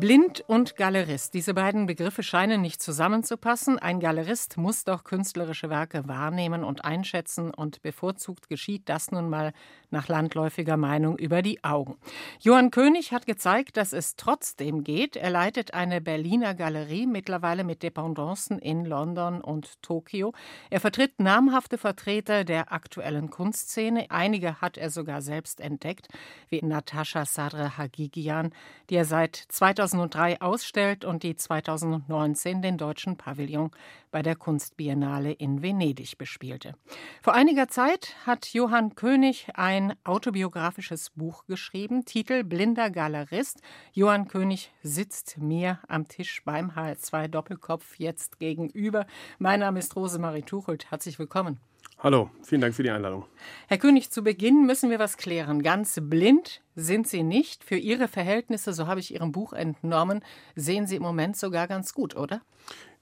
Blind 0.00 0.42
und 0.48 0.74
Galerist. 0.74 1.34
Diese 1.34 1.54
beiden 1.54 1.86
Begriffe 1.86 2.24
scheinen 2.24 2.60
nicht 2.60 2.82
zusammenzupassen. 2.82 3.78
Ein 3.78 4.00
Galerist 4.00 4.56
muss 4.56 4.82
doch 4.82 5.04
künstlerische 5.04 5.70
Werke 5.70 6.08
wahrnehmen 6.08 6.64
und 6.64 6.84
einschätzen 6.84 7.54
und 7.54 7.80
bevorzugt 7.80 8.48
geschieht 8.48 8.88
das 8.88 9.12
nun 9.12 9.30
mal 9.30 9.52
nach 9.90 10.08
landläufiger 10.08 10.76
Meinung 10.76 11.16
über 11.16 11.42
die 11.42 11.62
Augen. 11.62 11.96
Johann 12.40 12.72
König 12.72 13.12
hat 13.12 13.24
gezeigt, 13.24 13.76
dass 13.76 13.92
es 13.92 14.16
trotzdem 14.16 14.82
geht. 14.82 15.14
Er 15.14 15.30
leitet 15.30 15.74
eine 15.74 16.00
Berliner 16.00 16.54
Galerie, 16.54 17.06
mittlerweile 17.06 17.62
mit 17.62 17.84
Dependancen 17.84 18.58
in 18.58 18.84
London 18.84 19.40
und 19.40 19.80
Tokio. 19.80 20.32
Er 20.70 20.80
vertritt 20.80 21.20
namhafte 21.20 21.78
Vertreter 21.78 22.42
der 22.42 22.72
aktuellen 22.72 23.30
Kunstszene. 23.30 24.10
Einige 24.10 24.60
hat 24.60 24.76
er 24.76 24.90
sogar 24.90 25.22
selbst 25.22 25.60
entdeckt, 25.60 26.08
wie 26.48 26.60
Natascha 26.62 27.24
Sadre 27.26 27.78
Hagigian, 27.78 28.50
die 28.90 28.96
er 28.96 29.04
seit 29.04 29.36
2000 29.36 29.83
2003 29.84 30.40
ausstellt 30.40 31.04
und 31.04 31.22
die 31.22 31.36
2019 31.36 32.62
den 32.62 32.78
deutschen 32.78 33.18
Pavillon 33.18 33.70
bei 34.10 34.22
der 34.22 34.34
Kunstbiennale 34.34 35.32
in 35.32 35.62
Venedig 35.62 36.16
bespielte. 36.16 36.74
Vor 37.22 37.34
einiger 37.34 37.68
Zeit 37.68 38.16
hat 38.24 38.46
Johann 38.54 38.94
König 38.94 39.48
ein 39.54 39.94
autobiografisches 40.04 41.10
Buch 41.10 41.44
geschrieben, 41.46 42.06
Titel 42.06 42.44
Blinder 42.44 42.90
Galerist. 42.90 43.60
Johann 43.92 44.26
König 44.26 44.72
sitzt 44.82 45.36
mir 45.36 45.80
am 45.86 46.08
Tisch 46.08 46.42
beim 46.44 46.70
HR2 46.70 47.28
Doppelkopf 47.28 47.98
jetzt 47.98 48.38
gegenüber. 48.38 49.06
Mein 49.38 49.60
Name 49.60 49.80
ist 49.80 49.94
Rosemarie 49.96 50.42
Tuchelt. 50.42 50.90
Herzlich 50.90 51.18
willkommen. 51.18 51.60
Hallo, 51.98 52.30
vielen 52.42 52.60
Dank 52.60 52.74
für 52.74 52.82
die 52.82 52.90
Einladung. 52.90 53.24
Herr 53.66 53.78
König, 53.78 54.10
zu 54.10 54.22
Beginn 54.22 54.66
müssen 54.66 54.90
wir 54.90 54.98
was 54.98 55.16
klären. 55.16 55.62
Ganz 55.62 55.98
blind 56.02 56.62
sind 56.74 57.08
Sie 57.08 57.22
nicht. 57.22 57.64
Für 57.64 57.76
Ihre 57.76 58.08
Verhältnisse, 58.08 58.72
so 58.72 58.86
habe 58.86 59.00
ich 59.00 59.14
Ihrem 59.14 59.32
Buch 59.32 59.52
entnommen, 59.52 60.22
sehen 60.54 60.86
Sie 60.86 60.96
im 60.96 61.02
Moment 61.02 61.36
sogar 61.36 61.66
ganz 61.66 61.94
gut, 61.94 62.14
oder? 62.14 62.42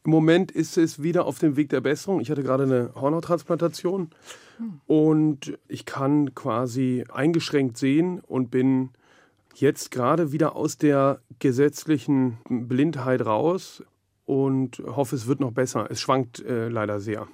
Im 0.05 0.11
Moment 0.11 0.51
ist 0.51 0.77
es 0.77 1.03
wieder 1.03 1.27
auf 1.27 1.39
dem 1.39 1.57
Weg 1.57 1.69
der 1.71 1.81
Besserung. 1.81 2.21
Ich 2.21 2.31
hatte 2.31 2.43
gerade 2.43 2.65
eine 2.65 2.93
Hornottransplantation 2.95 4.11
hm. 4.59 4.81
und 4.87 5.59
ich 5.69 5.85
kann 5.85 6.35
quasi 6.35 7.05
eingeschränkt 7.13 7.77
sehen 7.77 8.21
und 8.21 8.51
bin 8.51 8.91
jetzt 9.55 9.91
gerade 9.91 10.33
wieder 10.33 10.57
aus 10.57 10.79
der 10.79 11.21
gesetzlichen 11.39 12.39
Blindheit 12.49 13.25
raus 13.25 13.83
und 14.25 14.79
hoffe, 14.87 15.17
es 15.17 15.27
wird 15.27 15.41
noch 15.41 15.53
besser. 15.53 15.89
Es 15.91 16.01
schwankt 16.01 16.41
äh, 16.41 16.69
leider 16.69 17.01
sehr. 17.01 17.29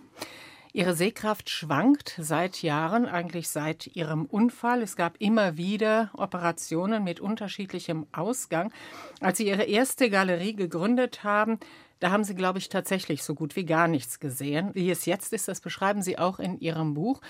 Ihre 0.78 0.94
Sehkraft 0.94 1.50
schwankt 1.50 2.14
seit 2.20 2.62
Jahren, 2.62 3.04
eigentlich 3.04 3.48
seit 3.48 3.88
Ihrem 3.96 4.26
Unfall. 4.26 4.80
Es 4.80 4.94
gab 4.94 5.16
immer 5.18 5.56
wieder 5.56 6.12
Operationen 6.16 7.02
mit 7.02 7.18
unterschiedlichem 7.18 8.06
Ausgang. 8.12 8.72
Als 9.20 9.38
Sie 9.38 9.48
Ihre 9.48 9.64
erste 9.64 10.08
Galerie 10.08 10.54
gegründet 10.54 11.24
haben, 11.24 11.58
da 12.00 12.10
haben 12.10 12.24
Sie, 12.24 12.34
glaube 12.34 12.58
ich, 12.58 12.68
tatsächlich 12.68 13.22
so 13.22 13.34
gut 13.34 13.56
wie 13.56 13.64
gar 13.64 13.88
nichts 13.88 14.20
gesehen. 14.20 14.70
Wie 14.74 14.90
es 14.90 15.06
jetzt 15.06 15.32
ist, 15.32 15.48
das 15.48 15.60
beschreiben 15.60 16.02
Sie 16.02 16.18
auch 16.18 16.38
in 16.38 16.58
Ihrem 16.60 16.94
Buch. 16.94 17.20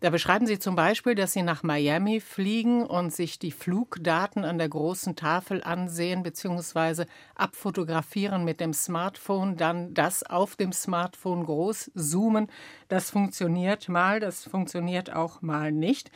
Da 0.00 0.10
beschreiben 0.10 0.46
Sie 0.46 0.58
zum 0.58 0.76
Beispiel, 0.76 1.14
dass 1.14 1.32
Sie 1.32 1.42
nach 1.42 1.62
Miami 1.62 2.20
fliegen 2.20 2.86
und 2.86 3.12
sich 3.12 3.38
die 3.38 3.50
Flugdaten 3.50 4.44
an 4.44 4.58
der 4.58 4.68
großen 4.68 5.16
Tafel 5.16 5.62
ansehen 5.64 6.22
bzw. 6.22 7.06
abfotografieren 7.34 8.44
mit 8.44 8.60
dem 8.60 8.72
Smartphone, 8.72 9.56
dann 9.56 9.94
das 9.94 10.22
auf 10.22 10.54
dem 10.54 10.72
Smartphone 10.72 11.44
groß 11.44 11.90
zoomen. 11.96 12.46
Das 12.88 13.10
funktioniert 13.10 13.88
mal, 13.88 14.20
das 14.20 14.44
funktioniert 14.44 15.12
auch 15.12 15.42
mal 15.42 15.72
nicht 15.72 16.12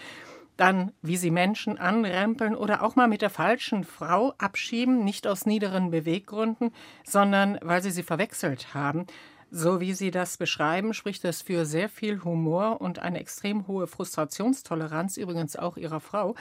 dann, 0.62 0.92
wie 1.02 1.16
sie 1.16 1.32
Menschen 1.32 1.76
anrempeln 1.76 2.54
oder 2.54 2.84
auch 2.84 2.94
mal 2.94 3.08
mit 3.08 3.20
der 3.20 3.30
falschen 3.30 3.82
Frau 3.82 4.32
abschieben, 4.38 5.02
nicht 5.02 5.26
aus 5.26 5.44
niederen 5.44 5.90
Beweggründen, 5.90 6.70
sondern 7.04 7.58
weil 7.62 7.82
sie 7.82 7.90
sie 7.90 8.04
verwechselt 8.04 8.72
haben. 8.72 9.06
So 9.50 9.80
wie 9.80 9.92
Sie 9.92 10.10
das 10.10 10.38
beschreiben, 10.38 10.94
spricht 10.94 11.24
das 11.24 11.42
für 11.42 11.66
sehr 11.66 11.90
viel 11.90 12.22
Humor 12.24 12.80
und 12.80 13.00
eine 13.00 13.18
extrem 13.18 13.66
hohe 13.66 13.86
Frustrationstoleranz, 13.86 15.18
übrigens 15.18 15.56
auch 15.56 15.76
Ihrer 15.76 16.00
Frau. 16.00 16.36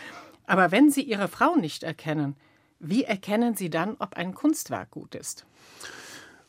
Aber 0.46 0.72
wenn 0.72 0.92
Sie 0.92 1.02
Ihre 1.02 1.28
Frau 1.28 1.56
nicht 1.56 1.84
erkennen, 1.84 2.36
wie 2.80 3.03
erkennen 3.03 3.56
Sie 3.56 3.70
dann, 3.70 3.96
ob 4.00 4.14
ein 4.14 4.34
Kunstwerk 4.34 4.92
gut 4.92 5.16
ist? 5.16 5.46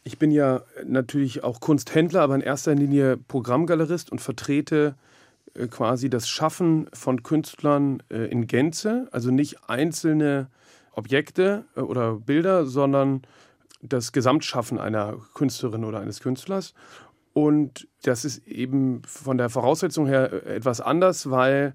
Ich 0.05 0.19
bin 0.19 0.31
ja 0.31 0.63
natürlich 0.85 1.43
auch 1.43 1.59
Kunsthändler, 1.59 2.21
aber 2.21 2.35
in 2.35 2.43
erster 2.43 2.75
Linie 2.75 3.17
Programmgalerist 3.17 4.13
und 4.13 4.21
vertrete 4.21 4.95
quasi 5.71 6.09
das 6.09 6.29
Schaffen 6.29 6.89
von 6.93 7.23
Künstlern 7.23 8.03
äh, 8.11 8.27
in 8.27 8.47
Gänze, 8.47 9.09
also 9.13 9.31
nicht 9.31 9.69
einzelne 9.69 10.49
Objekte 10.93 11.65
äh, 11.77 11.81
oder 11.81 12.15
Bilder, 12.17 12.67
sondern 12.67 13.23
das 13.83 14.13
Gesamtschaffen 14.13 14.79
einer 14.79 15.17
Künstlerin 15.35 15.85
oder 15.85 16.01
eines 16.01 16.21
Künstlers. 16.21 16.75
Und 17.33 17.89
das 18.03 18.25
ist 18.25 18.47
eben 18.47 19.03
von 19.07 19.39
der 19.39 19.49
Voraussetzung 19.49 20.07
her 20.07 20.47
etwas 20.47 20.81
anders, 20.81 21.31
weil 21.31 21.75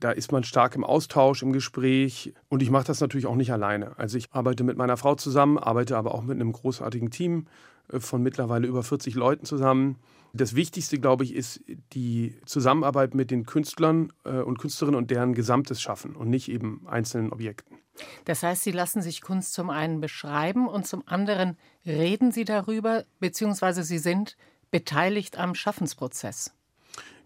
da 0.00 0.10
ist 0.10 0.32
man 0.32 0.44
stark 0.44 0.74
im 0.74 0.84
Austausch, 0.84 1.42
im 1.42 1.52
Gespräch. 1.52 2.34
Und 2.48 2.62
ich 2.62 2.70
mache 2.70 2.86
das 2.86 3.00
natürlich 3.00 3.26
auch 3.26 3.36
nicht 3.36 3.52
alleine. 3.52 3.98
Also 3.98 4.18
ich 4.18 4.32
arbeite 4.32 4.64
mit 4.64 4.76
meiner 4.76 4.96
Frau 4.96 5.14
zusammen, 5.14 5.58
arbeite 5.58 5.96
aber 5.96 6.14
auch 6.14 6.22
mit 6.22 6.40
einem 6.40 6.52
großartigen 6.52 7.10
Team 7.10 7.46
von 7.88 8.22
mittlerweile 8.22 8.66
über 8.66 8.82
40 8.82 9.14
Leuten 9.14 9.44
zusammen. 9.44 9.96
Das 10.36 10.56
Wichtigste, 10.56 10.98
glaube 10.98 11.22
ich, 11.22 11.32
ist 11.32 11.62
die 11.92 12.34
Zusammenarbeit 12.44 13.14
mit 13.14 13.30
den 13.30 13.46
Künstlern 13.46 14.12
äh, 14.24 14.40
und 14.40 14.58
Künstlerinnen 14.58 14.98
und 14.98 15.12
deren 15.12 15.32
gesamtes 15.32 15.80
Schaffen 15.80 16.16
und 16.16 16.28
nicht 16.28 16.50
eben 16.50 16.84
einzelnen 16.88 17.32
Objekten. 17.32 17.78
Das 18.24 18.42
heißt, 18.42 18.64
Sie 18.64 18.72
lassen 18.72 19.00
sich 19.00 19.20
Kunst 19.20 19.54
zum 19.54 19.70
einen 19.70 20.00
beschreiben 20.00 20.66
und 20.66 20.88
zum 20.88 21.04
anderen 21.06 21.56
reden 21.86 22.32
Sie 22.32 22.44
darüber, 22.44 23.04
beziehungsweise 23.20 23.84
Sie 23.84 23.98
sind 23.98 24.36
beteiligt 24.72 25.38
am 25.38 25.54
Schaffensprozess. 25.54 26.52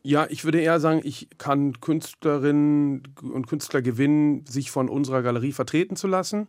Ja, 0.02 0.26
ich 0.28 0.44
würde 0.44 0.60
eher 0.60 0.78
sagen, 0.78 1.00
ich 1.02 1.30
kann 1.38 1.80
Künstlerinnen 1.80 3.14
und 3.22 3.46
Künstler 3.46 3.80
gewinnen, 3.80 4.44
sich 4.44 4.70
von 4.70 4.90
unserer 4.90 5.22
Galerie 5.22 5.52
vertreten 5.52 5.96
zu 5.96 6.08
lassen 6.08 6.48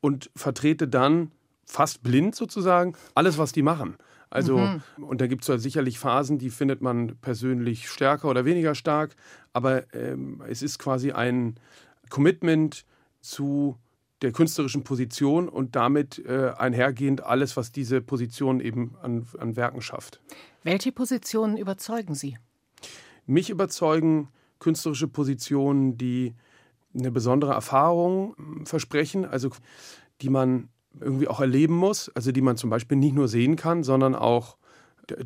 und 0.00 0.30
vertrete 0.36 0.86
dann 0.86 1.32
fast 1.66 2.04
blind 2.04 2.36
sozusagen 2.36 2.94
alles, 3.16 3.36
was 3.36 3.50
die 3.50 3.62
machen. 3.62 3.96
Also, 4.30 4.58
mhm. 4.58 4.82
und 4.98 5.20
da 5.20 5.26
gibt 5.26 5.42
es 5.42 5.48
ja 5.48 5.58
sicherlich 5.58 5.98
Phasen, 5.98 6.38
die 6.38 6.50
findet 6.50 6.82
man 6.82 7.16
persönlich 7.16 7.88
stärker 7.88 8.28
oder 8.28 8.44
weniger 8.44 8.74
stark, 8.74 9.16
aber 9.52 9.92
ähm, 9.94 10.42
es 10.48 10.62
ist 10.62 10.78
quasi 10.78 11.12
ein 11.12 11.54
Commitment 12.10 12.84
zu 13.20 13.76
der 14.22 14.32
künstlerischen 14.32 14.84
Position 14.84 15.48
und 15.48 15.76
damit 15.76 16.24
äh, 16.26 16.52
einhergehend 16.56 17.24
alles, 17.24 17.56
was 17.56 17.72
diese 17.72 18.00
Position 18.00 18.60
eben 18.60 18.96
an, 19.00 19.26
an 19.38 19.56
Werken 19.56 19.80
schafft. 19.80 20.20
Welche 20.64 20.92
Positionen 20.92 21.56
überzeugen 21.56 22.14
Sie? 22.14 22.36
Mich 23.26 23.48
überzeugen 23.50 24.28
künstlerische 24.58 25.08
Positionen, 25.08 25.96
die 25.98 26.34
eine 26.94 27.10
besondere 27.10 27.52
Erfahrung 27.52 28.34
hm, 28.36 28.66
versprechen, 28.66 29.24
also 29.24 29.50
die 30.20 30.30
man 30.30 30.68
irgendwie 31.00 31.28
auch 31.28 31.40
erleben 31.40 31.74
muss, 31.74 32.10
also 32.14 32.32
die 32.32 32.40
man 32.40 32.56
zum 32.56 32.70
Beispiel 32.70 32.96
nicht 32.96 33.14
nur 33.14 33.28
sehen 33.28 33.56
kann, 33.56 33.82
sondern 33.82 34.14
auch 34.14 34.56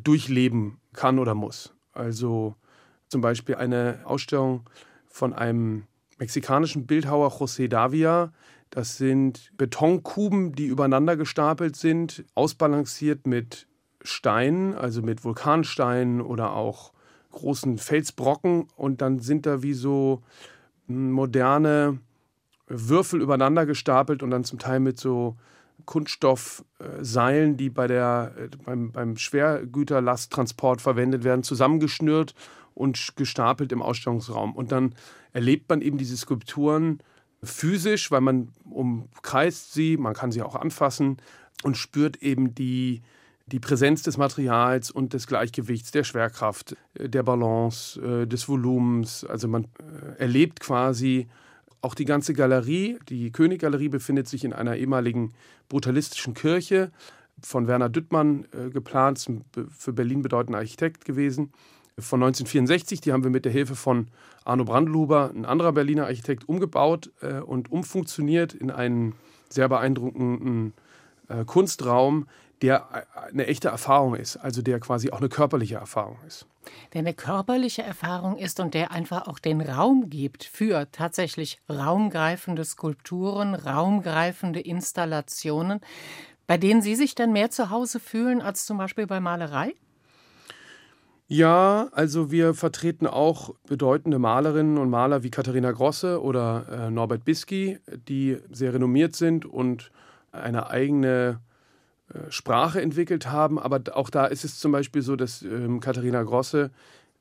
durchleben 0.03 0.79
kann 0.93 1.19
oder 1.19 1.35
muss. 1.35 1.73
Also 1.93 2.55
zum 3.09 3.21
Beispiel 3.21 3.55
eine 3.55 3.99
Ausstellung 4.05 4.69
von 5.07 5.33
einem 5.33 5.83
mexikanischen 6.17 6.85
Bildhauer 6.87 7.29
José 7.29 7.67
Davia. 7.67 8.31
Das 8.69 8.97
sind 8.97 9.51
Betonkuben, 9.57 10.53
die 10.53 10.65
übereinander 10.65 11.15
gestapelt 11.15 11.75
sind, 11.75 12.25
ausbalanciert 12.33 13.27
mit 13.27 13.67
Steinen, 14.01 14.73
also 14.73 15.01
mit 15.01 15.23
Vulkansteinen 15.23 16.21
oder 16.21 16.53
auch 16.53 16.93
großen 17.31 17.77
Felsbrocken. 17.77 18.67
Und 18.75 19.01
dann 19.01 19.19
sind 19.19 19.45
da 19.45 19.61
wie 19.61 19.73
so 19.73 20.23
moderne 20.87 21.99
Würfel 22.67 23.21
übereinander 23.21 23.65
gestapelt 23.65 24.23
und 24.23 24.31
dann 24.31 24.43
zum 24.43 24.59
Teil 24.59 24.79
mit 24.79 24.99
so 24.99 25.35
Kunststoffseilen, 25.85 27.57
die 27.57 27.69
bei 27.69 27.87
der, 27.87 28.33
äh, 28.37 28.49
beim, 28.65 28.91
beim 28.91 29.17
Schwergüterlasttransport 29.17 30.81
verwendet 30.81 31.23
werden, 31.23 31.43
zusammengeschnürt 31.43 32.33
und 32.73 33.15
gestapelt 33.15 33.71
im 33.71 33.81
Ausstellungsraum. 33.81 34.55
Und 34.55 34.71
dann 34.71 34.95
erlebt 35.31 35.69
man 35.69 35.81
eben 35.81 35.97
diese 35.97 36.17
Skulpturen 36.17 36.99
physisch, 37.43 38.09
weil 38.11 38.21
man 38.21 38.49
umkreist 38.69 39.73
sie, 39.73 39.97
man 39.97 40.13
kann 40.13 40.31
sie 40.31 40.41
auch 40.41 40.55
anfassen 40.55 41.17
und 41.63 41.77
spürt 41.77 42.21
eben 42.21 42.55
die, 42.55 43.01
die 43.47 43.59
Präsenz 43.59 44.03
des 44.03 44.17
Materials 44.17 44.91
und 44.91 45.13
des 45.13 45.27
Gleichgewichts, 45.27 45.91
der 45.91 46.03
Schwerkraft, 46.03 46.75
äh, 46.95 47.09
der 47.09 47.23
Balance, 47.23 48.01
äh, 48.01 48.27
des 48.27 48.47
Volumens. 48.47 49.23
Also 49.25 49.47
man 49.47 49.67
erlebt 50.17 50.59
quasi 50.59 51.27
auch 51.83 51.95
die 51.95 52.05
ganze 52.05 52.33
Galerie, 52.33 52.97
die 53.09 53.31
Königgalerie, 53.31 53.89
befindet 53.89 54.27
sich 54.27 54.45
in 54.45 54.53
einer 54.53 54.77
ehemaligen 54.77 55.33
brutalistischen 55.67 56.33
Kirche, 56.33 56.91
von 57.41 57.67
Werner 57.67 57.89
Düttmann 57.89 58.45
äh, 58.53 58.69
geplant, 58.69 59.27
für 59.69 59.91
Berlin 59.91 60.21
bedeutender 60.21 60.59
Architekt 60.59 61.03
gewesen. 61.03 61.51
von 61.99 62.23
1964. 62.23 63.01
Die 63.01 63.11
haben 63.11 63.23
wir 63.23 63.29
mit 63.29 63.43
der 63.43 63.51
Hilfe 63.51 63.75
von 63.75 64.07
Arno 64.45 64.63
Brandelhuber, 64.63 65.31
ein 65.35 65.45
anderer 65.45 65.73
Berliner 65.73 66.05
Architekt, 66.05 66.47
umgebaut 66.47 67.11
äh, 67.21 67.39
und 67.39 67.69
umfunktioniert 67.69 68.53
in 68.53 68.71
einen 68.71 69.13
sehr 69.49 69.67
beeindruckenden 69.67 70.73
äh, 71.27 71.43
Kunstraum, 71.43 72.27
der 72.63 72.87
äh, 72.93 73.31
eine 73.31 73.45
echte 73.45 73.67
Erfahrung 73.67 74.15
ist, 74.15 74.37
also 74.37 74.63
der 74.63 74.79
quasi 74.79 75.11
auch 75.11 75.19
eine 75.19 75.29
körperliche 75.29 75.75
Erfahrung 75.75 76.17
ist. 76.25 76.47
Der 76.93 76.99
eine 76.99 77.13
körperliche 77.13 77.83
Erfahrung 77.83 78.37
ist 78.37 78.59
und 78.59 78.73
der 78.73 78.91
einfach 78.91 79.27
auch 79.27 79.37
den 79.37 79.61
Raum 79.61 80.09
gibt 80.09 80.45
für 80.45 80.89
tatsächlich 80.91 81.59
raumgreifende 81.69 82.63
Skulpturen, 82.63 83.53
raumgreifende 83.53 84.61
Installationen, 84.61 85.81
bei 86.47 86.57
denen 86.57 86.81
Sie 86.81 86.95
sich 86.95 87.15
dann 87.15 87.33
mehr 87.33 87.51
zu 87.51 87.69
Hause 87.69 87.99
fühlen 87.99 88.41
als 88.41 88.65
zum 88.65 88.77
Beispiel 88.77 89.07
bei 89.07 89.19
Malerei? 89.19 89.73
Ja, 91.27 91.89
also 91.91 92.31
wir 92.31 92.53
vertreten 92.53 93.07
auch 93.07 93.55
bedeutende 93.67 94.19
Malerinnen 94.19 94.77
und 94.77 94.89
Maler 94.89 95.23
wie 95.23 95.31
Katharina 95.31 95.71
Grosse 95.71 96.21
oder 96.21 96.65
äh, 96.69 96.91
Norbert 96.91 97.25
Bisky, 97.25 97.79
die 98.07 98.37
sehr 98.51 98.73
renommiert 98.73 99.15
sind 99.15 99.45
und 99.45 99.91
eine 100.31 100.69
eigene 100.69 101.39
Sprache 102.29 102.81
entwickelt 102.81 103.31
haben. 103.31 103.59
Aber 103.59 103.81
auch 103.95 104.09
da 104.09 104.25
ist 104.25 104.43
es 104.43 104.59
zum 104.59 104.71
Beispiel 104.71 105.01
so, 105.01 105.15
dass 105.15 105.41
ähm, 105.41 105.79
Katharina 105.79 106.23
Grosse 106.23 106.71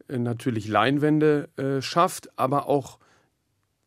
äh, 0.08 0.18
natürlich 0.18 0.68
Leinwände 0.68 1.48
äh, 1.56 1.80
schafft, 1.80 2.30
aber 2.38 2.68
auch 2.68 2.98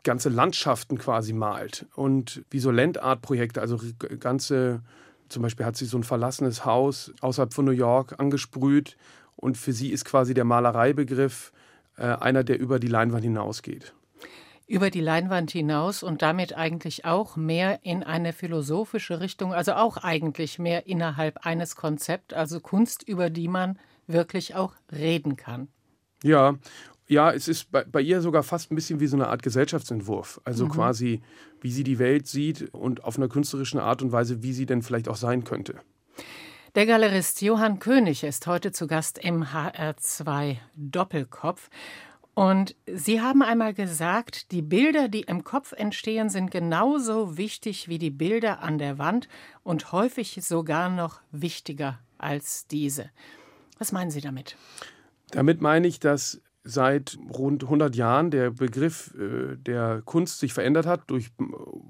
ganze 0.04 0.30
Landschaften 0.30 0.98
quasi 0.98 1.34
malt 1.34 1.88
und 1.96 2.44
wie 2.52 2.60
so 2.60 2.70
Landart-Projekte, 2.70 3.60
also 3.60 3.80
ganze, 4.20 4.84
zum 5.30 5.42
Beispiel 5.42 5.66
hat 5.66 5.76
sie 5.78 5.86
so 5.86 5.98
ein 5.98 6.04
verlassenes 6.04 6.64
Haus 6.64 7.12
außerhalb 7.22 7.54
von 7.54 7.66
New 7.66 7.72
York 7.72 8.20
angesprüht 8.20 8.98
und 9.36 9.58
für 9.58 9.74
sie 9.74 9.90
ist 9.90 10.06
quasi 10.06 10.36
der 10.36 10.44
Malereibegriff 10.44 11.52
äh, 11.98 12.04
einer, 12.04 12.44
der 12.44 12.60
über 12.60 12.80
die 12.80 12.88
Leinwand 12.88 13.24
hinausgeht 13.24 13.94
über 14.68 14.90
die 14.90 15.02
Leinwand 15.02 15.52
hinaus 15.52 16.04
und 16.04 16.22
damit 16.22 16.56
eigentlich 16.56 17.06
auch 17.06 17.36
mehr 17.36 17.80
in 17.84 18.04
eine 18.04 18.34
philosophische 18.34 19.20
Richtung, 19.20 19.54
also 19.54 19.74
auch 19.74 19.98
eigentlich 19.98 20.58
mehr 20.60 20.88
innerhalb 20.88 21.46
eines 21.46 21.76
Konzepts, 21.76 22.34
also 22.34 22.60
Kunst, 22.60 23.04
über 23.08 23.30
die 23.30 23.48
man 23.48 23.78
wirklich 24.08 24.56
auch 24.56 24.74
reden 24.92 25.36
kann. 25.36 25.68
Ja, 26.24 26.56
ja, 27.08 27.32
es 27.32 27.48
ist 27.48 27.72
bei, 27.72 27.84
bei 27.84 28.02
ihr 28.02 28.22
sogar 28.22 28.42
fast 28.42 28.72
ein 28.72 28.76
bisschen 28.76 29.00
wie 29.00 29.08
so 29.08 29.16
eine 29.16 29.28
Art 29.28 29.44
Gesellschaftsentwurf. 29.44 30.42
Also 30.44 30.66
mhm. 30.66 30.70
quasi, 30.70 31.22
wie 31.62 31.72
sie 31.72 31.84
die 31.84 32.00
Welt 32.00 32.28
sieht 32.28 32.74
und 32.74 33.04
auf 33.04 33.18
einer 33.18 33.28
künstlerischen 33.28 33.80
Art 33.80 34.02
und 34.02 34.12
Weise, 34.12 34.42
wie 34.42 34.54
sie 34.54 34.66
denn 34.66 34.82
vielleicht 34.82 35.08
auch 35.08 35.16
sein 35.16 35.44
könnte. 35.44 35.76
Der 36.74 36.86
Galerist 36.86 37.42
Johann 37.42 37.80
König 37.80 38.24
ist 38.24 38.48
heute 38.48 38.72
zu 38.72 38.88
Gast 38.88 39.18
im 39.20 39.46
HR2 39.46 40.58
Doppelkopf. 40.76 41.70
Und 42.36 42.76
Sie 42.86 43.22
haben 43.22 43.42
einmal 43.42 43.74
gesagt, 43.74 44.52
die 44.52 44.62
Bilder, 44.62 45.08
die 45.08 45.22
im 45.22 45.46
Kopf 45.46 45.72
entstehen, 45.72 46.30
sind 46.30 46.52
genauso 46.52 47.38
wichtig 47.38 47.88
wie 47.88 47.98
die 47.98 48.12
Bilder 48.12 48.62
an 48.62 48.78
der 48.78 48.98
Wand 48.98 49.30
und 49.64 49.94
häufig 49.94 50.38
sogar 50.42 50.90
noch 50.90 51.22
wichtiger 51.32 52.00
als 52.18 52.68
diese. 52.68 53.10
Was 53.80 53.94
meinen 53.94 54.12
Sie 54.12 54.20
damit? 54.20 54.58
Damit 55.32 55.62
meine 55.62 55.88
ich, 55.88 56.02
dass 56.02 56.42
seit 56.66 57.18
rund 57.30 57.64
100 57.64 57.96
Jahren 57.96 58.32
der 58.32 58.52
Begriff 58.52 59.14
äh, 59.18 59.56
der 59.56 60.02
Kunst 60.04 60.40
sich 60.40 60.52
verändert 60.52 60.86
hat, 60.86 61.04
durch 61.08 61.32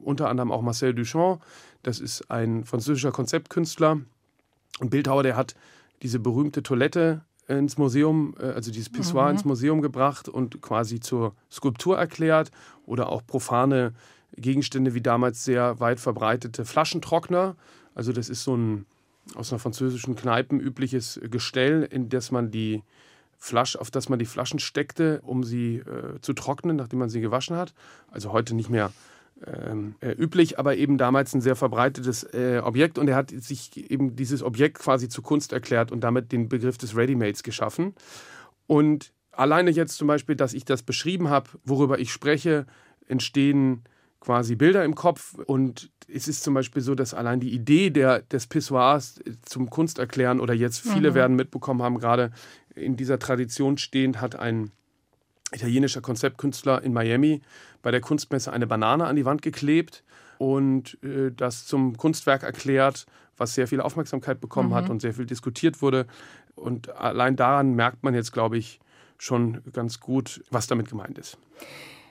unter 0.04 0.30
anderem 0.30 0.52
auch 0.52 0.62
Marcel 0.62 0.94
Duchamp. 0.94 1.42
Das 1.82 2.00
ist 2.00 2.30
ein 2.30 2.66
französischer 2.66 3.12
Konzeptkünstler 3.12 4.02
und 4.80 4.90
Bildhauer, 4.92 5.24
der 5.24 5.38
hat 5.38 5.56
diese 6.04 6.20
berühmte 6.20 6.62
Toilette 6.62 7.25
ins 7.48 7.78
Museum, 7.78 8.36
äh, 8.40 8.46
also 8.48 8.72
dieses 8.72 8.90
Pissoir 8.90 9.26
mhm. 9.26 9.32
ins 9.32 9.46
Museum 9.46 9.82
gebracht 9.82 10.30
und 10.30 10.62
quasi 10.62 11.00
zur 11.00 11.36
Skulptur 11.52 11.98
erklärt 11.98 12.52
oder 12.86 13.10
auch 13.10 13.26
profane 13.26 13.94
Gegenstände 14.36 14.94
wie 14.94 15.02
damals 15.02 15.46
sehr 15.46 15.80
weit 15.80 16.00
verbreitete 16.00 16.66
Flaschentrockner. 16.66 17.56
Also 17.94 18.12
das 18.12 18.30
ist 18.30 18.44
so 18.44 18.56
ein 18.56 18.86
aus 19.34 19.52
einer 19.52 19.60
französischen 19.60 20.16
Kneipen 20.16 20.60
übliches 20.60 21.20
Gestell, 21.32 21.84
in 21.84 22.10
das 22.10 22.30
man 22.32 22.52
die 22.52 22.84
Flasche, 23.38 23.82
auf 23.82 23.90
das 23.90 24.08
man 24.08 24.20
die 24.20 24.26
Flaschen 24.26 24.60
steckte, 24.60 25.22
um 25.24 25.44
sie 25.44 25.78
äh, 25.78 26.20
zu 26.22 26.34
trocknen, 26.34 26.76
nachdem 26.76 27.00
man 27.00 27.10
sie 27.10 27.22
gewaschen 27.22 27.56
hat. 27.56 27.74
Also 28.10 28.32
heute 28.32 28.56
nicht 28.56 28.70
mehr 28.70 28.92
ähm, 29.46 29.96
äh, 30.00 30.12
üblich, 30.12 30.60
aber 30.60 30.78
eben 30.78 30.98
damals 30.98 31.34
ein 31.34 31.42
sehr 31.42 31.56
verbreitetes 31.56 32.24
äh, 32.24 32.62
Objekt 32.64 32.98
und 32.98 33.08
er 33.08 33.16
hat 33.16 33.32
sich 33.32 33.76
eben 33.92 34.16
dieses 34.16 34.42
Objekt 34.42 34.80
quasi 34.80 35.10
zu 35.10 35.22
Kunst 35.22 35.52
erklärt 35.52 35.92
und 35.92 36.02
damit 36.02 36.32
den 36.32 36.48
Begriff 36.48 36.78
des 36.78 36.96
Readymates 36.96 37.44
geschaffen. 37.44 37.96
Und 38.68 39.12
alleine 39.32 39.72
jetzt 39.72 39.98
zum 39.98 40.08
Beispiel, 40.08 40.36
dass 40.36 40.54
ich 40.54 40.66
das 40.66 40.84
beschrieben 40.84 41.30
habe, 41.30 41.50
worüber 41.64 42.00
ich 42.00 42.12
spreche, 42.12 42.66
entstehen 43.08 43.84
quasi 44.22 44.56
Bilder 44.56 44.84
im 44.84 44.96
Kopf 44.96 45.36
und 45.46 45.92
es 46.08 46.28
ist 46.28 46.44
zum 46.44 46.54
Beispiel 46.54 46.82
so, 46.82 46.96
dass 46.96 47.14
allein 47.14 47.40
die 47.40 47.54
Idee 47.54 47.90
der, 47.90 48.22
des 48.22 48.48
Pissoirs 48.48 49.22
zum 49.44 49.70
Kunsterklären 49.70 50.40
oder 50.40 50.54
jetzt 50.54 50.80
viele 50.80 51.12
mhm. 51.12 51.16
werden 51.16 51.36
mitbekommen 51.36 51.82
haben, 51.82 52.00
gerade 52.00 52.32
in 52.74 52.96
dieser 52.96 53.20
Tradition 53.20 53.78
stehend, 53.78 54.22
hat 54.22 54.36
ein 54.36 54.72
italienischer 55.52 56.02
Konzeptkünstler 56.02 56.82
in 56.84 56.94
Miami 56.94 57.42
bei 57.82 57.92
der 57.92 58.02
Kunstmesse 58.02 58.52
eine 58.52 58.68
Banane 58.68 59.06
an 59.06 59.16
die 59.16 59.26
Wand 59.26 59.42
geklebt 59.42 60.04
und 60.38 60.98
äh, 61.04 61.32
das 61.32 61.66
zum 61.66 61.98
Kunstwerk 61.98 62.44
erklärt, 62.44 63.06
was 63.38 63.54
sehr 63.54 63.68
viel 63.68 63.82
Aufmerksamkeit 63.82 64.40
bekommen 64.40 64.70
mhm. 64.70 64.76
hat 64.76 64.90
und 64.90 65.02
sehr 65.02 65.14
viel 65.14 65.26
diskutiert 65.26 65.82
wurde. 65.82 66.08
Und 66.56 66.90
allein 66.90 67.36
daran 67.36 67.74
merkt 67.76 68.04
man 68.04 68.14
jetzt, 68.14 68.32
glaube 68.32 68.58
ich, 68.58 68.80
schon 69.18 69.62
ganz 69.72 70.00
gut, 70.00 70.44
was 70.52 70.68
damit 70.68 70.90
gemeint 70.90 71.18
ist. 71.18 71.38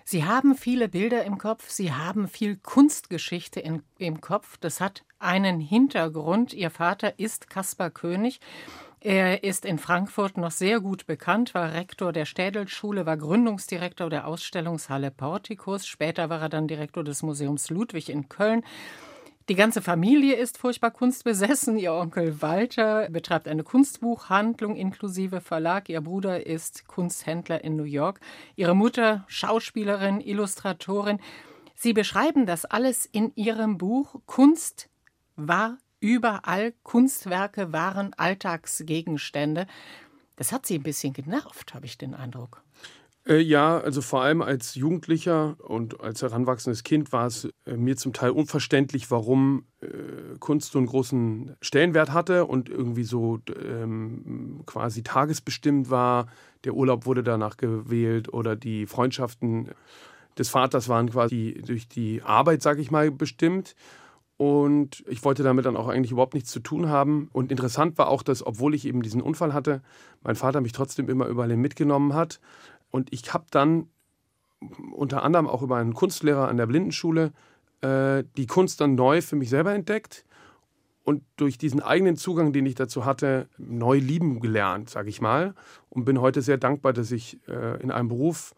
Sie 0.07 0.25
haben 0.25 0.55
viele 0.55 0.89
Bilder 0.89 1.25
im 1.25 1.39
Kopf, 1.39 1.71
Sie 1.71 1.93
haben 1.93 2.29
viel 2.29 2.57
Kunstgeschichte 2.57 3.61
in, 3.61 3.83
im 3.97 4.21
Kopf. 4.21 4.59
Das 4.59 4.81
hat 4.81 5.03
einen 5.19 5.61
Hintergrund. 5.61 6.53
Ihr 6.53 6.71
Vater 6.71 7.19
ist 7.19 7.49
Kaspar 7.49 7.89
König 7.89 8.41
er 9.05 9.45
ist 9.45 9.67
in 9.67 9.79
Frankfurt 9.79 10.39
noch 10.39 10.51
sehr 10.51 10.81
gut 10.81 11.06
bekannt, 11.06 11.53
war 11.53 11.75
Rektor 11.75 12.11
der 12.11 12.25
Städelschule, 12.25 13.05
war 13.05 13.19
Gründungsdirektor 13.19 14.09
der 14.09 14.27
Ausstellungshalle 14.27 15.11
Portikus. 15.11 15.87
Später 15.87 16.31
war 16.31 16.41
er 16.41 16.49
dann 16.49 16.69
Direktor 16.69 17.05
des 17.05 17.23
Museums 17.23 17.69
Ludwig 17.69 18.09
in 18.09 18.31
Köln. 18.31 18.65
Die 19.51 19.56
ganze 19.56 19.83
Familie 19.83 20.37
ist 20.37 20.56
furchtbar 20.56 20.91
kunstbesessen. 20.91 21.77
Ihr 21.77 21.93
Onkel 21.93 22.41
Walter 22.41 23.11
betreibt 23.11 23.47
eine 23.47 23.62
Kunstbuchhandlung 23.62 24.75
inklusive 24.75 25.43
Verlag. 25.43 25.91
Ihr 25.91 26.00
Bruder 26.00 26.47
ist 26.47 26.89
Kunsthändler 26.89 27.62
in 27.62 27.77
New 27.77 27.85
York. 27.85 28.21
Ihre 28.57 28.75
Mutter 28.75 29.27
Schauspielerin, 29.29 30.23
Illustratorin. 30.23 31.19
Sie 31.75 31.93
beschreiben 31.93 32.47
das 32.47 32.65
alles 32.65 33.05
in 33.05 33.33
Ihrem 33.35 33.76
Buch 33.76 34.14
Kunst 34.25 34.88
war 35.37 35.76
Überall 36.04 36.75
Kunstwerke 36.82 37.73
waren 37.73 38.12
Alltagsgegenstände. 38.12 39.66
Das 40.37 40.52
hat 40.52 40.66
sie 40.66 40.75
ein 40.75 40.82
bisschen 40.82 41.14
genervt, 41.14 41.73
habe 41.73 41.87
ich 41.87 41.96
den 41.96 42.12
Eindruck. 42.12 42.62
Äh, 43.26 43.38
ja, 43.38 43.78
also 43.78 44.02
vor 44.02 44.20
allem 44.20 44.42
als 44.42 44.75
Jugendlicher 44.75 45.56
und 45.61 46.02
als 46.02 46.20
heranwachsendes 46.20 46.82
Kind 46.82 47.11
war 47.12 47.28
es 47.28 47.49
äh, 47.64 47.78
mir 47.78 47.96
zum 47.96 48.12
Teil 48.12 48.32
unverständlich, 48.32 49.11
warum 49.11 49.64
äh, 49.80 49.87
Kunst 50.40 50.73
so 50.73 50.78
einen 50.78 50.88
großen 50.88 51.56
Stellenwert 51.62 52.12
hatte 52.12 52.44
und 52.44 52.68
irgendwie 52.68 53.04
so 53.04 53.38
ähm, 53.66 54.61
quasi 54.66 55.02
tagesbestimmt 55.04 55.88
war. 55.88 56.26
Der 56.64 56.75
Urlaub 56.75 57.06
wurde 57.06 57.23
danach 57.23 57.56
gewählt 57.56 58.30
oder 58.30 58.56
die 58.56 58.84
Freundschaften 58.84 59.70
des 60.37 60.50
Vaters 60.50 60.90
waren 60.90 61.08
quasi 61.08 61.62
durch 61.66 61.88
die 61.88 62.20
Arbeit, 62.20 62.61
sage 62.61 62.82
ich 62.82 62.90
mal, 62.90 63.11
bestimmt. 63.11 63.75
Und 64.37 65.05
ich 65.07 65.25
wollte 65.25 65.43
damit 65.43 65.64
dann 65.64 65.76
auch 65.76 65.88
eigentlich 65.88 66.11
überhaupt 66.11 66.35
nichts 66.35 66.50
zu 66.50 66.61
tun 66.61 66.88
haben. 66.88 67.29
Und 67.33 67.53
interessant 67.53 67.99
war 67.99 68.09
auch, 68.09 68.23
dass, 68.23 68.45
obwohl 68.45 68.75
ich 68.75 68.85
eben 68.85 69.03
diesen 69.03 69.23
Unfall 69.23 69.53
hatte, 69.53 69.83
mein 70.23 70.35
Vater 70.35 70.61
mich 70.61 70.73
trotzdem 70.73 71.09
immer 71.09 71.26
überall 71.26 71.57
mitgenommen 71.57 72.14
hat. 72.14 72.41
Und 72.91 73.12
ich 73.12 73.33
habe 73.33 73.47
dann 73.50 73.88
unter 74.93 75.23
anderem 75.23 75.47
auch 75.47 75.62
über 75.62 75.76
einen 75.76 75.95
Kunstlehrer 75.95 76.49
an 76.49 76.57
der 76.57 76.67
Blindenschule 76.67 77.33
äh, 77.83 78.25
die 78.37 78.47
Kunst 78.47 78.81
dann 78.81 78.95
neu 78.95 79.21
für 79.21 79.37
mich 79.37 79.50
selber 79.50 79.75
entdeckt 79.75 80.25
und 81.05 81.23
durch 81.37 81.59
diesen 81.59 81.81
eigenen 81.81 82.17
Zugang, 82.17 82.53
den 82.53 82.64
ich 82.64 82.75
dazu 82.75 83.05
hatte, 83.05 83.49
neu 83.59 83.99
lieben 83.99 84.41
gelernt, 84.41 84.88
sage 84.88 85.11
ich 85.11 85.21
mal. 85.21 85.55
Und 85.91 86.07
bin 86.07 86.21
heute 86.21 86.41
sehr 86.41 86.57
dankbar, 86.57 86.95
dass 86.95 87.12
ich 87.12 87.38
äh, 87.47 87.81
in 87.83 87.91
einem 87.91 88.09
Beruf 88.09 88.55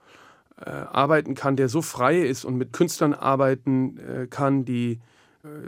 äh, 0.64 0.71
arbeiten 0.71 1.35
kann, 1.35 1.56
der 1.56 1.68
so 1.68 1.83
frei 1.83 2.21
ist 2.21 2.45
und 2.45 2.56
mit 2.56 2.73
Künstlern 2.73 3.14
arbeiten 3.14 3.99
äh, 3.99 4.26
kann, 4.28 4.64
die 4.64 5.00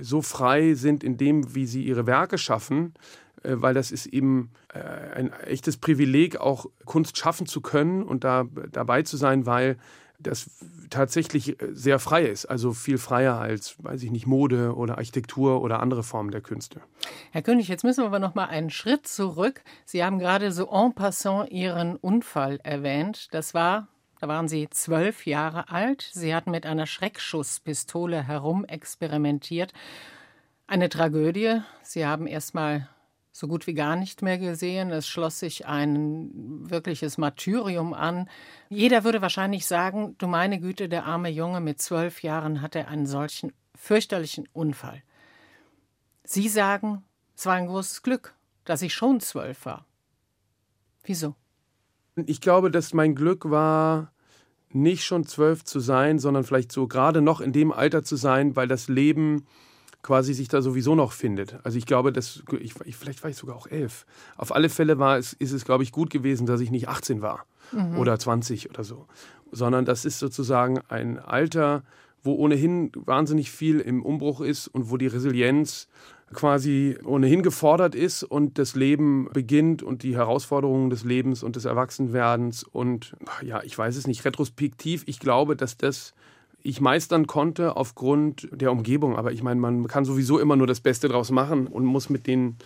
so 0.01 0.23
frei 0.23 0.75
sind 0.75 1.05
in 1.05 1.17
dem, 1.17 1.55
wie 1.55 1.67
sie 1.67 1.83
ihre 1.83 2.07
Werke 2.07 2.39
schaffen, 2.39 2.95
äh, 3.43 3.55
weil 3.57 3.75
das 3.75 3.91
ist 3.91 4.07
eben 4.07 4.51
äh, 4.73 4.79
ein 4.79 5.33
echtes 5.45 5.77
Privileg, 5.77 6.39
auch 6.39 6.67
Kunst 6.85 7.17
schaffen 7.19 7.47
zu 7.47 7.61
können 7.61 8.03
und 8.03 8.25
da 8.25 8.47
dabei 8.71 9.03
zu 9.03 9.17
sein, 9.17 9.47
weil 9.47 9.77
das 10.21 10.51
tatsächlich 10.91 11.57
sehr 11.73 12.01
frei 12.01 12.25
ist, 12.25 12.47
also 12.47 12.73
viel 12.73 12.99
freier 12.99 13.39
als, 13.39 13.77
weiß 13.79 14.03
ich 14.03 14.11
nicht, 14.11 14.27
Mode 14.27 14.75
oder 14.75 14.99
Architektur 14.99 15.63
oder 15.63 15.81
andere 15.81 16.03
Formen 16.03 16.33
der 16.33 16.41
Künste. 16.41 16.81
Herr 17.31 17.43
König, 17.43 17.69
jetzt 17.69 17.85
müssen 17.85 18.03
wir 18.03 18.09
aber 18.09 18.19
noch 18.19 18.35
mal 18.35 18.47
einen 18.47 18.71
Schritt 18.71 19.07
zurück. 19.07 19.63
Sie 19.85 20.03
haben 20.03 20.19
gerade 20.19 20.51
so 20.51 20.69
en 20.73 20.93
passant 20.93 21.53
Ihren 21.53 21.95
Unfall 21.97 22.59
erwähnt. 22.65 23.29
Das 23.33 23.55
war 23.55 23.87
da 24.21 24.29
waren 24.29 24.49
Sie 24.49 24.69
zwölf 24.71 25.27
Jahre 25.27 25.69
alt. 25.71 26.09
Sie 26.13 26.35
hatten 26.35 26.51
mit 26.51 26.67
einer 26.67 26.87
Schreckschusspistole 26.87 28.27
herumexperimentiert. 28.27 29.73
Eine 30.67 30.89
Tragödie. 30.89 31.61
Sie 31.83 32.05
haben 32.05 32.27
erst 32.27 32.55
mal 32.55 32.89
so 33.31 33.47
gut 33.47 33.69
wie 33.69 33.75
gar 33.75 33.95
nicht 33.95 34.23
mehr 34.23 34.39
gesehen. 34.39 34.91
Es 34.91 35.07
schloss 35.07 35.39
sich 35.39 35.67
ein 35.67 36.31
wirkliches 36.69 37.19
Martyrium 37.19 37.95
an. 37.95 38.29
Jeder 38.69 39.05
würde 39.05 39.23
wahrscheinlich 39.23 39.67
sagen, 39.67 40.17
du 40.19 40.27
meine 40.27 40.59
Güte, 40.59 40.89
der 40.89 41.05
arme 41.05 41.29
Junge 41.29 41.61
mit 41.61 41.81
zwölf 41.81 42.23
Jahren 42.23 42.61
hatte 42.61 42.89
einen 42.89 43.07
solchen 43.07 43.53
fürchterlichen 43.77 44.49
Unfall. 44.53 45.03
Sie 46.25 46.49
sagen, 46.49 47.05
es 47.37 47.47
war 47.47 47.55
ein 47.55 47.69
großes 47.69 48.03
Glück, 48.03 48.35
dass 48.65 48.83
ich 48.83 48.93
schon 48.93 49.21
zwölf 49.21 49.65
war. 49.65 49.87
Wieso? 51.05 51.37
Ich 52.27 52.41
glaube, 52.41 52.71
dass 52.71 52.95
mein 52.95 53.15
Glück 53.15 53.51
war, 53.51 54.13
nicht 54.71 55.05
schon 55.05 55.25
zwölf 55.25 55.65
zu 55.65 55.81
sein, 55.81 56.19
sondern 56.19 56.45
vielleicht 56.45 56.73
so 56.73 56.87
gerade 56.87 57.23
noch 57.23 57.41
in 57.41 57.53
dem 57.53 57.73
Alter 57.73 58.03
zu 58.03 58.17
sein, 58.17 58.55
weil 58.57 58.69
das 58.69 58.89
Leben 58.89 59.47
quasi 60.03 60.33
sich 60.35 60.49
da 60.49 60.63
sowieso 60.63 60.95
noch 60.95 61.13
findet. 61.13 61.59
Also 61.65 61.79
ich 61.79 61.87
glaube, 61.87 62.13
dass 62.13 62.43
ich, 62.61 62.75
vielleicht 62.75 63.23
war 63.23 63.31
ich 63.31 63.37
sogar 63.37 63.57
auch 63.57 63.67
elf. 63.67 64.07
Auf 64.37 64.55
alle 64.55 64.69
Fälle 64.69 64.99
war 64.99 65.19
es, 65.19 65.33
ist 65.33 65.53
es, 65.53 65.65
glaube 65.65 65.83
ich, 65.83 65.93
gut 65.93 66.11
gewesen, 66.11 66.47
dass 66.47 66.61
ich 66.61 66.71
nicht 66.71 66.89
18 66.89 67.21
war 67.21 67.47
mhm. 67.73 67.99
oder 67.99 68.19
20 68.19 68.71
oder 68.71 68.85
so, 68.85 69.07
sondern 69.51 69.85
das 69.85 70.05
ist 70.05 70.19
sozusagen 70.19 70.81
ein 70.89 71.19
Alter, 71.19 71.83
wo 72.23 72.35
ohnehin 72.35 72.93
wahnsinnig 72.95 73.51
viel 73.51 73.81
im 73.81 74.03
Umbruch 74.03 74.41
ist 74.41 74.69
und 74.69 74.91
wo 74.91 74.97
die 74.97 75.07
Resilienz 75.07 75.89
quasi 76.35 76.99
ohnehin 77.05 77.43
gefordert 77.43 77.95
ist 77.95 78.23
und 78.23 78.59
das 78.59 78.75
Leben 78.75 79.29
beginnt 79.33 79.83
und 79.83 80.03
die 80.03 80.17
Herausforderungen 80.17 80.91
des 80.91 81.05
Lebens 81.05 81.43
und 81.43 81.57
des 81.57 81.65
Erwachsenwerdens 81.65 82.65
und 82.65 83.17
ja, 83.43 83.63
ich 83.63 83.77
weiß 83.77 83.97
es 83.97 84.07
nicht, 84.07 84.25
retrospektiv, 84.25 85.05
ich 85.07 85.21
glaube, 85.21 85.57
dass 85.57 85.77
das 85.77 86.15
ich 86.63 86.81
meistern 86.81 87.27
konnte 87.27 87.77
aufgrund 87.77 88.49
der 88.51 88.73
Umgebung. 88.73 89.17
Aber 89.17 89.33
ich 89.33 89.43
meine, 89.43 89.61
man 89.61 89.87
kann 89.87 90.05
sowieso 90.05 90.39
immer 90.39 90.57
nur 90.57 90.67
das 90.67 90.81
Beste 90.81 91.09
draus 91.09 91.31
machen 91.31 91.67
und 91.67 91.85
muss 91.85 92.11
mit 92.11 92.27
den 92.27 92.57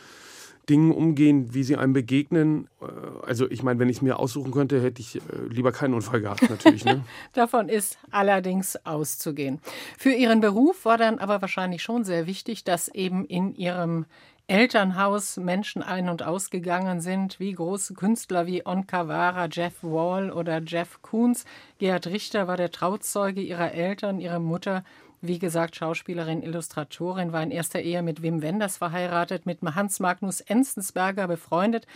Dingen 0.69 0.92
umgehen, 0.92 1.54
wie 1.54 1.64
sie 1.64 1.76
einem 1.76 1.92
begegnen. 1.92 2.69
Äh, 2.81 2.87
also 3.26 3.50
ich 3.50 3.62
meine, 3.62 3.81
wenn 3.81 3.88
ich 3.88 3.97
es 3.97 4.02
mir 4.02 4.19
aussuchen 4.19 4.52
könnte, 4.52 4.81
hätte 4.81 5.00
ich 5.00 5.16
äh, 5.16 5.21
lieber 5.49 5.73
keinen 5.73 5.95
Unfall 5.95 6.21
gehabt, 6.21 6.49
natürlich. 6.49 6.85
Ne? 6.85 7.04
Davon 7.33 7.69
ist 7.69 7.99
allerdings 8.11 8.76
auszugehen. 8.85 9.61
Für 9.99 10.12
Ihren 10.12 10.40
Beruf 10.40 10.85
war 10.85 10.99
dann 10.99 11.19
aber 11.19 11.40
wahrscheinlich 11.40 11.83
schon 11.83 12.04
sehr 12.04 12.26
wichtig, 12.26 12.64
dass 12.64 12.88
eben 12.88 13.25
in 13.25 13.54
Ihrem 13.54 14.07
Elternhaus 14.49 15.37
Menschen 15.37 15.83
ein- 15.83 16.09
und 16.09 16.23
ausgegangen 16.23 17.00
sind, 17.00 17.38
wie 17.40 17.52
große 17.52 17.95
Künstler 17.95 18.47
wie 18.47 18.66
On 18.66 18.87
Cavara, 18.87 19.47
Jeff 19.50 19.83
Wall 19.83 20.31
oder 20.31 20.61
Jeff 20.61 21.00
Koons. 21.00 21.45
Gerhard 21.78 22.09
Richter 22.09 22.49
war 22.49 22.57
der 22.57 22.71
Trauzeuge 22.71 23.40
ihrer 23.40 23.73
Eltern, 23.73 24.21
ihre 24.21 24.40
Mutter 24.40 24.85
wie 25.23 25.38
gesagt, 25.38 25.76
Schauspielerin, 25.76 26.43
Illustratorin, 26.43 27.33
war 27.33 27.43
in 27.43 27.50
erster 27.50 27.81
Ehe 27.81 28.02
mit 28.02 28.23
Wim 28.23 28.43
Wenders 28.43 28.76
verheiratet, 28.76 29.47
mit 29.47 29.62
Hans 29.62 30.00
Magnus 30.00 30.41
Enzensberger 30.41 31.29
befreundet. 31.29 31.87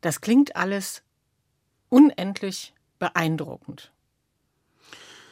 Das 0.00 0.20
klingt 0.20 0.56
alles 0.56 1.02
unendlich 1.88 2.72
beeindruckend. 2.98 3.92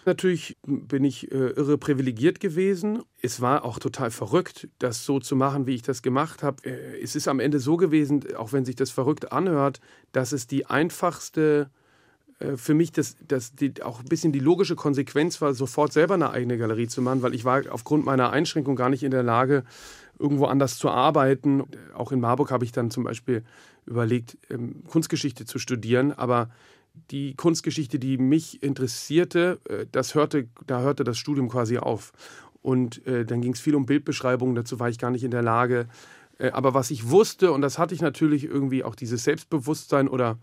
Natürlich 0.07 0.59
bin 0.67 1.03
ich 1.03 1.33
äh, 1.33 1.35
irre 1.35 1.79
privilegiert 1.79 2.39
gewesen. 2.39 3.03
Es 3.23 3.41
war 3.41 3.65
auch 3.65 3.79
total 3.79 4.11
verrückt, 4.11 4.69
das 4.79 5.07
so 5.07 5.19
zu 5.19 5.35
machen, 5.35 5.67
wie 5.67 5.77
ich 5.77 5.83
das 5.83 6.03
gemacht 6.03 6.43
habe. 6.43 6.63
Äh, 6.65 7.01
es 7.01 7.17
ist 7.17 7.27
am 7.27 7.41
Ende 7.41 7.59
so 7.59 7.79
gewesen, 7.79 8.37
auch 8.37 8.53
wenn 8.53 8.67
sich 8.67 8.77
das 8.77 8.91
verrückt 8.91 9.33
anhört, 9.33 9.81
dass 10.13 10.33
es 10.33 10.47
die 10.47 10.67
einfachste 10.67 11.71
für 12.57 12.75
mich 12.75 12.91
das, 12.93 13.17
das 13.27 13.55
die, 13.55 13.83
auch 13.83 14.01
ein 14.01 14.07
bisschen 14.07 14.33
die 14.33 14.41
logische 14.41 14.77
Konsequenz 14.77 15.41
war, 15.41 15.55
sofort 15.55 15.93
selber 15.93 16.15
eine 16.15 16.31
eigene 16.31 16.59
Galerie 16.59 16.89
zu 16.89 17.01
machen, 17.01 17.23
weil 17.23 17.35
ich 17.35 17.45
war 17.45 17.63
aufgrund 17.71 18.05
meiner 18.05 18.31
Einschränkung 18.31 18.77
gar 18.77 18.89
nicht 18.89 19.05
in 19.05 19.13
der 19.13 19.23
Lage, 19.23 19.65
irgendwo 20.19 20.47
anders 20.47 20.79
zu 20.79 20.91
arbeiten. 20.91 21.65
Auch 21.95 22.13
in 22.13 22.21
Marburg 22.21 22.51
habe 22.51 22.65
ich 22.65 22.73
dann 22.73 22.91
zum 22.91 23.05
Beispiel 23.05 23.45
überlegt, 23.87 24.37
ähm, 24.51 24.83
Kunstgeschichte 24.89 25.45
zu 25.45 25.59
studieren, 25.59 26.13
aber 26.13 26.51
die 27.11 27.35
Kunstgeschichte, 27.35 27.99
die 27.99 28.19
mich 28.19 28.63
interessierte, 28.63 29.61
äh, 29.69 29.87
das 29.91 30.15
hörte, 30.15 30.49
da 30.67 30.81
hörte 30.81 31.05
das 31.05 31.19
Studium 31.19 31.49
quasi 31.49 31.79
auf. 31.79 32.13
Und 32.63 33.07
äh, 33.07 33.25
dann 33.25 33.43
ging 33.43 33.53
es 33.53 33.61
viel 33.61 33.75
um 33.75 33.87
Bildbeschreibungen, 33.87 34.55
dazu 34.55 34.81
war 34.81 34.89
ich 34.89 34.99
gar 34.99 35.11
nicht 35.11 35.25
in 35.25 35.31
der 35.31 35.43
Lage. 35.43 35.87
Äh, 36.39 36.51
aber 36.51 36.73
was 36.75 36.91
ich 36.91 37.11
wusste, 37.11 37.53
und 37.53 37.61
das 37.61 37.79
hatte 37.79 37.95
ich 37.95 38.01
natürlich 38.01 38.45
irgendwie 38.45 38.85
auch 38.85 38.95
dieses 38.95 39.25
Selbstbewusstsein 39.25 40.09
oder 40.09 40.39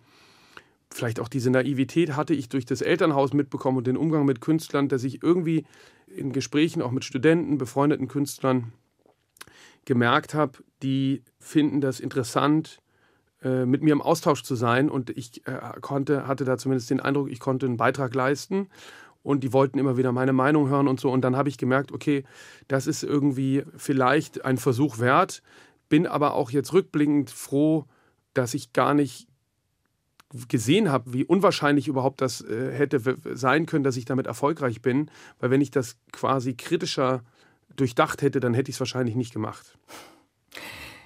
vielleicht 0.91 1.19
auch 1.19 1.27
diese 1.27 1.49
Naivität 1.49 2.15
hatte 2.15 2.33
ich 2.33 2.49
durch 2.49 2.65
das 2.65 2.81
Elternhaus 2.81 3.33
mitbekommen 3.33 3.77
und 3.77 3.87
den 3.87 3.97
Umgang 3.97 4.25
mit 4.25 4.41
Künstlern, 4.41 4.89
dass 4.89 5.03
ich 5.03 5.23
irgendwie 5.23 5.65
in 6.07 6.33
Gesprächen 6.33 6.81
auch 6.81 6.91
mit 6.91 7.05
Studenten, 7.05 7.57
befreundeten 7.57 8.07
Künstlern 8.07 8.73
gemerkt 9.85 10.33
habe, 10.33 10.59
die 10.83 11.23
finden 11.39 11.81
das 11.81 11.99
interessant, 11.99 12.81
äh, 13.41 13.65
mit 13.65 13.81
mir 13.81 13.93
im 13.93 14.01
Austausch 14.01 14.43
zu 14.43 14.55
sein. 14.55 14.89
Und 14.89 15.09
ich 15.09 15.45
äh, 15.47 15.59
konnte, 15.81 16.27
hatte 16.27 16.45
da 16.45 16.57
zumindest 16.57 16.89
den 16.89 16.99
Eindruck, 16.99 17.31
ich 17.31 17.39
konnte 17.39 17.65
einen 17.65 17.77
Beitrag 17.77 18.13
leisten. 18.13 18.67
Und 19.23 19.43
die 19.43 19.53
wollten 19.53 19.77
immer 19.77 19.97
wieder 19.97 20.11
meine 20.11 20.33
Meinung 20.33 20.69
hören 20.69 20.87
und 20.87 20.99
so. 20.99 21.11
Und 21.11 21.21
dann 21.21 21.35
habe 21.35 21.49
ich 21.49 21.57
gemerkt, 21.57 21.91
okay, 21.91 22.23
das 22.67 22.87
ist 22.87 23.03
irgendwie 23.03 23.63
vielleicht 23.77 24.45
ein 24.45 24.57
Versuch 24.57 24.97
wert. 24.99 25.43
Bin 25.89 26.07
aber 26.07 26.33
auch 26.33 26.49
jetzt 26.49 26.73
rückblickend 26.73 27.29
froh, 27.29 27.85
dass 28.33 28.53
ich 28.53 28.73
gar 28.73 28.93
nicht 28.93 29.27
gesehen 30.47 30.91
habe, 30.91 31.13
wie 31.13 31.25
unwahrscheinlich 31.25 31.87
überhaupt 31.87 32.21
das 32.21 32.41
äh, 32.41 32.71
hätte 32.71 33.17
sein 33.33 33.65
können, 33.65 33.83
dass 33.83 33.97
ich 33.97 34.05
damit 34.05 34.27
erfolgreich 34.27 34.81
bin. 34.81 35.11
Weil 35.39 35.51
wenn 35.51 35.61
ich 35.61 35.71
das 35.71 35.97
quasi 36.11 36.53
kritischer 36.53 37.23
durchdacht 37.75 38.21
hätte, 38.21 38.39
dann 38.39 38.53
hätte 38.53 38.69
ich 38.69 38.75
es 38.75 38.79
wahrscheinlich 38.79 39.15
nicht 39.15 39.33
gemacht. 39.33 39.77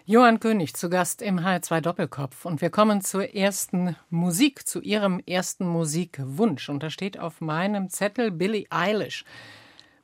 Johann 0.07 0.39
König 0.39 0.75
zu 0.75 0.89
Gast 0.89 1.23
im 1.23 1.39
H2 1.39 1.81
Doppelkopf. 1.81 2.45
Und 2.45 2.61
wir 2.61 2.69
kommen 2.69 3.01
zur 3.01 3.33
ersten 3.33 3.95
Musik, 4.11 4.67
zu 4.67 4.81
Ihrem 4.81 5.19
ersten 5.25 5.65
Musikwunsch. 5.65 6.69
Und 6.69 6.83
da 6.83 6.91
steht 6.91 7.17
auf 7.19 7.41
meinem 7.41 7.89
Zettel 7.89 8.29
Billie 8.29 8.67
Eilish. 8.69 9.25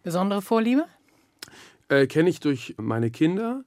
Besondere 0.02 0.42
Vorliebe? 0.42 0.86
Äh, 1.88 2.08
Kenne 2.08 2.30
ich 2.30 2.40
durch 2.40 2.74
meine 2.80 3.12
Kinder, 3.12 3.64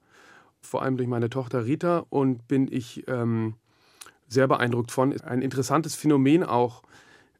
vor 0.60 0.82
allem 0.82 0.96
durch 0.96 1.08
meine 1.08 1.30
Tochter 1.30 1.66
Rita 1.66 2.04
und 2.08 2.48
bin 2.48 2.66
ich 2.68 3.06
ähm, 3.06 3.54
sehr 4.28 4.48
beeindruckt 4.48 4.90
von. 4.90 5.18
Ein 5.20 5.42
interessantes 5.42 5.94
Phänomen 5.94 6.42
auch, 6.42 6.82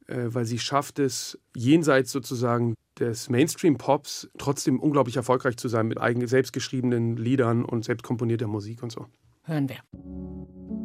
äh, 0.07 0.25
weil 0.27 0.45
sie 0.45 0.59
schafft 0.59 0.99
es, 0.99 1.39
jenseits 1.55 2.11
sozusagen 2.11 2.75
des 2.99 3.29
Mainstream-Pops 3.29 4.29
trotzdem 4.37 4.79
unglaublich 4.79 5.17
erfolgreich 5.17 5.57
zu 5.57 5.67
sein 5.67 5.87
mit 5.87 5.99
eigenen 5.99 6.27
selbstgeschriebenen 6.27 7.17
Liedern 7.17 7.65
und 7.65 7.83
selbst 7.83 8.03
komponierter 8.03 8.47
Musik 8.47 8.83
und 8.83 8.91
so. 8.91 9.07
Hören 9.43 9.69
wir. 9.69 10.84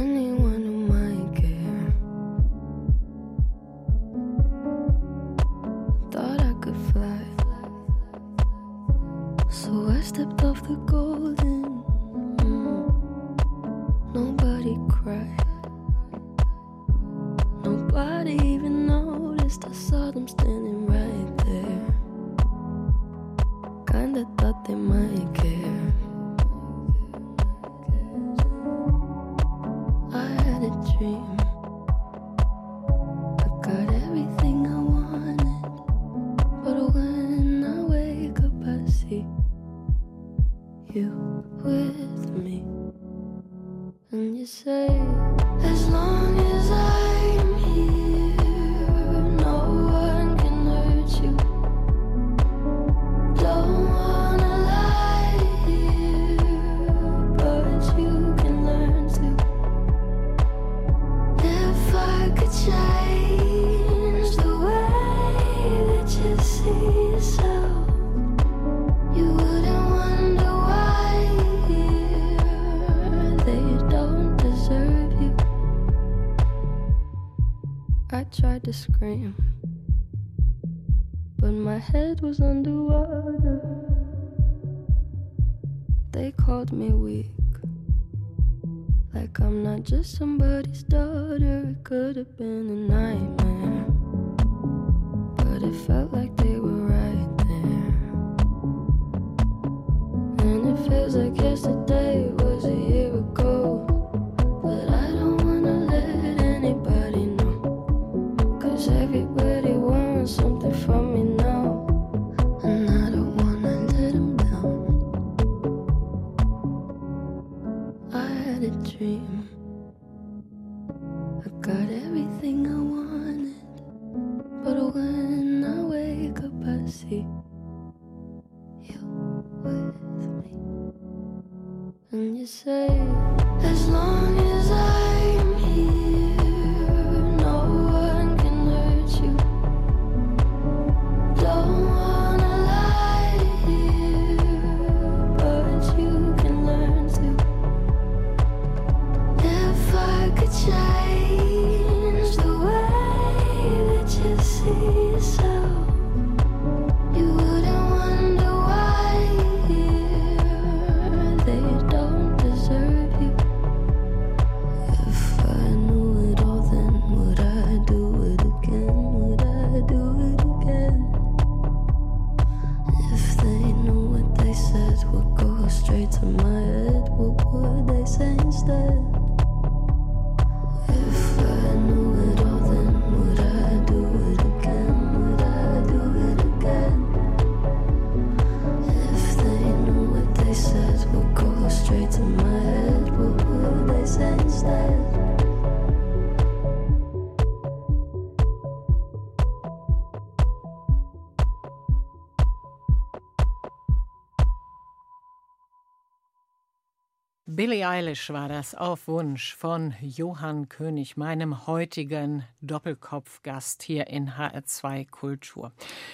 Billie 207.53 207.85
Eilish 207.85 208.29
war 208.29 208.47
das 208.47 208.75
auf 208.75 209.09
Wunsch 209.09 209.55
von 209.55 209.93
Johann 209.99 210.69
König, 210.69 211.17
meinem 211.17 211.67
heutigen 211.67 212.45
Doppelkopfgast 212.61 213.83
hier 213.83 214.07
in 214.07 214.31
HR2 214.35 215.09
Kultur. 215.09 215.73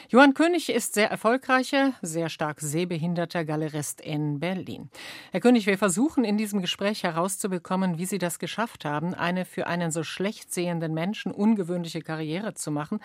Johann 0.10 0.34
König 0.34 0.68
ist 0.70 0.96
sehr 0.96 1.12
erfolgreicher, 1.12 1.94
sehr 2.02 2.30
stark 2.30 2.60
sehbehinderter 2.60 3.46
Galerist 3.46 4.02
in 4.02 4.40
Berlin. 4.40 4.90
Herr 5.32 5.42
König, 5.42 5.68
wir 5.68 5.78
versuchen 5.78 6.24
in 6.24 6.40
diesem 6.40 6.60
Gespräch 6.60 7.04
herauszubekommen, 7.04 8.00
wie 8.00 8.08
Sie 8.08 8.18
das 8.18 8.40
geschafft 8.40 8.84
haben, 8.84 9.14
eine 9.14 9.46
für 9.46 9.68
einen 9.68 9.92
so 9.92 10.04
schlecht 10.04 10.52
sehenden 10.52 10.96
Menschen 10.96 11.32
ungewöhnliche 11.32 12.02
Karriere 12.02 12.56
zu 12.56 12.72
machen. 12.72 13.00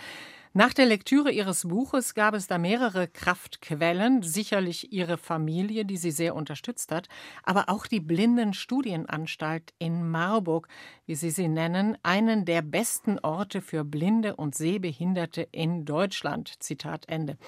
Nach 0.55 0.75
der 0.75 0.85
Lektüre 0.85 1.33
Ihres 1.33 1.67
Buches 1.67 2.13
gab 2.15 2.35
es 2.35 2.47
da 2.47 2.59
mehrere 2.59 3.09
Kraftquellen, 3.09 4.23
sicherlich 4.23 4.93
Ihre 4.93 5.17
Familie, 5.17 5.87
die 5.87 5.97
Sie 5.97 6.11
sehr 6.11 6.35
unterstützt 6.35 6.93
hat, 6.93 7.09
aber 7.43 7.71
auch 7.71 7.87
die 7.87 8.01
Blindenstudienanstalt 8.01 9.73
in 9.79 10.11
Marburg, 10.11 10.69
wie 11.07 11.15
Sie 11.15 11.31
sie 11.31 11.49
nennen, 11.49 11.97
einen 12.03 12.45
der 12.45 12.61
besten 12.61 13.19
Orte 13.21 13.63
für 13.63 13.83
Blinde 13.83 14.37
und 14.37 14.55
Sehbehinderte 14.55 15.49
in 15.53 15.87
Deutschland. 15.87 16.63
Zitat 16.63 17.09
Ende. 17.09 17.39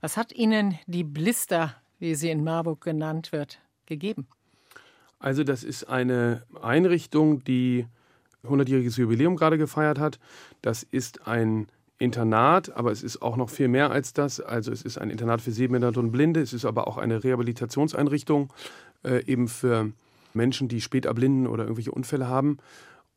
Was 0.00 0.16
hat 0.16 0.32
Ihnen 0.32 0.78
die 0.86 1.02
Blister, 1.02 1.74
wie 1.98 2.14
sie 2.14 2.30
in 2.30 2.44
Marburg 2.44 2.80
genannt 2.80 3.32
wird, 3.32 3.58
gegeben? 3.86 4.28
Also 5.18 5.42
das 5.42 5.64
ist 5.64 5.88
eine 5.88 6.44
Einrichtung, 6.62 7.42
die 7.42 7.86
100-jähriges 8.44 9.00
Jubiläum 9.00 9.34
gerade 9.34 9.58
gefeiert 9.58 9.98
hat. 9.98 10.20
Das 10.60 10.84
ist 10.84 11.26
ein 11.26 11.66
Internat, 11.98 12.74
aber 12.76 12.90
es 12.90 13.02
ist 13.02 13.22
auch 13.22 13.36
noch 13.36 13.48
viel 13.48 13.68
mehr 13.68 13.90
als 13.90 14.12
das. 14.12 14.40
Also 14.40 14.72
es 14.72 14.82
ist 14.82 14.98
ein 14.98 15.10
Internat 15.10 15.40
für 15.40 15.52
Sehbehinderte 15.52 16.00
und 16.00 16.10
Blinde, 16.10 16.40
es 16.40 16.52
ist 16.52 16.64
aber 16.64 16.88
auch 16.88 16.98
eine 16.98 17.22
Rehabilitationseinrichtung 17.22 18.52
äh, 19.04 19.24
eben 19.24 19.48
für 19.48 19.92
Menschen, 20.34 20.68
die 20.68 20.80
spät 20.80 21.06
erblinden 21.06 21.46
oder 21.46 21.64
irgendwelche 21.64 21.92
Unfälle 21.92 22.28
haben. 22.28 22.58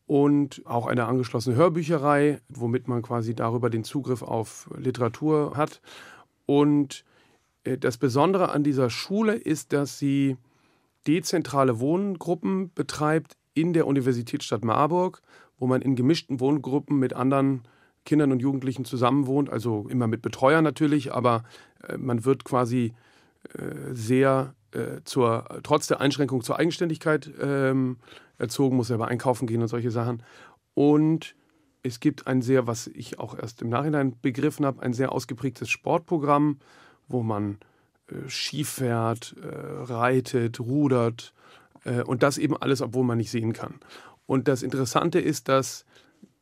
Und 0.08 0.62
auch 0.66 0.86
eine 0.86 1.06
angeschlossene 1.06 1.56
Hörbücherei, 1.56 2.40
womit 2.48 2.88
man 2.88 3.02
quasi 3.02 3.34
darüber 3.34 3.72
den 3.72 3.84
Zugriff 3.84 4.22
auf 4.22 4.70
Literatur 4.78 5.58
hat. 5.58 5.82
Und 6.46 7.04
äh, 7.64 7.78
das 7.78 7.98
Besondere 7.98 8.50
an 8.50 8.64
dieser 8.64 8.92
Schule 8.92 9.34
ist, 9.34 9.74
dass 9.74 9.98
sie 9.98 10.38
dezentrale 11.08 11.80
Wohngruppen 11.80 12.72
betreibt 12.74 13.36
in 13.54 13.74
der 13.74 13.88
Universitätsstadt 13.88 14.64
Marburg, 14.64 15.22
wo 15.58 15.68
man 15.68 15.82
in 15.82 15.96
gemischten 15.96 16.40
Wohngruppen 16.40 17.00
mit 17.00 17.14
anderen 17.14 17.64
Kindern 18.06 18.32
und 18.32 18.40
Jugendlichen 18.40 18.86
zusammenwohnt, 18.86 19.50
also 19.50 19.88
immer 19.90 20.08
mit 20.08 20.22
Betreuer 20.22 20.62
natürlich, 20.62 21.12
aber 21.14 21.44
äh, 21.88 21.98
man 21.98 22.24
wird 22.24 22.46
quasi 22.46 22.94
äh, 23.54 23.94
sehr 23.94 24.54
äh, 24.72 25.02
zur, 25.04 25.46
trotz 25.64 25.88
der 25.88 26.00
Einschränkung 26.00 26.44
zur 26.44 26.58
Eigenständigkeit 26.58 27.30
ähm, 27.42 27.98
erzogen, 28.38 28.78
muss 28.78 28.88
selber 28.88 29.08
einkaufen 29.08 29.48
gehen 29.48 29.62
und 29.62 29.68
solche 29.68 29.92
Sachen. 29.92 30.24
Und 30.76 31.36
es 31.84 32.00
gibt 32.00 32.28
ein 32.28 32.42
sehr, 32.42 32.68
was 32.68 32.88
ich 32.88 33.20
auch 33.20 33.38
erst 33.38 33.62
im 33.62 33.70
Nachhinein 33.70 34.16
begriffen 34.22 34.66
habe, 34.66 34.82
ein 34.82 34.94
sehr 34.94 35.12
ausgeprägtes 35.12 35.70
Sportprogramm, 35.70 36.60
wo 37.08 37.22
man 37.22 37.58
Ski 38.28 38.64
fährt, 38.64 39.36
äh, 39.42 39.48
reitet, 39.48 40.60
rudert 40.60 41.34
und 42.08 42.24
das 42.24 42.40
eben 42.40 42.58
alles, 42.58 42.82
obwohl 42.82 43.04
man 43.04 43.20
nicht 43.20 43.30
sehen 43.30 43.54
kann. 43.54 43.76
Und 44.26 44.48
das 44.48 44.64
Interessante 44.64 45.20
ist, 45.20 45.50
dass 45.50 45.86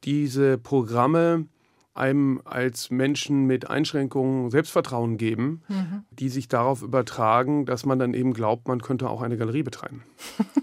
diese 0.03 0.57
Programme 0.57 1.47
einem 1.93 2.41
als 2.45 2.89
Menschen 2.89 3.45
mit 3.45 3.69
Einschränkungen 3.69 4.49
Selbstvertrauen 4.49 5.17
geben, 5.17 5.61
mhm. 5.67 6.03
die 6.11 6.29
sich 6.29 6.47
darauf 6.47 6.81
übertragen, 6.81 7.65
dass 7.65 7.85
man 7.85 7.99
dann 7.99 8.13
eben 8.13 8.33
glaubt, 8.33 8.67
man 8.67 8.81
könnte 8.81 9.09
auch 9.09 9.21
eine 9.21 9.37
Galerie 9.37 9.63
betreiben. 9.63 10.03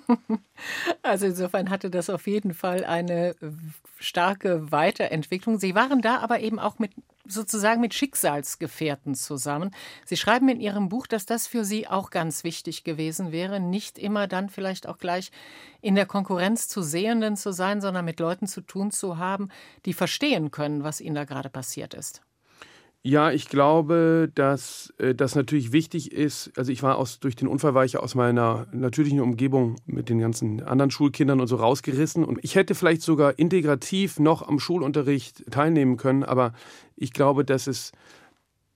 Also 1.03 1.25
insofern 1.25 1.71
hatte 1.71 1.89
das 1.89 2.11
auf 2.11 2.27
jeden 2.27 2.53
Fall 2.53 2.85
eine 2.85 3.35
starke 3.99 4.71
Weiterentwicklung. 4.71 5.59
Sie 5.59 5.75
waren 5.75 6.03
da 6.03 6.19
aber 6.19 6.41
eben 6.41 6.59
auch 6.59 6.79
mit 6.79 6.93
sozusagen 7.27 7.81
mit 7.81 7.95
Schicksalsgefährten 7.95 9.15
zusammen. 9.15 9.71
Sie 10.05 10.17
schreiben 10.17 10.49
in 10.49 10.61
Ihrem 10.61 10.89
Buch, 10.89 11.07
dass 11.07 11.27
das 11.27 11.47
für 11.47 11.65
Sie 11.65 11.87
auch 11.87 12.11
ganz 12.11 12.45
wichtig 12.45 12.85
gewesen 12.85 13.33
wäre, 13.33 13.61
nicht 13.61 13.99
immer 13.99 14.27
dann 14.27 14.49
vielleicht 14.49 14.87
auch 14.87 14.99
gleich 14.99 15.31
in 15.81 15.95
der 15.95 16.07
Konkurrenz 16.07 16.69
zu 16.69 16.83
Sehenden 16.83 17.37
zu 17.37 17.53
sein, 17.53 17.81
sondern 17.81 18.05
mit 18.05 18.21
Leuten 18.21 18.47
zu 18.47 18.61
tun 18.61 18.91
zu 18.91 19.19
haben, 19.19 19.49
die 19.85 19.93
verstehen 19.93 20.51
können, 20.51 20.85
was 20.85 21.01
Ihnen 21.01 21.15
da 21.15 21.25
gerade 21.25 21.51
passiert 21.51 21.95
ist. 21.95 22.23
Ja, 23.03 23.31
ich 23.31 23.49
glaube, 23.49 24.31
dass 24.35 24.93
äh, 24.99 25.15
das 25.15 25.35
natürlich 25.35 25.73
wichtig 25.73 26.13
ist. 26.13 26.53
Also 26.59 26.71
ich 26.71 26.83
war 26.83 26.99
aus, 26.99 27.19
durch 27.19 27.35
den 27.35 27.49
Unfall 27.49 27.73
war 27.73 27.85
ich 27.85 27.97
aus 27.97 28.15
meiner 28.15 28.67
natürlichen 28.73 29.21
Umgebung 29.21 29.77
mit 29.87 30.11
den 30.11 30.19
ganzen 30.19 30.63
anderen 30.63 30.91
Schulkindern 30.91 31.41
und 31.41 31.47
so 31.47 31.57
rausgerissen. 31.57 32.25
Und 32.25 32.45
ich 32.45 32.57
hätte 32.57 32.75
vielleicht 32.75 33.01
sogar 33.01 33.39
integrativ 33.39 34.19
noch 34.19 34.47
am 34.47 34.59
Schulunterricht 34.59 35.51
teilnehmen 35.51 35.97
können. 35.97 36.25
Aber 36.25 36.53
ich 36.95 37.15
glaube, 37.15 37.43
dass 37.43 37.69
es 37.69 37.93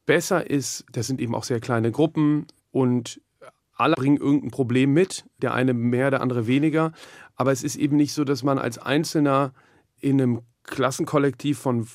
besser 0.06 0.48
ist, 0.48 0.86
das 0.90 1.06
sind 1.06 1.20
eben 1.20 1.34
auch 1.34 1.44
sehr 1.44 1.60
kleine 1.60 1.92
Gruppen 1.92 2.46
und 2.70 3.20
alle 3.76 3.94
bringen 3.94 4.16
irgendein 4.16 4.50
Problem 4.50 4.94
mit. 4.94 5.26
Der 5.42 5.52
eine 5.52 5.74
mehr, 5.74 6.10
der 6.10 6.22
andere 6.22 6.46
weniger. 6.46 6.92
Aber 7.36 7.52
es 7.52 7.62
ist 7.62 7.76
eben 7.76 7.96
nicht 7.96 8.14
so, 8.14 8.24
dass 8.24 8.42
man 8.42 8.58
als 8.58 8.78
Einzelner 8.78 9.52
in 10.00 10.18
einem 10.18 10.40
Klassenkollektiv 10.62 11.58
von 11.58 11.86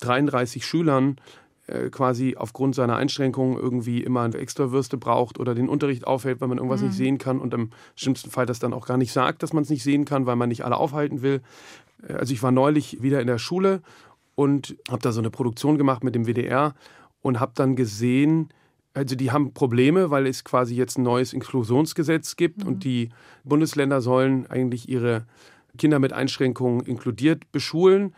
33 0.00 0.66
Schülern 0.66 1.20
quasi 1.90 2.36
aufgrund 2.36 2.76
seiner 2.76 2.96
Einschränkungen 2.96 3.58
irgendwie 3.58 4.00
immer 4.02 4.22
eine 4.22 4.36
Extrawürste 4.36 4.96
braucht 4.96 5.40
oder 5.40 5.54
den 5.54 5.68
Unterricht 5.68 6.06
aufhält, 6.06 6.40
weil 6.40 6.46
man 6.48 6.58
irgendwas 6.58 6.80
mhm. 6.80 6.88
nicht 6.88 6.96
sehen 6.96 7.18
kann 7.18 7.40
und 7.40 7.52
im 7.54 7.70
schlimmsten 7.96 8.30
Fall 8.30 8.46
das 8.46 8.60
dann 8.60 8.72
auch 8.72 8.86
gar 8.86 8.96
nicht 8.96 9.12
sagt, 9.12 9.42
dass 9.42 9.52
man 9.52 9.64
es 9.64 9.70
nicht 9.70 9.82
sehen 9.82 10.04
kann, 10.04 10.26
weil 10.26 10.36
man 10.36 10.48
nicht 10.48 10.64
alle 10.64 10.76
aufhalten 10.76 11.22
will. 11.22 11.42
Äh, 12.06 12.12
also 12.14 12.32
ich 12.32 12.42
war 12.42 12.52
neulich 12.52 13.02
wieder 13.02 13.20
in 13.20 13.26
der 13.26 13.38
Schule 13.38 13.82
und 14.36 14.76
habe 14.88 15.02
da 15.02 15.10
so 15.10 15.20
eine 15.20 15.30
Produktion 15.30 15.78
gemacht 15.78 16.04
mit 16.04 16.14
dem 16.14 16.26
WDR 16.26 16.74
und 17.22 17.40
habe 17.40 17.52
dann 17.56 17.74
gesehen, 17.74 18.50
also 18.94 19.16
die 19.16 19.32
haben 19.32 19.52
Probleme, 19.52 20.10
weil 20.10 20.26
es 20.26 20.44
quasi 20.44 20.76
jetzt 20.76 20.98
ein 20.98 21.02
neues 21.02 21.32
Inklusionsgesetz 21.32 22.36
gibt 22.36 22.62
mhm. 22.62 22.68
und 22.68 22.84
die 22.84 23.10
Bundesländer 23.44 24.00
sollen 24.00 24.46
eigentlich 24.46 24.88
ihre 24.88 25.26
Kinder 25.76 25.98
mit 25.98 26.12
Einschränkungen 26.12 26.80
inkludiert 26.86 27.50
beschulen, 27.52 28.14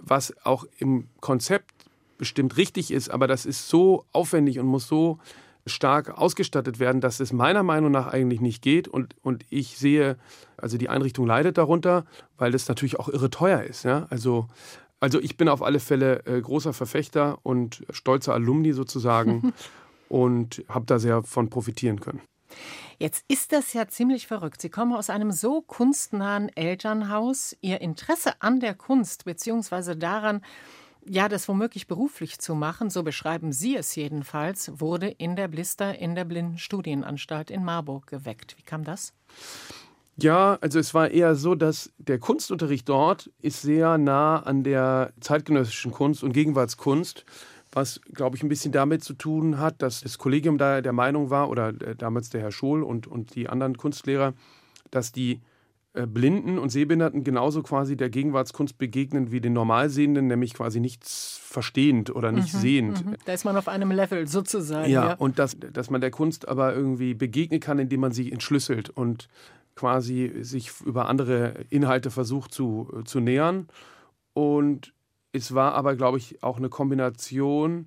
was 0.00 0.34
auch 0.44 0.64
im 0.78 1.08
Konzept 1.20 1.79
bestimmt 2.20 2.58
richtig 2.58 2.90
ist, 2.90 3.08
aber 3.08 3.26
das 3.26 3.46
ist 3.46 3.68
so 3.68 4.04
aufwendig 4.12 4.58
und 4.58 4.66
muss 4.66 4.86
so 4.86 5.18
stark 5.66 6.18
ausgestattet 6.18 6.78
werden, 6.78 7.00
dass 7.00 7.18
es 7.18 7.32
meiner 7.32 7.62
Meinung 7.62 7.90
nach 7.90 8.06
eigentlich 8.06 8.42
nicht 8.42 8.62
geht. 8.62 8.88
Und, 8.88 9.16
und 9.22 9.44
ich 9.48 9.78
sehe, 9.78 10.18
also 10.58 10.76
die 10.76 10.90
Einrichtung 10.90 11.26
leidet 11.26 11.56
darunter, 11.56 12.04
weil 12.36 12.52
das 12.52 12.68
natürlich 12.68 13.00
auch 13.00 13.08
irre 13.08 13.30
teuer 13.30 13.62
ist. 13.62 13.84
Ja? 13.84 14.06
Also, 14.10 14.48
also 15.00 15.18
ich 15.18 15.38
bin 15.38 15.48
auf 15.48 15.62
alle 15.62 15.80
Fälle 15.80 16.26
äh, 16.26 16.38
großer 16.40 16.74
Verfechter 16.74 17.38
und 17.42 17.84
stolzer 17.88 18.34
Alumni 18.34 18.74
sozusagen 18.74 19.54
und 20.10 20.62
habe 20.68 20.84
da 20.84 20.98
sehr 20.98 21.22
von 21.22 21.48
profitieren 21.48 22.00
können. 22.00 22.20
Jetzt 22.98 23.24
ist 23.28 23.52
das 23.52 23.72
ja 23.72 23.88
ziemlich 23.88 24.26
verrückt. 24.26 24.60
Sie 24.60 24.68
kommen 24.68 24.92
aus 24.92 25.08
einem 25.08 25.32
so 25.32 25.62
kunstnahen 25.62 26.54
Elternhaus. 26.54 27.56
Ihr 27.62 27.80
Interesse 27.80 28.34
an 28.42 28.60
der 28.60 28.74
Kunst 28.74 29.24
bzw. 29.24 29.94
daran, 29.94 30.42
ja, 31.12 31.28
das 31.28 31.48
womöglich 31.48 31.88
beruflich 31.88 32.38
zu 32.38 32.54
machen, 32.54 32.88
so 32.88 33.02
beschreiben 33.02 33.52
Sie 33.52 33.74
es 33.74 33.96
jedenfalls, 33.96 34.70
wurde 34.80 35.08
in 35.08 35.34
der 35.34 35.48
Blister 35.48 35.98
in 35.98 36.14
der 36.14 36.24
Blindenstudienanstalt 36.24 37.50
in 37.50 37.64
Marburg 37.64 38.06
geweckt. 38.06 38.56
Wie 38.56 38.62
kam 38.62 38.84
das? 38.84 39.12
Ja, 40.16 40.56
also 40.60 40.78
es 40.78 40.94
war 40.94 41.10
eher 41.10 41.34
so, 41.34 41.56
dass 41.56 41.90
der 41.98 42.20
Kunstunterricht 42.20 42.88
dort 42.88 43.28
ist 43.42 43.60
sehr 43.60 43.98
nah 43.98 44.40
an 44.40 44.62
der 44.62 45.12
zeitgenössischen 45.18 45.90
Kunst 45.90 46.22
und 46.22 46.32
Gegenwartskunst, 46.32 47.24
was, 47.72 48.00
glaube 48.14 48.36
ich, 48.36 48.44
ein 48.44 48.48
bisschen 48.48 48.70
damit 48.70 49.02
zu 49.02 49.14
tun 49.14 49.58
hat, 49.58 49.82
dass 49.82 50.02
das 50.02 50.16
Kollegium 50.16 50.58
da 50.58 50.80
der 50.80 50.92
Meinung 50.92 51.28
war, 51.28 51.48
oder 51.48 51.70
äh, 51.70 51.96
damals 51.96 52.30
der 52.30 52.40
Herr 52.40 52.52
Schohl 52.52 52.84
und, 52.84 53.08
und 53.08 53.34
die 53.34 53.48
anderen 53.48 53.76
Kunstlehrer, 53.76 54.34
dass 54.92 55.10
die 55.10 55.40
Blinden 55.92 56.58
und 56.58 56.68
Sehbehinderten 56.68 57.24
genauso 57.24 57.62
quasi 57.62 57.96
der 57.96 58.10
Gegenwartskunst 58.10 58.78
begegnen 58.78 59.32
wie 59.32 59.40
den 59.40 59.52
Normalsehenden, 59.52 60.28
nämlich 60.28 60.54
quasi 60.54 60.78
nichts 60.78 61.40
verstehend 61.42 62.14
oder 62.14 62.30
nicht 62.30 62.54
mhm, 62.54 62.58
sehend. 62.58 63.06
Mhm. 63.06 63.16
Da 63.24 63.32
ist 63.32 63.44
man 63.44 63.56
auf 63.56 63.66
einem 63.66 63.90
Level 63.90 64.28
sozusagen. 64.28 64.88
Ja, 64.88 65.08
ja, 65.08 65.14
und 65.14 65.40
dass, 65.40 65.56
dass 65.58 65.90
man 65.90 66.00
der 66.00 66.12
Kunst 66.12 66.46
aber 66.46 66.74
irgendwie 66.74 67.14
begegnen 67.14 67.58
kann, 67.58 67.80
indem 67.80 68.00
man 68.00 68.12
sich 68.12 68.30
entschlüsselt 68.30 68.90
und 68.90 69.28
quasi 69.74 70.32
sich 70.42 70.70
über 70.84 71.08
andere 71.08 71.54
Inhalte 71.70 72.10
versucht 72.10 72.54
zu, 72.54 73.02
zu 73.04 73.18
nähern. 73.18 73.66
Und 74.32 74.92
es 75.32 75.54
war 75.54 75.74
aber, 75.74 75.96
glaube 75.96 76.18
ich, 76.18 76.42
auch 76.44 76.58
eine 76.58 76.68
Kombination 76.68 77.86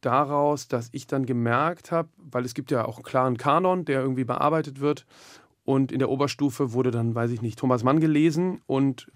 daraus, 0.00 0.68
dass 0.68 0.88
ich 0.92 1.06
dann 1.06 1.26
gemerkt 1.26 1.92
habe, 1.92 2.08
weil 2.16 2.46
es 2.46 2.54
gibt 2.54 2.70
ja 2.70 2.86
auch 2.86 2.96
einen 2.96 3.04
klaren 3.04 3.36
Kanon, 3.36 3.84
der 3.84 4.00
irgendwie 4.00 4.24
bearbeitet 4.24 4.80
wird 4.80 5.04
und 5.66 5.90
in 5.90 5.98
der 5.98 6.08
Oberstufe 6.08 6.72
wurde 6.72 6.92
dann, 6.92 7.14
weiß 7.14 7.32
ich 7.32 7.42
nicht, 7.42 7.58
Thomas 7.58 7.82
Mann 7.82 7.98
gelesen 7.98 8.62
und 8.66 9.10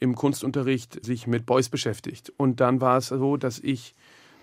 im 0.00 0.16
Kunstunterricht 0.16 1.04
sich 1.06 1.28
mit 1.28 1.46
Beuys 1.46 1.68
beschäftigt. 1.68 2.32
Und 2.36 2.60
dann 2.60 2.80
war 2.80 2.98
es 2.98 3.08
so, 3.08 3.36
dass 3.36 3.60
ich 3.60 3.94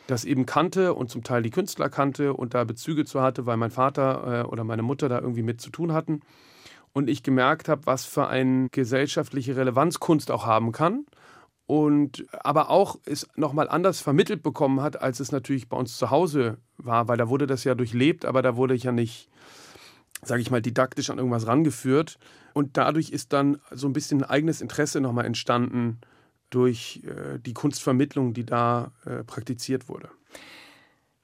das 0.08 0.24
eben 0.24 0.46
kannte 0.46 0.94
und 0.94 1.10
zum 1.10 1.24
Teil 1.24 1.42
die 1.42 1.50
Künstler 1.50 1.90
kannte 1.90 2.34
und 2.34 2.54
da 2.54 2.64
Bezüge 2.64 3.04
zu 3.04 3.22
hatte, 3.22 3.46
weil 3.46 3.58
mein 3.58 3.70
Vater 3.70 4.46
äh, 4.46 4.48
oder 4.48 4.64
meine 4.64 4.82
Mutter 4.82 5.10
da 5.10 5.20
irgendwie 5.20 5.44
mit 5.44 5.60
zu 5.60 5.72
tun 5.72 5.92
hatten. 5.92 6.22
Und 6.94 7.10
ich 7.10 7.22
gemerkt 7.22 7.68
habe, 7.68 7.82
was 7.86 8.06
für 8.06 8.28
eine 8.28 8.70
gesellschaftliche 8.70 9.58
Relevanz 9.58 10.00
Kunst 10.00 10.32
auch 10.32 10.46
haben 10.46 10.72
kann. 10.72 11.06
Und 11.68 12.26
aber 12.32 12.70
auch 12.70 12.98
es 13.06 13.28
nochmal 13.36 13.68
anders 13.68 14.00
vermittelt 14.00 14.42
bekommen 14.42 14.80
hat, 14.80 15.02
als 15.02 15.20
es 15.20 15.34
natürlich 15.34 15.68
bei 15.68 15.76
uns 15.76 15.98
zu 15.98 16.12
Hause 16.12 16.60
war, 16.78 17.10
weil 17.10 17.18
da 17.18 17.28
wurde 17.28 17.46
das 17.46 17.66
ja 17.66 17.76
durchlebt, 17.76 18.24
aber 18.24 18.42
da 18.42 18.56
wurde 18.56 18.76
ich 18.76 18.84
ja 18.84 18.94
nicht 18.94 19.30
sage 20.24 20.42
ich 20.42 20.52
mal, 20.52 20.62
didaktisch 20.62 21.10
an 21.10 21.18
irgendwas 21.18 21.48
rangeführt. 21.48 22.18
Und 22.54 22.78
dadurch 22.78 23.10
ist 23.10 23.34
dann 23.34 23.60
so 23.72 23.88
ein 23.88 23.94
bisschen 23.94 24.24
ein 24.24 24.30
eigenes 24.30 24.62
Interesse 24.62 25.02
nochmal 25.02 25.26
entstanden 25.26 26.00
durch 26.50 27.02
äh, 27.06 27.40
die 27.40 27.54
Kunstvermittlung, 27.54 28.34
die 28.34 28.46
da 28.46 28.92
äh, 29.06 29.24
praktiziert 29.24 29.90
wurde. 29.90 30.10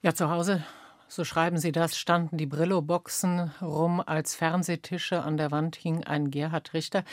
Ja, 0.02 0.14
zu 0.14 0.30
Hause, 0.30 0.64
so 1.08 1.24
schreiben 1.24 1.58
Sie 1.58 1.72
das, 1.72 1.98
standen 1.98 2.38
die 2.38 2.46
Brillo-Boxen 2.46 3.52
rum 3.62 4.02
als 4.06 4.34
Fernsehtische. 4.34 5.22
An 5.22 5.38
der 5.38 5.52
Wand 5.52 5.76
hing 5.76 6.04
ein 6.04 6.32
Gerhard 6.32 6.74
Richter. 6.74 7.04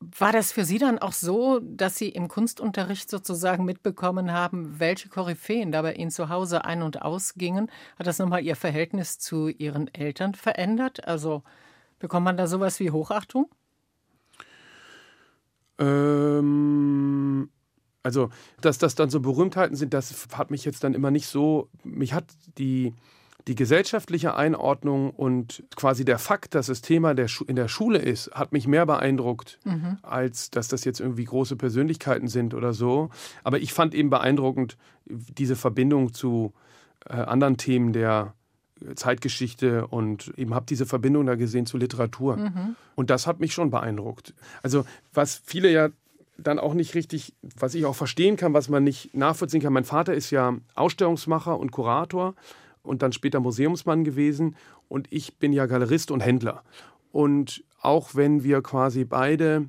War 0.00 0.30
das 0.32 0.52
für 0.52 0.64
Sie 0.64 0.78
dann 0.78 1.00
auch 1.00 1.12
so, 1.12 1.58
dass 1.60 1.96
Sie 1.96 2.08
im 2.08 2.28
Kunstunterricht 2.28 3.10
sozusagen 3.10 3.64
mitbekommen 3.64 4.32
haben, 4.32 4.78
welche 4.78 5.08
Koryphäen 5.08 5.72
da 5.72 5.82
bei 5.82 5.94
Ihnen 5.94 6.12
zu 6.12 6.28
Hause 6.28 6.64
ein- 6.64 6.82
und 6.82 7.02
ausgingen? 7.02 7.68
Hat 7.98 8.06
das 8.06 8.20
nochmal 8.20 8.44
Ihr 8.44 8.54
Verhältnis 8.54 9.18
zu 9.18 9.48
Ihren 9.48 9.92
Eltern 9.92 10.34
verändert? 10.34 11.06
Also 11.08 11.42
bekommt 11.98 12.24
man 12.24 12.36
da 12.36 12.46
sowas 12.46 12.78
wie 12.78 12.92
Hochachtung? 12.92 13.50
Ähm, 15.78 17.50
also, 18.04 18.30
dass 18.60 18.78
das 18.78 18.94
dann 18.94 19.10
so 19.10 19.20
Berühmtheiten 19.20 19.76
sind, 19.76 19.94
das 19.94 20.28
hat 20.32 20.52
mich 20.52 20.64
jetzt 20.64 20.84
dann 20.84 20.94
immer 20.94 21.10
nicht 21.10 21.26
so. 21.26 21.70
Mich 21.82 22.12
hat 22.12 22.26
die 22.56 22.94
die 23.48 23.54
gesellschaftliche 23.54 24.34
Einordnung 24.34 25.10
und 25.10 25.64
quasi 25.74 26.04
der 26.04 26.18
Fakt, 26.18 26.54
dass 26.54 26.66
das 26.66 26.82
Thema 26.82 27.14
der 27.14 27.28
in 27.46 27.56
der 27.56 27.68
Schule 27.68 27.98
ist, 27.98 28.30
hat 28.32 28.52
mich 28.52 28.68
mehr 28.68 28.84
beeindruckt, 28.84 29.58
mhm. 29.64 29.96
als 30.02 30.50
dass 30.50 30.68
das 30.68 30.84
jetzt 30.84 31.00
irgendwie 31.00 31.24
große 31.24 31.56
Persönlichkeiten 31.56 32.28
sind 32.28 32.52
oder 32.52 32.74
so. 32.74 33.08
Aber 33.44 33.58
ich 33.58 33.72
fand 33.72 33.94
eben 33.94 34.10
beeindruckend 34.10 34.76
diese 35.06 35.56
Verbindung 35.56 36.12
zu 36.12 36.52
äh, 37.08 37.14
anderen 37.14 37.56
Themen 37.56 37.94
der 37.94 38.34
Zeitgeschichte 38.94 39.86
und 39.86 40.30
eben 40.36 40.54
habe 40.54 40.66
diese 40.66 40.84
Verbindung 40.84 41.24
da 41.24 41.34
gesehen 41.34 41.64
zu 41.64 41.78
Literatur. 41.78 42.36
Mhm. 42.36 42.76
Und 42.96 43.08
das 43.08 43.26
hat 43.26 43.40
mich 43.40 43.54
schon 43.54 43.70
beeindruckt. 43.70 44.34
Also 44.62 44.84
was 45.14 45.40
viele 45.42 45.72
ja 45.72 45.88
dann 46.36 46.58
auch 46.58 46.74
nicht 46.74 46.94
richtig, 46.94 47.34
was 47.56 47.74
ich 47.74 47.86
auch 47.86 47.96
verstehen 47.96 48.36
kann, 48.36 48.52
was 48.52 48.68
man 48.68 48.84
nicht 48.84 49.16
nachvollziehen 49.16 49.62
kann. 49.62 49.72
Mein 49.72 49.84
Vater 49.84 50.12
ist 50.12 50.30
ja 50.30 50.54
Ausstellungsmacher 50.74 51.58
und 51.58 51.72
Kurator 51.72 52.34
und 52.88 53.02
dann 53.02 53.12
später 53.12 53.40
Museumsmann 53.40 54.04
gewesen. 54.04 54.56
Und 54.88 55.06
ich 55.10 55.38
bin 55.38 55.52
ja 55.52 55.66
Galerist 55.66 56.10
und 56.10 56.20
Händler. 56.20 56.62
Und 57.12 57.64
auch 57.80 58.14
wenn 58.14 58.42
wir 58.42 58.62
quasi 58.62 59.04
beide 59.04 59.68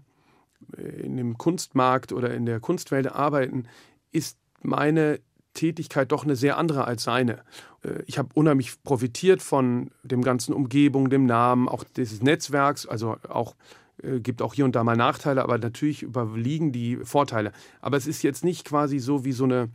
äh, 0.77 1.01
in 1.01 1.17
dem 1.17 1.37
Kunstmarkt 1.37 2.11
oder 2.11 2.33
in 2.33 2.45
der 2.45 2.59
Kunstwelt 2.59 3.11
arbeiten, 3.11 3.65
ist 4.11 4.37
meine 4.61 5.19
Tätigkeit 5.53 6.11
doch 6.11 6.23
eine 6.23 6.35
sehr 6.35 6.57
andere 6.57 6.85
als 6.85 7.03
seine. 7.03 7.43
Äh, 7.83 8.03
ich 8.05 8.17
habe 8.17 8.29
unheimlich 8.33 8.81
profitiert 8.83 9.41
von 9.41 9.91
dem 10.03 10.21
ganzen 10.21 10.53
Umgebung, 10.53 11.09
dem 11.09 11.25
Namen, 11.25 11.67
auch 11.67 11.83
dieses 11.83 12.21
Netzwerks, 12.21 12.85
also 12.85 13.17
auch 13.27 13.55
äh, 14.03 14.19
gibt 14.19 14.41
auch 14.41 14.53
hier 14.53 14.65
und 14.65 14.75
da 14.75 14.83
mal 14.83 14.95
Nachteile, 14.95 15.43
aber 15.43 15.57
natürlich 15.57 16.03
überliegen 16.03 16.71
die 16.71 16.97
Vorteile. 16.97 17.51
Aber 17.81 17.97
es 17.97 18.07
ist 18.07 18.23
jetzt 18.23 18.43
nicht 18.43 18.65
quasi 18.65 18.99
so 18.99 19.25
wie 19.25 19.33
so 19.33 19.43
eine 19.43 19.69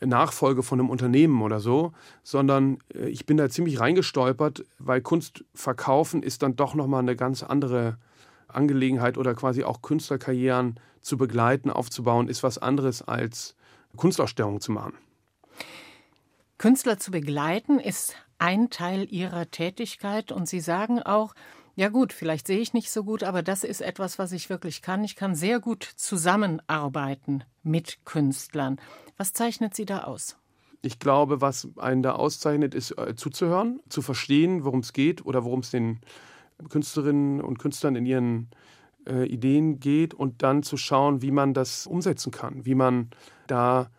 Nachfolge 0.00 0.62
von 0.62 0.80
einem 0.80 0.90
Unternehmen 0.90 1.42
oder 1.42 1.60
so, 1.60 1.92
sondern 2.22 2.78
äh, 2.94 3.08
ich 3.08 3.26
bin 3.26 3.36
da 3.36 3.48
ziemlich 3.48 3.80
reingestolpert, 3.80 4.64
weil 4.78 5.00
Kunst 5.00 5.44
verkaufen 5.54 6.22
ist 6.22 6.42
dann 6.42 6.56
doch 6.56 6.74
nochmal 6.74 7.00
eine 7.00 7.16
ganz 7.16 7.42
andere 7.42 7.98
Angelegenheit 8.48 9.18
oder 9.18 9.34
quasi 9.34 9.64
auch 9.64 9.82
Künstlerkarrieren 9.82 10.80
zu 11.00 11.16
begleiten, 11.16 11.70
aufzubauen, 11.70 12.28
ist 12.28 12.42
was 12.42 12.58
anderes 12.58 13.02
als 13.02 13.54
Kunstausstellungen 13.96 14.60
zu 14.60 14.72
machen. 14.72 14.94
Künstler 16.58 16.98
zu 16.98 17.10
begleiten 17.10 17.78
ist 17.78 18.14
ein 18.38 18.70
Teil 18.70 19.06
ihrer 19.10 19.50
Tätigkeit 19.50 20.32
und 20.32 20.48
Sie 20.48 20.60
sagen 20.60 21.02
auch, 21.02 21.34
ja 21.76 21.88
gut, 21.88 22.12
vielleicht 22.12 22.46
sehe 22.46 22.58
ich 22.58 22.74
nicht 22.74 22.90
so 22.90 23.04
gut, 23.04 23.22
aber 23.22 23.42
das 23.42 23.64
ist 23.64 23.80
etwas, 23.80 24.18
was 24.18 24.32
ich 24.32 24.50
wirklich 24.50 24.82
kann. 24.82 25.04
Ich 25.04 25.16
kann 25.16 25.34
sehr 25.34 25.60
gut 25.60 25.84
zusammenarbeiten 25.84 27.44
mit 27.62 28.04
Künstlern. 28.04 28.78
Was 29.20 29.34
zeichnet 29.34 29.74
Sie 29.74 29.84
da 29.84 30.04
aus? 30.04 30.38
Ich 30.80 30.98
glaube, 30.98 31.42
was 31.42 31.68
einen 31.76 32.02
da 32.02 32.12
auszeichnet, 32.12 32.74
ist 32.74 32.92
äh, 32.92 33.14
zuzuhören, 33.14 33.80
zu 33.90 34.00
verstehen, 34.00 34.64
worum 34.64 34.80
es 34.80 34.94
geht 34.94 35.26
oder 35.26 35.44
worum 35.44 35.60
es 35.60 35.70
den 35.70 36.00
Künstlerinnen 36.70 37.42
und 37.42 37.58
Künstlern 37.58 37.96
in 37.96 38.06
ihren 38.06 38.48
äh, 39.06 39.26
Ideen 39.26 39.78
geht 39.78 40.14
und 40.14 40.42
dann 40.42 40.62
zu 40.62 40.78
schauen, 40.78 41.20
wie 41.20 41.32
man 41.32 41.52
das 41.52 41.86
umsetzen 41.86 42.30
kann, 42.30 42.64
wie 42.64 42.74
man 42.74 43.10
da 43.46 43.90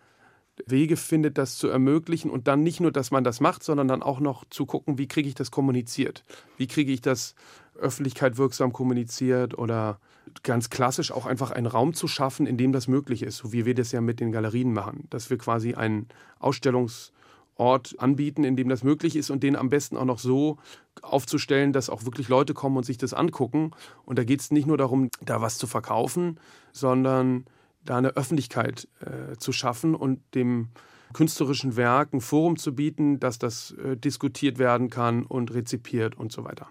Wege 0.65 0.97
findet, 0.97 1.37
das 1.37 1.55
zu 1.59 1.67
ermöglichen 1.67 2.31
und 2.31 2.47
dann 2.47 2.63
nicht 2.63 2.79
nur, 2.79 2.91
dass 2.91 3.11
man 3.11 3.23
das 3.23 3.41
macht, 3.41 3.61
sondern 3.61 3.87
dann 3.87 4.01
auch 4.01 4.21
noch 4.21 4.43
zu 4.49 4.65
gucken, 4.65 4.97
wie 4.97 5.07
kriege 5.07 5.29
ich 5.29 5.35
das 5.35 5.51
kommuniziert, 5.51 6.23
wie 6.57 6.65
kriege 6.65 6.91
ich 6.91 7.01
das 7.01 7.35
Öffentlichkeit 7.75 8.39
wirksam 8.39 8.73
kommuniziert 8.73 9.55
oder 9.55 9.99
ganz 10.43 10.69
klassisch 10.69 11.11
auch 11.11 11.25
einfach 11.25 11.51
einen 11.51 11.67
Raum 11.67 11.93
zu 11.93 12.07
schaffen, 12.07 12.45
in 12.45 12.57
dem 12.57 12.71
das 12.71 12.87
möglich 12.87 13.23
ist, 13.23 13.37
so 13.37 13.53
wie 13.53 13.65
wir 13.65 13.75
das 13.75 13.91
ja 13.91 14.01
mit 14.01 14.19
den 14.19 14.31
Galerien 14.31 14.73
machen, 14.73 15.07
dass 15.09 15.29
wir 15.29 15.37
quasi 15.37 15.73
einen 15.73 16.07
Ausstellungsort 16.39 17.99
anbieten, 17.99 18.43
in 18.43 18.55
dem 18.55 18.69
das 18.69 18.83
möglich 18.83 19.15
ist 19.15 19.29
und 19.29 19.43
den 19.43 19.55
am 19.55 19.69
besten 19.69 19.97
auch 19.97 20.05
noch 20.05 20.19
so 20.19 20.57
aufzustellen, 21.01 21.73
dass 21.73 21.89
auch 21.89 22.05
wirklich 22.05 22.29
Leute 22.29 22.53
kommen 22.53 22.77
und 22.77 22.85
sich 22.85 22.97
das 22.97 23.13
angucken. 23.13 23.71
Und 24.05 24.19
da 24.19 24.23
geht 24.23 24.41
es 24.41 24.51
nicht 24.51 24.67
nur 24.67 24.77
darum, 24.77 25.09
da 25.21 25.41
was 25.41 25.57
zu 25.57 25.67
verkaufen, 25.67 26.39
sondern 26.71 27.45
da 27.83 27.97
eine 27.97 28.09
Öffentlichkeit 28.09 28.87
äh, 28.99 29.37
zu 29.37 29.51
schaffen 29.51 29.95
und 29.95 30.19
dem 30.35 30.69
künstlerischen 31.13 31.75
Werk 31.75 32.13
ein 32.13 32.21
Forum 32.21 32.57
zu 32.57 32.73
bieten, 32.75 33.19
dass 33.19 33.37
das 33.37 33.71
äh, 33.71 33.97
diskutiert 33.97 34.59
werden 34.59 34.89
kann 34.89 35.23
und 35.23 35.53
rezipiert 35.53 36.15
und 36.15 36.31
so 36.31 36.43
weiter. 36.43 36.69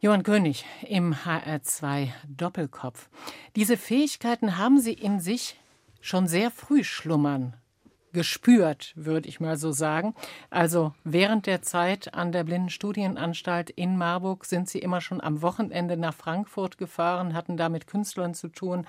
Johann 0.00 0.22
König 0.22 0.64
im 0.86 1.12
HR2 1.12 2.10
Doppelkopf. 2.28 3.08
Diese 3.56 3.76
Fähigkeiten 3.76 4.56
haben 4.56 4.78
Sie 4.78 4.92
in 4.92 5.18
sich 5.18 5.58
schon 6.00 6.28
sehr 6.28 6.52
früh 6.52 6.84
schlummern 6.84 7.56
gespürt, 8.12 8.92
würde 8.94 9.28
ich 9.28 9.40
mal 9.40 9.56
so 9.56 9.72
sagen. 9.72 10.14
Also 10.50 10.94
während 11.02 11.46
der 11.46 11.62
Zeit 11.62 12.14
an 12.14 12.30
der 12.30 12.44
Blindenstudienanstalt 12.44 13.70
in 13.70 13.98
Marburg 13.98 14.44
sind 14.44 14.68
Sie 14.68 14.78
immer 14.78 15.00
schon 15.00 15.20
am 15.20 15.42
Wochenende 15.42 15.96
nach 15.96 16.14
Frankfurt 16.14 16.78
gefahren, 16.78 17.34
hatten 17.34 17.56
da 17.56 17.68
mit 17.68 17.88
Künstlern 17.88 18.34
zu 18.34 18.48
tun. 18.48 18.86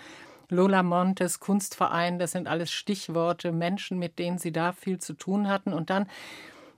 Lola 0.47 0.83
Montes, 0.83 1.39
Kunstverein, 1.39 2.19
das 2.19 2.33
sind 2.33 2.47
alles 2.47 2.71
Stichworte, 2.71 3.51
Menschen, 3.51 3.97
mit 3.97 4.19
denen 4.19 4.37
Sie 4.37 4.51
da 4.51 4.73
viel 4.73 4.99
zu 4.99 5.13
tun 5.13 5.47
hatten. 5.47 5.73
Und 5.73 5.89
dann, 5.89 6.07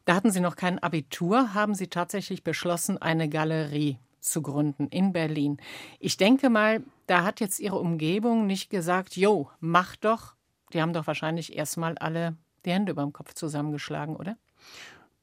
da 0.06 0.16
hatten 0.16 0.32
Sie 0.32 0.40
noch 0.40 0.56
kein 0.56 0.80
Abitur, 0.80 1.54
haben 1.54 1.76
Sie 1.76 1.88
tatsächlich 1.88 2.46
beschlossen, 2.46 2.98
eine 2.98 3.28
Galerie 3.28 4.00
zu 4.22 4.42
gründen 4.42 4.88
in 4.88 5.14
Berlin. 5.14 5.58
Ich 6.00 6.18
denke 6.18 6.50
mal, 6.50 6.84
da 7.08 7.24
hat 7.24 7.40
jetzt 7.40 7.60
Ihre 7.60 7.80
Umgebung 7.80 8.46
nicht 8.48 8.70
gesagt, 8.70 9.18
jo, 9.18 9.50
mach 9.60 9.96
doch. 9.96 10.36
Die 10.74 10.82
haben 10.82 10.94
doch 10.94 11.08
wahrscheinlich 11.08 11.56
erstmal 11.58 11.98
alle 11.98 12.38
die 12.66 12.72
Hände 12.72 12.92
über 12.92 13.02
dem 13.02 13.14
Kopf 13.14 13.34
zusammengeschlagen, 13.34 14.16
oder? 14.16 14.38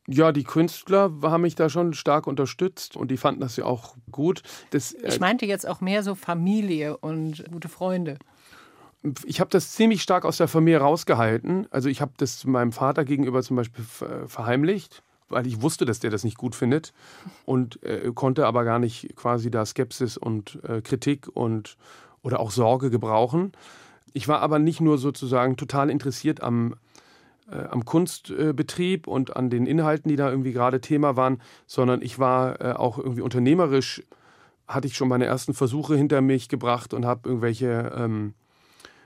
Ja, 0.06 0.32
die 0.32 0.44
Künstler 0.44 1.12
haben 1.22 1.42
mich 1.42 1.54
da 1.54 1.68
schon 1.68 1.92
stark 1.92 2.26
unterstützt 2.26 2.96
und 2.96 3.10
die 3.10 3.16
fanden 3.16 3.40
das 3.40 3.56
ja 3.56 3.64
auch 3.64 3.94
gut. 4.10 4.42
Das, 4.70 4.92
äh 4.92 5.08
ich 5.08 5.20
meinte 5.20 5.46
jetzt 5.46 5.66
auch 5.68 5.80
mehr 5.80 6.02
so 6.02 6.14
Familie 6.14 6.96
und 6.96 7.44
gute 7.50 7.68
Freunde. 7.68 8.18
Ich 9.26 9.40
habe 9.40 9.50
das 9.50 9.72
ziemlich 9.72 10.02
stark 10.02 10.24
aus 10.24 10.38
der 10.38 10.48
Familie 10.48 10.80
rausgehalten. 10.80 11.66
Also 11.70 11.88
ich 11.88 12.00
habe 12.00 12.12
das 12.16 12.44
meinem 12.44 12.72
Vater 12.72 13.04
gegenüber 13.04 13.42
zum 13.42 13.56
Beispiel 13.56 13.84
verheimlicht 14.26 15.02
weil 15.28 15.46
ich 15.46 15.62
wusste, 15.62 15.84
dass 15.84 16.00
der 16.00 16.10
das 16.10 16.24
nicht 16.24 16.38
gut 16.38 16.54
findet 16.54 16.92
und 17.44 17.82
äh, 17.82 18.10
konnte 18.14 18.46
aber 18.46 18.64
gar 18.64 18.78
nicht 18.78 19.14
quasi 19.16 19.50
da 19.50 19.64
Skepsis 19.64 20.16
und 20.16 20.58
äh, 20.64 20.80
Kritik 20.80 21.28
und 21.32 21.76
oder 22.22 22.40
auch 22.40 22.50
Sorge 22.50 22.90
gebrauchen. 22.90 23.52
Ich 24.12 24.28
war 24.28 24.40
aber 24.40 24.58
nicht 24.58 24.80
nur 24.80 24.98
sozusagen 24.98 25.56
total 25.56 25.90
interessiert 25.90 26.42
am, 26.42 26.74
äh, 27.50 27.56
am 27.70 27.84
Kunstbetrieb 27.84 29.06
und 29.06 29.36
an 29.36 29.50
den 29.50 29.66
Inhalten, 29.66 30.08
die 30.08 30.16
da 30.16 30.30
irgendwie 30.30 30.52
gerade 30.52 30.80
Thema 30.80 31.16
waren, 31.16 31.40
sondern 31.66 32.02
ich 32.02 32.18
war 32.18 32.60
äh, 32.60 32.72
auch 32.72 32.98
irgendwie 32.98 33.20
unternehmerisch, 33.20 34.02
hatte 34.66 34.88
ich 34.88 34.96
schon 34.96 35.08
meine 35.08 35.24
ersten 35.24 35.54
Versuche 35.54 35.96
hinter 35.96 36.20
mich 36.20 36.48
gebracht 36.48 36.92
und 36.92 37.06
habe 37.06 37.28
irgendwelche 37.28 37.92
ähm, 37.96 38.34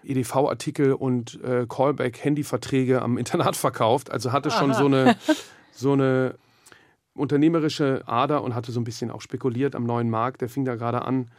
EDV-Artikel 0.05 0.93
und 0.93 1.41
äh, 1.43 1.67
Callback-Handyverträge 1.69 3.03
am 3.03 3.19
Internat 3.19 3.57
verkauft. 3.57 4.11
Also 4.11 4.33
hatte 4.33 4.51
schon 4.51 4.73
Aha. 4.73 4.79
so 4.79 4.87
eine 4.87 5.17
so 5.73 5.93
eine 5.93 6.37
unternehmerische 7.15 8.03
Ader 8.07 8.43
und 8.43 8.55
hatte 8.55 8.73
so 8.73 8.81
ein 8.81 8.85
bisschen 8.85 9.11
auch 9.11 9.21
spekuliert 9.21 9.75
am 9.75 9.85
neuen 9.85 10.11
Markt. 10.11 10.41
Der 10.41 10.49
fing 10.49 10.65
da 10.65 10.77
gerade 10.77 11.03
an. 11.03 11.31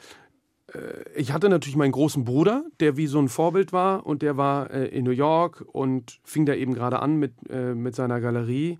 Äh, 0.74 1.04
ich 1.15 1.32
hatte 1.32 1.50
natürlich 1.50 1.76
meinen 1.76 1.91
großen 1.91 2.24
Bruder, 2.24 2.65
der 2.80 2.98
wie 2.98 3.08
so 3.08 3.19
ein 3.19 3.30
Vorbild 3.30 3.74
war 3.74 4.06
und 4.06 4.22
der 4.22 4.38
war 4.38 4.72
äh, 4.72 4.86
in 4.88 5.04
New 5.06 5.12
York 5.12 5.65
und 5.72 6.19
fing 6.24 6.46
da 6.46 6.54
eben 6.54 6.74
gerade 6.74 7.00
an 7.00 7.15
mit, 7.17 7.34
äh, 7.50 7.74
mit 7.74 7.96
seiner 7.96 8.22
Galerie. 8.22 8.80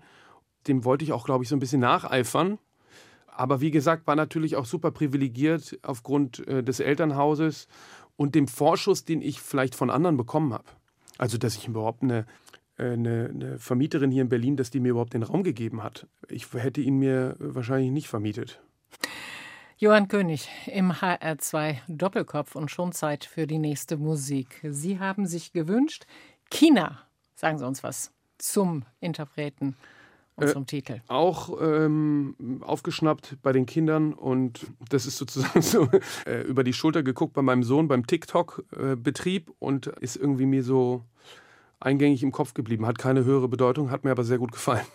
Dem 0.68 0.84
wollte 0.84 1.04
ich 1.04 1.12
auch, 1.12 1.24
glaube 1.24 1.44
ich, 1.44 1.50
so 1.50 1.56
ein 1.56 1.60
bisschen 1.60 1.80
nacheifern. 1.80 2.58
Aber 3.26 3.60
wie 3.60 3.72
gesagt, 3.72 4.06
war 4.06 4.14
natürlich 4.14 4.54
auch 4.54 4.64
super 4.64 4.92
privilegiert 4.92 5.78
aufgrund 5.82 6.44
des 6.46 6.78
Elternhauses 6.78 7.66
und 8.16 8.36
dem 8.36 8.46
Vorschuss, 8.46 9.04
den 9.04 9.20
ich 9.20 9.40
vielleicht 9.40 9.74
von 9.74 9.90
anderen 9.90 10.16
bekommen 10.16 10.54
habe. 10.54 10.64
Also, 11.18 11.36
dass 11.36 11.56
ich 11.56 11.66
überhaupt 11.66 12.04
eine 12.04 12.26
eine, 12.76 13.30
eine, 13.32 13.58
Vermieterin 13.58 14.10
hier 14.10 14.22
in 14.22 14.28
Berlin, 14.28 14.56
dass 14.56 14.70
die 14.70 14.80
mir 14.80 14.90
überhaupt 14.90 15.14
den 15.14 15.22
Raum 15.22 15.42
gegeben 15.42 15.82
hat. 15.82 16.06
Ich 16.28 16.52
hätte 16.54 16.80
ihn 16.80 16.98
mir 16.98 17.36
wahrscheinlich 17.38 17.90
nicht 17.90 18.08
vermietet. 18.08 18.60
Johann 19.76 20.08
König 20.08 20.48
im 20.66 20.92
HR2 20.92 21.76
Doppelkopf 21.88 22.54
und 22.56 22.70
schon 22.70 22.92
Zeit 22.92 23.24
für 23.24 23.46
die 23.46 23.58
nächste 23.58 23.96
Musik. 23.96 24.60
Sie 24.68 24.98
haben 24.98 25.26
sich 25.26 25.52
gewünscht, 25.52 26.06
China, 26.50 27.00
sagen 27.34 27.58
Sie 27.58 27.66
uns 27.66 27.82
was 27.82 28.12
zum 28.38 28.84
Interpreten 29.00 29.76
und 30.36 30.44
äh, 30.44 30.52
zum 30.52 30.66
Titel. 30.66 31.00
Auch 31.08 31.60
ähm, 31.60 32.62
aufgeschnappt 32.64 33.36
bei 33.42 33.52
den 33.52 33.66
Kindern 33.66 34.12
und 34.12 34.66
das 34.90 35.06
ist 35.06 35.18
sozusagen 35.18 35.62
so 35.62 35.88
äh, 36.26 36.42
über 36.42 36.64
die 36.64 36.72
Schulter 36.72 37.02
geguckt 37.02 37.34
bei 37.34 37.42
meinem 37.42 37.62
Sohn 37.62 37.88
beim 37.88 38.06
TikTok-Betrieb 38.06 39.48
äh, 39.48 39.52
und 39.58 39.86
ist 39.86 40.16
irgendwie 40.16 40.46
mir 40.46 40.62
so 40.62 41.04
eingängig 41.80 42.22
im 42.22 42.32
Kopf 42.32 42.54
geblieben. 42.54 42.86
Hat 42.86 42.98
keine 42.98 43.24
höhere 43.24 43.48
Bedeutung, 43.48 43.90
hat 43.90 44.04
mir 44.04 44.10
aber 44.10 44.24
sehr 44.24 44.38
gut 44.38 44.52
gefallen. 44.52 44.86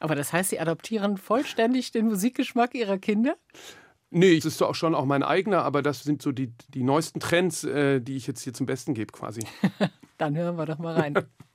Aber 0.00 0.14
das 0.14 0.32
heißt, 0.32 0.50
Sie 0.50 0.60
adoptieren 0.60 1.16
vollständig 1.16 1.90
den 1.92 2.06
Musikgeschmack 2.06 2.74
Ihrer 2.74 2.98
Kinder? 2.98 3.36
Nee, 4.10 4.36
es 4.36 4.44
ist 4.44 4.62
auch 4.62 4.74
schon 4.74 4.94
auch 4.94 5.06
mein 5.06 5.22
eigener, 5.22 5.62
aber 5.62 5.82
das 5.82 6.02
sind 6.02 6.22
so 6.22 6.30
die, 6.30 6.52
die 6.68 6.84
neuesten 6.84 7.20
Trends, 7.20 7.64
äh, 7.64 8.00
die 8.00 8.16
ich 8.16 8.26
jetzt 8.26 8.42
hier 8.42 8.52
zum 8.52 8.66
Besten 8.66 8.94
gebe 8.94 9.12
quasi. 9.12 9.40
Dann 10.18 10.36
hören 10.36 10.56
wir 10.56 10.66
doch 10.66 10.78
mal 10.78 10.94
rein. 10.94 11.14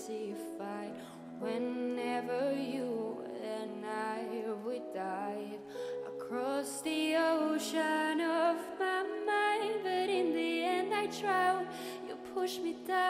messy. 0.00 0.34
Whenever 1.38 2.52
you 2.52 3.18
and 3.42 3.84
I 3.86 4.24
we 4.66 4.80
dive 4.94 5.60
across 6.06 6.82
the 6.82 7.16
ocean 7.16 8.20
of 8.20 8.56
my 8.78 9.02
mind, 9.26 9.80
but 9.82 10.08
in 10.10 10.34
the 10.34 10.64
end 10.64 10.94
I 10.94 11.06
drown. 11.06 11.66
You 12.06 12.16
push 12.34 12.58
me 12.58 12.76
down. 12.86 13.09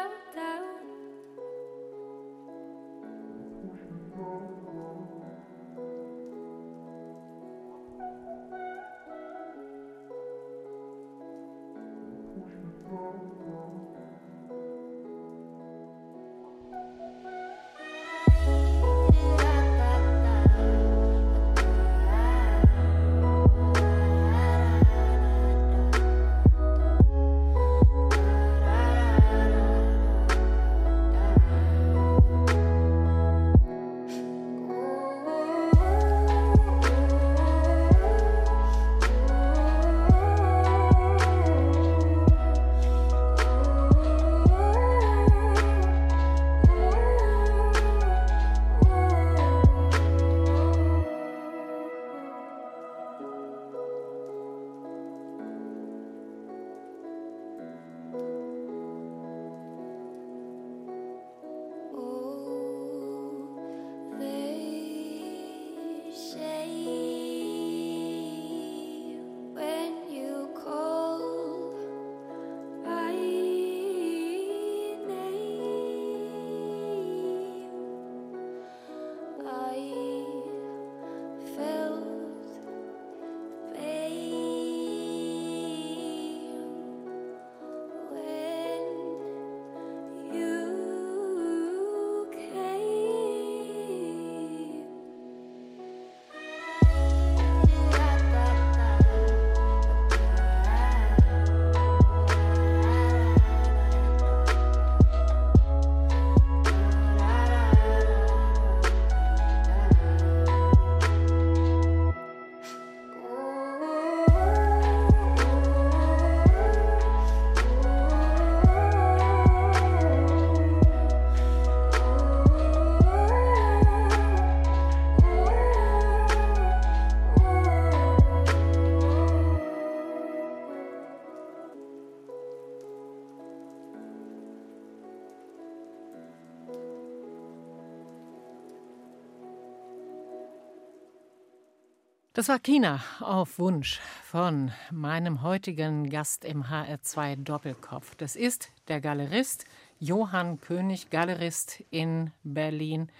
Das 142.41 142.49
war 142.49 142.59
China 142.59 143.05
auf 143.21 143.59
Wunsch 143.59 144.01
von 144.25 144.73
meinem 144.91 145.43
heutigen 145.43 146.09
Gast 146.09 146.47
im 146.47 146.65
HR2 146.65 147.37
Doppelkopf. 147.37 148.15
Das 148.15 148.35
ist 148.35 148.71
der 148.89 149.03
Galerist 149.03 149.67
Johann 149.99 150.59
König, 150.59 151.11
Galerist 151.11 151.85
in 151.91 152.31
Berlin, 152.43 153.11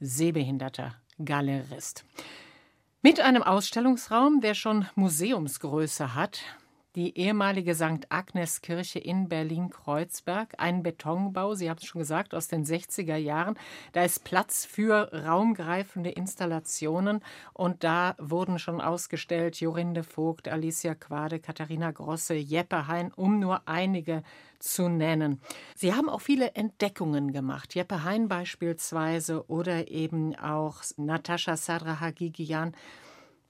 sehbehinderter 0.00 0.94
Galerist. 1.22 2.06
Mit 3.02 3.20
einem 3.20 3.42
Ausstellungsraum, 3.42 4.40
der 4.40 4.54
schon 4.54 4.86
Museumsgröße 4.94 6.14
hat, 6.14 6.40
die 6.96 7.16
ehemalige 7.16 7.74
St. 7.74 8.06
Agnes 8.08 8.62
Kirche 8.62 8.98
in 8.98 9.28
Berlin-Kreuzberg, 9.28 10.54
ein 10.58 10.82
Betonbau, 10.82 11.54
Sie 11.54 11.70
haben 11.70 11.78
es 11.78 11.86
schon 11.86 12.00
gesagt, 12.00 12.34
aus 12.34 12.48
den 12.48 12.64
60er 12.64 13.16
Jahren. 13.16 13.56
Da 13.92 14.04
ist 14.04 14.24
Platz 14.24 14.64
für 14.64 15.12
raumgreifende 15.12 16.10
Installationen 16.10 17.20
und 17.52 17.84
da 17.84 18.16
wurden 18.18 18.58
schon 18.58 18.80
ausgestellt 18.80 19.60
Jorinde 19.60 20.02
Vogt, 20.02 20.48
Alicia 20.48 20.94
Quade, 20.94 21.38
Katharina 21.38 21.90
Grosse, 21.92 22.34
Jeppe 22.34 22.88
Hein, 22.88 23.12
um 23.14 23.38
nur 23.38 23.68
einige 23.68 24.22
zu 24.58 24.88
nennen. 24.88 25.40
Sie 25.74 25.94
haben 25.94 26.08
auch 26.08 26.20
viele 26.20 26.54
Entdeckungen 26.54 27.32
gemacht, 27.32 27.74
Jeppe 27.74 28.04
Hein 28.04 28.28
beispielsweise 28.28 29.48
oder 29.48 29.88
eben 29.88 30.36
auch 30.36 30.82
Natascha 30.96 31.56
Sadrahagigian. 31.56 32.74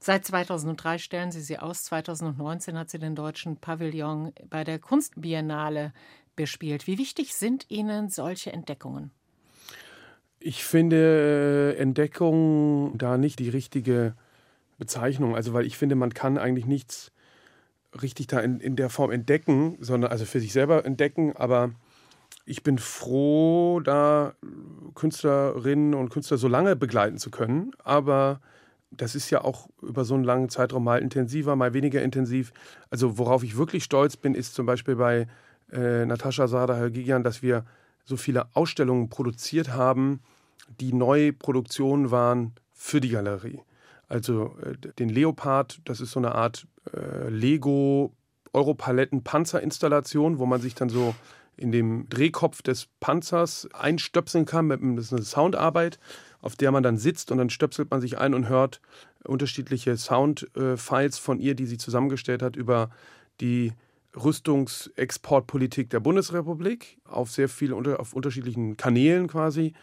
Seit 0.02 0.24
2003 0.24 0.96
stellen 0.96 1.30
Sie 1.30 1.42
sie 1.42 1.58
aus. 1.58 1.84
2019 1.84 2.78
hat 2.78 2.88
sie 2.88 2.98
den 2.98 3.14
deutschen 3.14 3.58
Pavillon 3.58 4.32
bei 4.48 4.64
der 4.64 4.78
Kunstbiennale 4.78 5.92
bespielt. 6.36 6.86
Wie 6.86 6.96
wichtig 6.96 7.34
sind 7.34 7.66
Ihnen 7.68 8.08
solche 8.08 8.50
Entdeckungen? 8.50 9.10
Ich 10.38 10.64
finde 10.64 11.74
äh, 11.76 11.80
Entdeckung 11.80 12.96
da 12.96 13.18
nicht 13.18 13.38
die 13.40 13.50
richtige 13.50 14.14
Bezeichnung. 14.78 15.36
Also, 15.36 15.52
weil 15.52 15.66
ich 15.66 15.76
finde, 15.76 15.96
man 15.96 16.14
kann 16.14 16.38
eigentlich 16.38 16.64
nichts 16.64 17.12
richtig 18.00 18.26
da 18.28 18.40
in, 18.40 18.58
in 18.58 18.76
der 18.76 18.88
Form 18.88 19.10
entdecken, 19.10 19.76
sondern 19.80 20.10
also 20.10 20.24
für 20.24 20.40
sich 20.40 20.54
selber 20.54 20.86
entdecken, 20.86 21.36
aber 21.36 21.72
ich 22.46 22.62
bin 22.62 22.78
froh, 22.78 23.80
da 23.80 24.34
Künstlerinnen 24.94 25.94
und 25.94 26.08
Künstler 26.08 26.38
so 26.38 26.48
lange 26.48 26.74
begleiten 26.74 27.18
zu 27.18 27.30
können. 27.30 27.72
Aber 27.84 28.40
das 28.90 29.14
ist 29.14 29.30
ja 29.30 29.42
auch 29.42 29.68
über 29.82 30.04
so 30.04 30.14
einen 30.14 30.24
langen 30.24 30.48
Zeitraum 30.48 30.84
mal 30.84 31.00
intensiver, 31.00 31.56
mal 31.56 31.74
weniger 31.74 32.02
intensiv. 32.02 32.52
Also 32.90 33.18
worauf 33.18 33.42
ich 33.42 33.56
wirklich 33.56 33.84
stolz 33.84 34.16
bin, 34.16 34.34
ist 34.34 34.54
zum 34.54 34.66
Beispiel 34.66 34.96
bei 34.96 35.26
äh, 35.72 36.04
Natascha 36.04 36.48
Sada-Hagigian, 36.48 37.22
dass 37.22 37.42
wir 37.42 37.64
so 38.04 38.16
viele 38.16 38.54
Ausstellungen 38.54 39.08
produziert 39.08 39.72
haben, 39.72 40.20
die 40.80 40.92
neue 40.92 41.32
Produktionen 41.32 42.10
waren 42.10 42.52
für 42.72 43.00
die 43.00 43.10
Galerie. 43.10 43.60
Also 44.08 44.56
äh, 44.62 44.76
den 44.98 45.08
Leopard, 45.08 45.80
das 45.84 46.00
ist 46.00 46.10
so 46.10 46.20
eine 46.20 46.34
Art 46.34 46.66
äh, 46.92 47.28
Lego 47.28 48.12
Europaletten 48.52 49.22
Panzerinstallation, 49.22 50.40
wo 50.40 50.46
man 50.46 50.60
sich 50.60 50.74
dann 50.74 50.88
so 50.88 51.14
in 51.56 51.70
dem 51.70 52.08
Drehkopf 52.08 52.62
des 52.62 52.88
Panzers 52.98 53.68
einstöpseln 53.72 54.44
kann. 54.46 54.96
Das 54.96 55.06
ist 55.06 55.12
eine 55.12 55.22
Soundarbeit 55.22 56.00
auf 56.40 56.56
der 56.56 56.72
man 56.72 56.82
dann 56.82 56.96
sitzt 56.96 57.30
und 57.30 57.38
dann 57.38 57.50
stöpselt 57.50 57.90
man 57.90 58.00
sich 58.00 58.18
ein 58.18 58.34
und 58.34 58.48
hört 58.48 58.80
unterschiedliche 59.24 59.96
Soundfiles 59.96 61.18
von 61.18 61.38
ihr, 61.38 61.54
die 61.54 61.66
sie 61.66 61.78
zusammengestellt 61.78 62.42
hat 62.42 62.56
über 62.56 62.90
die 63.40 63.72
Rüstungsexportpolitik 64.16 65.90
der 65.90 66.00
Bundesrepublik 66.00 66.98
auf 67.04 67.30
sehr 67.30 67.48
viel 67.48 67.72
auf 67.72 68.12
unterschiedlichen 68.12 68.76
Kanälen 68.76 69.28
quasi 69.28 69.74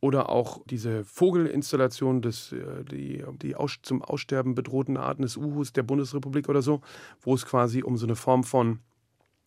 oder 0.00 0.28
auch 0.28 0.60
diese 0.66 1.04
Vogelinstallation 1.04 2.22
des 2.22 2.52
äh, 2.52 2.84
die, 2.84 3.24
die 3.40 3.56
aus, 3.56 3.78
zum 3.82 4.02
Aussterben 4.02 4.54
bedrohten 4.54 4.96
Arten 4.96 5.22
des 5.22 5.36
Uhus 5.36 5.72
der 5.72 5.82
Bundesrepublik 5.82 6.48
oder 6.48 6.62
so, 6.62 6.82
wo 7.22 7.34
es 7.34 7.46
quasi 7.46 7.82
um 7.82 7.96
so 7.96 8.06
eine 8.06 8.16
Form 8.16 8.44
von 8.44 8.80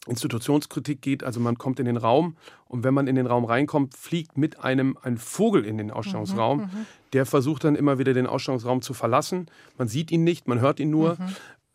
Institutionskritik 0.07 1.01
geht. 1.01 1.23
Also 1.23 1.39
man 1.39 1.57
kommt 1.57 1.79
in 1.79 1.85
den 1.85 1.97
Raum 1.97 2.35
und 2.65 2.83
wenn 2.83 2.93
man 2.93 3.07
in 3.07 3.15
den 3.15 3.27
Raum 3.27 3.45
reinkommt, 3.45 3.95
fliegt 3.95 4.37
mit 4.37 4.63
einem 4.63 4.97
ein 5.01 5.17
Vogel 5.17 5.65
in 5.65 5.77
den 5.77 5.91
Ausstellungsraum. 5.91 6.59
Mhm, 6.59 6.63
mhm, 6.63 6.85
der 7.13 7.25
versucht 7.25 7.63
dann 7.63 7.75
immer 7.75 7.99
wieder 7.99 8.13
den 8.13 8.27
Ausstellungsraum 8.27 8.81
zu 8.81 8.93
verlassen. 8.93 9.47
Man 9.77 9.87
sieht 9.87 10.11
ihn 10.11 10.23
nicht, 10.23 10.47
man 10.47 10.59
hört 10.59 10.79
ihn 10.79 10.89
nur. 10.89 11.17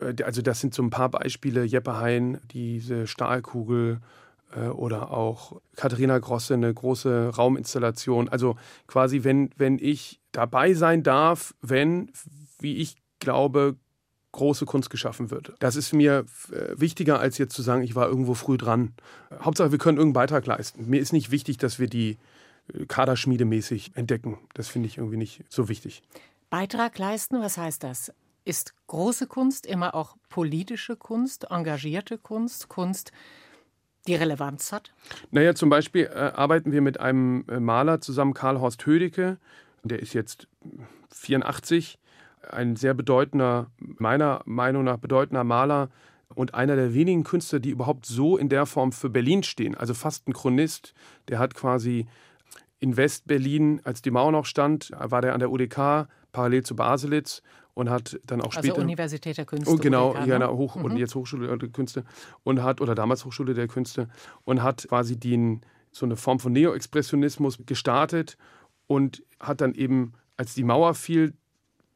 Mhm. 0.01 0.16
Äh, 0.18 0.23
also 0.23 0.42
das 0.42 0.61
sind 0.61 0.75
so 0.75 0.83
ein 0.83 0.90
paar 0.90 1.11
Beispiele. 1.11 1.64
Jeppe 1.64 1.99
Hein, 1.99 2.38
diese 2.53 3.07
Stahlkugel 3.07 4.01
äh, 4.55 4.68
oder 4.68 5.11
auch 5.11 5.61
Katharina 5.77 6.18
Grosse, 6.18 6.55
eine 6.55 6.73
große 6.73 7.33
Rauminstallation. 7.37 8.29
Also 8.29 8.57
quasi, 8.87 9.25
wenn, 9.25 9.51
wenn 9.57 9.79
ich 9.79 10.21
dabei 10.33 10.75
sein 10.75 11.03
darf, 11.03 11.55
wenn, 11.61 12.11
wie 12.59 12.77
ich 12.77 12.97
glaube, 13.21 13.77
große 14.33 14.66
Kunst 14.66 14.90
geschaffen 14.90 15.31
wird. 15.31 15.55
Das 15.59 15.77
ist 15.77 15.92
mir 15.92 16.25
äh, 16.51 16.81
wichtiger, 16.81 17.21
als 17.21 17.38
jetzt 17.38 17.54
zu 17.54 17.63
sagen, 17.63 17.83
ich 17.83 17.94
war 17.94 18.09
irgendwo 18.09 18.35
früh 18.35 18.56
dran. 18.56 18.94
Hauptsache, 19.40 19.71
wir 19.71 19.79
können 19.79 19.98
irgendeinen 19.98 20.25
Beitrag 20.25 20.46
leisten. 20.46 20.88
Mir 20.88 21.00
ist 21.00 21.13
nicht 21.13 21.31
wichtig, 21.31 21.59
dass 21.59 21.79
wir 21.79 21.87
die 21.87 22.19
äh, 22.73 22.87
kaderschmiedemäßig 22.87 23.92
entdecken. 23.94 24.38
Das 24.54 24.69
finde 24.69 24.88
ich 24.88 24.98
irgendwie 24.98 25.19
nicht 25.19 25.44
so 25.48 25.69
wichtig. 25.69 26.02
Beitrag 26.50 26.98
leisten, 26.98 27.40
was 27.40 27.59
heißt 27.59 27.83
das? 27.83 28.13
Ist 28.44 28.75
große 28.88 29.27
Kunst 29.27 29.67
immer 29.67 29.94
auch 29.94 30.17
politische 30.29 30.96
Kunst, 30.96 31.46
engagierte 31.50 32.19
Kunst, 32.19 32.69
Kunst, 32.69 33.13
die 34.06 34.17
Relevanz 34.17 34.73
hat? 34.73 34.92
Naja, 35.31 35.54
zum 35.54 35.69
Beispiel 35.69 36.11
äh, 36.13 36.33
arbeiten 36.35 36.73
wir 36.73 36.81
mit 36.81 36.98
einem 36.98 37.44
äh, 37.48 37.61
Maler 37.61 38.00
zusammen, 38.00 38.35
Karl 38.35 38.61
Horst 38.61 38.85
Hödecke. 38.85 39.38
Der 39.85 40.00
ist 40.00 40.13
jetzt 40.13 40.48
84 41.11 41.98
ein 42.51 42.77
sehr 42.77 42.95
bedeutender, 42.95 43.71
meiner 43.79 44.43
Meinung 44.45 44.85
nach 44.85 44.97
bedeutender 44.97 45.45
Maler 45.45 45.90
und 46.35 46.55
einer 46.55 46.77
der 46.77 46.95
wenigen 46.95 47.25
Künstler, 47.25 47.61
die 47.61 47.71
überhaupt 47.71 48.07
so 48.07 48.37
in 48.37 48.49
der 48.49 48.67
Form 48.67 48.93
für 48.93 49.11
Berlin 49.11 49.43
stehen. 49.43 49.75
Also 49.75 49.95
fast 49.95 50.29
ein 50.29 50.33
Chronist. 50.33 50.95
Der 51.29 51.38
hat 51.38 51.55
quasi 51.55 52.07
in 52.81 52.97
West-Berlin, 52.97 53.81
als 53.85 54.03
die 54.03 54.11
Mauer 54.11 54.33
noch 54.33 54.47
stand, 54.47 54.90
war 54.99 55.21
der 55.21 55.35
an 55.35 55.40
der 55.40 55.51
UDK 55.51 56.09
parallel 56.33 56.65
zu 56.65 56.75
Baselitz 56.75 57.43
und 57.75 57.88
hat 57.88 58.19
dann 58.27 58.40
auch 58.40 58.47
also 58.47 58.59
später 58.59 58.75
also 58.75 58.83
Universität 58.83 59.38
der 59.38 59.45
Künste 59.45 59.71
oh, 59.71 59.77
genau 59.77 60.11
UDK, 60.11 60.27
ja, 60.27 60.38
ne? 60.38 60.49
Hoch 60.51 60.77
mhm. 60.77 60.85
und 60.85 60.97
jetzt 60.97 61.15
Hochschule 61.15 61.57
der 61.57 61.69
Künste 61.69 62.05
und 62.43 62.63
hat 62.63 62.81
oder 62.81 62.95
damals 62.95 63.25
Hochschule 63.25 63.55
der 63.55 63.69
Künste 63.69 64.09
und 64.45 64.63
hat 64.63 64.87
quasi 64.88 65.19
den 65.19 65.61
so 65.90 66.07
eine 66.07 66.17
Form 66.17 66.40
von 66.40 66.53
Neoexpressionismus 66.53 67.59
gestartet 67.67 68.37
und 68.87 69.23
hat 69.38 69.61
dann 69.61 69.75
eben 69.75 70.15
als 70.37 70.55
die 70.55 70.65
Mauer 70.65 70.95
fiel 70.95 71.35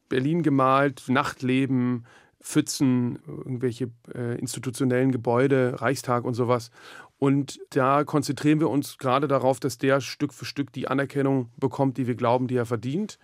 Berlin 0.09 0.43
gemalt, 0.43 1.03
Nachtleben, 1.07 2.05
Pfützen, 2.41 3.19
irgendwelche 3.27 3.89
äh, 4.13 4.39
institutionellen 4.39 5.11
Gebäude, 5.11 5.81
Reichstag 5.81 6.23
und 6.23 6.33
sowas. 6.33 6.71
Und 7.19 7.59
da 7.71 8.03
konzentrieren 8.03 8.59
wir 8.59 8.69
uns 8.69 8.97
gerade 8.97 9.27
darauf, 9.27 9.59
dass 9.59 9.77
der 9.77 10.01
Stück 10.01 10.33
für 10.33 10.45
Stück 10.45 10.71
die 10.71 10.87
Anerkennung 10.87 11.49
bekommt, 11.57 11.97
die 11.97 12.07
wir 12.07 12.15
glauben, 12.15 12.47
die 12.47 12.55
er 12.55 12.65
verdient. 12.65 13.17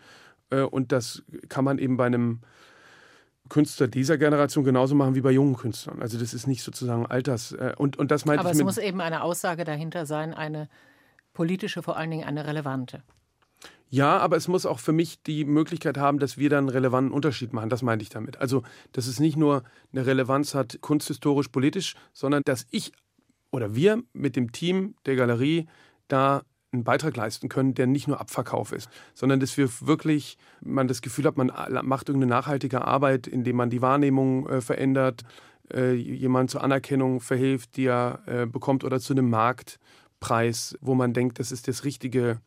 Äh, 0.50 0.62
und 0.62 0.92
das 0.92 1.24
kann 1.48 1.64
man 1.64 1.78
eben 1.78 1.98
bei 1.98 2.06
einem 2.06 2.42
Künstler 3.50 3.88
dieser 3.88 4.18
Generation 4.18 4.64
genauso 4.64 4.96
machen 4.96 5.16
wie 5.16 5.22
bei 5.22 5.32
jungen 5.32 5.56
Künstlern. 5.56 6.02
Also 6.02 6.18
das 6.18 6.34
ist 6.34 6.48
nicht 6.48 6.64
sozusagen 6.64 7.06
Alters. 7.06 7.52
Äh, 7.52 7.74
und, 7.78 7.98
und 7.98 8.10
das 8.12 8.26
meinte 8.26 8.42
Aber 8.42 8.52
es 8.52 8.64
muss 8.64 8.78
eben 8.78 9.00
eine 9.02 9.24
Aussage 9.24 9.64
dahinter 9.64 10.06
sein, 10.06 10.34
eine 10.34 10.70
politische, 11.34 11.84
vor 11.84 11.98
allen 11.98 12.12
Dingen 12.12 12.26
eine 12.26 12.48
relevante. 12.48 13.04
Ja, 13.94 14.18
aber 14.18 14.38
es 14.38 14.48
muss 14.48 14.66
auch 14.66 14.80
für 14.80 14.92
mich 14.92 15.22
die 15.22 15.46
Möglichkeit 15.46 16.00
haben, 16.00 16.18
dass 16.18 16.36
wir 16.36 16.50
dann 16.50 16.64
einen 16.64 16.70
relevanten 16.70 17.14
Unterschied 17.14 17.54
machen. 17.54 17.70
Das 17.70 17.84
meinte 17.84 18.02
ich 18.02 18.10
damit. 18.10 18.42
Also, 18.42 18.64
dass 18.92 19.06
es 19.06 19.20
nicht 19.20 19.38
nur 19.38 19.62
eine 19.92 20.08
Relevanz 20.08 20.56
hat, 20.56 20.80
kunsthistorisch, 20.82 21.50
politisch, 21.50 21.94
sondern 22.12 22.42
dass 22.44 22.66
ich 22.72 22.92
oder 23.52 23.76
wir 23.76 24.02
mit 24.14 24.36
dem 24.36 24.52
Team 24.52 24.96
der 25.06 25.16
Galerie 25.16 25.68
da 26.08 26.42
einen 26.72 26.84
Beitrag 26.84 27.16
leisten 27.16 27.50
können, 27.50 27.76
der 27.76 27.86
nicht 27.86 28.08
nur 28.08 28.20
Abverkauf 28.20 28.72
ist, 28.72 28.90
sondern 29.14 29.40
dass 29.40 29.58
wir 29.58 29.70
wirklich, 29.82 30.40
man 30.62 30.88
das 30.88 31.04
Gefühl 31.04 31.26
hat, 31.26 31.38
man 31.38 31.52
macht 31.84 32.10
irgendeine 32.10 32.32
nachhaltige 32.32 32.86
Arbeit, 32.86 33.28
indem 33.28 33.58
man 33.58 33.70
die 33.70 33.84
Wahrnehmung 33.84 34.50
äh, 34.50 34.62
verändert, 34.62 35.22
äh, 35.72 35.94
jemand 35.94 36.50
zur 36.50 36.64
Anerkennung 36.64 37.20
verhilft, 37.20 37.78
die 37.78 37.86
er 37.86 38.24
äh, 38.26 38.48
bekommt 38.48 38.84
oder 38.86 39.00
zu 39.00 39.14
einem 39.14 39.30
Marktpreis, 39.30 40.80
wo 40.82 40.96
man 40.96 41.14
denkt, 41.14 41.38
das 41.38 41.52
ist 41.52 41.68
das 41.68 41.84
richtige 41.84 42.40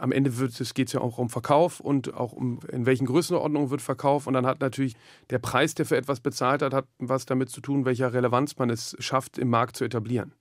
am 0.00 0.12
Ende 0.12 0.30
geht 0.30 0.86
es 0.86 0.92
ja 0.92 1.00
auch 1.00 1.18
um 1.18 1.28
Verkauf 1.28 1.80
und 1.80 2.14
auch 2.14 2.32
um 2.32 2.60
in 2.72 2.86
welchen 2.86 3.06
Größenordnungen 3.06 3.70
wird 3.70 3.82
Verkauf. 3.82 4.26
Und 4.26 4.34
dann 4.34 4.46
hat 4.46 4.60
natürlich 4.60 4.96
der 5.30 5.38
Preis, 5.38 5.74
der 5.74 5.84
für 5.84 5.96
etwas 5.96 6.20
bezahlt 6.20 6.62
hat, 6.62 6.72
hat 6.72 6.86
was 6.98 7.26
damit 7.26 7.50
zu 7.50 7.60
tun, 7.60 7.84
welcher 7.84 8.12
Relevanz 8.12 8.56
man 8.56 8.70
es 8.70 8.96
schafft, 8.98 9.36
im 9.36 9.50
Markt 9.50 9.76
zu 9.76 9.84
etablieren. 9.84 10.32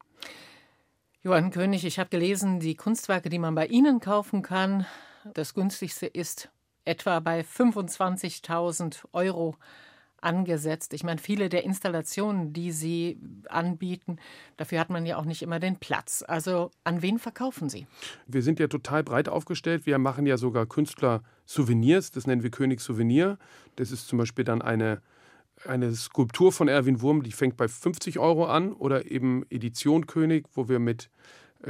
Johann 1.24 1.52
König, 1.52 1.84
ich 1.84 2.00
habe 2.00 2.10
gelesen, 2.10 2.62
die 2.62 2.76
Kunstwerke, 2.76 3.30
die 3.30 3.40
man 3.40 3.54
bei 3.54 3.66
Ihnen 3.68 4.00
kaufen 4.00 4.44
kann, 4.44 4.86
das 5.34 5.54
günstigste 5.54 6.06
ist 6.06 6.50
etwa 6.86 7.20
bei 7.20 7.42
25.000 7.42 9.04
Euro 9.12 9.58
angesetzt. 10.22 10.94
Ich 10.94 11.04
meine, 11.04 11.20
viele 11.20 11.50
der 11.50 11.64
Installationen, 11.64 12.54
die 12.54 12.72
Sie 12.72 13.20
anbieten, 13.50 14.18
dafür 14.58 14.80
hat 14.80 14.90
man 14.90 15.06
ja 15.06 15.18
auch 15.18 15.26
nicht 15.26 15.42
immer 15.42 15.60
den 15.60 15.78
Platz. 15.78 16.24
Also 16.28 16.72
an 16.84 17.02
wen 17.02 17.20
verkaufen 17.20 17.70
Sie? 17.70 17.88
Wir 18.28 18.42
sind 18.42 18.60
ja 18.60 18.68
total 18.68 19.04
breit 19.04 19.30
aufgestellt. 19.30 19.86
Wir 19.86 19.98
machen 19.98 20.26
ja 20.26 20.38
sogar 20.38 20.66
Künstler-Souvenirs, 20.66 22.12
das 22.12 22.28
nennen 22.28 22.44
wir 22.44 22.52
König 22.52 22.82
Souvenir. 22.82 23.38
Das 23.76 23.92
ist 23.92 24.08
zum 24.08 24.18
Beispiel 24.18 24.44
dann 24.44 24.62
eine, 24.62 25.02
eine 25.66 25.94
Skulptur 25.94 26.52
von 26.52 26.68
Erwin 26.68 27.02
Wurm, 27.02 27.24
die 27.24 27.32
fängt 27.32 27.58
bei 27.58 27.68
50 27.68 28.20
Euro 28.20 28.46
an 28.46 28.74
oder 28.74 29.10
eben 29.10 29.44
Edition 29.50 30.08
König, 30.08 30.48
wo 30.54 30.68
wir 30.70 30.80
mit 30.80 31.10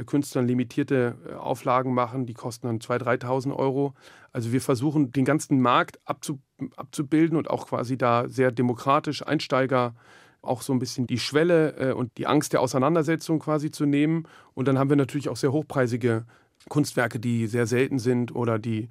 Künstlern 0.06 0.46
limitierte 0.46 1.16
äh, 1.28 1.32
Auflagen 1.34 1.94
machen, 1.94 2.26
die 2.26 2.34
kosten 2.34 2.66
dann 2.66 2.78
2.000, 2.78 3.22
3.000 3.22 3.56
Euro. 3.56 3.94
Also 4.32 4.52
wir 4.52 4.60
versuchen 4.60 5.12
den 5.12 5.24
ganzen 5.24 5.60
Markt 5.60 5.98
abzubilden 6.04 7.36
und 7.36 7.50
auch 7.50 7.66
quasi 7.66 7.96
da 7.96 8.28
sehr 8.28 8.52
demokratisch 8.52 9.26
Einsteiger 9.26 9.94
auch 10.40 10.62
so 10.62 10.72
ein 10.72 10.78
bisschen 10.78 11.06
die 11.06 11.18
Schwelle 11.18 11.76
äh, 11.76 11.92
und 11.92 12.16
die 12.16 12.26
Angst 12.26 12.52
der 12.52 12.60
Auseinandersetzung 12.60 13.38
quasi 13.40 13.70
zu 13.70 13.86
nehmen. 13.86 14.28
Und 14.54 14.68
dann 14.68 14.78
haben 14.78 14.90
wir 14.90 14.96
natürlich 14.96 15.28
auch 15.28 15.36
sehr 15.36 15.52
hochpreisige 15.52 16.26
Kunstwerke, 16.68 17.18
die 17.18 17.46
sehr 17.46 17.66
selten 17.66 17.98
sind 17.98 18.34
oder 18.34 18.58
die 18.58 18.88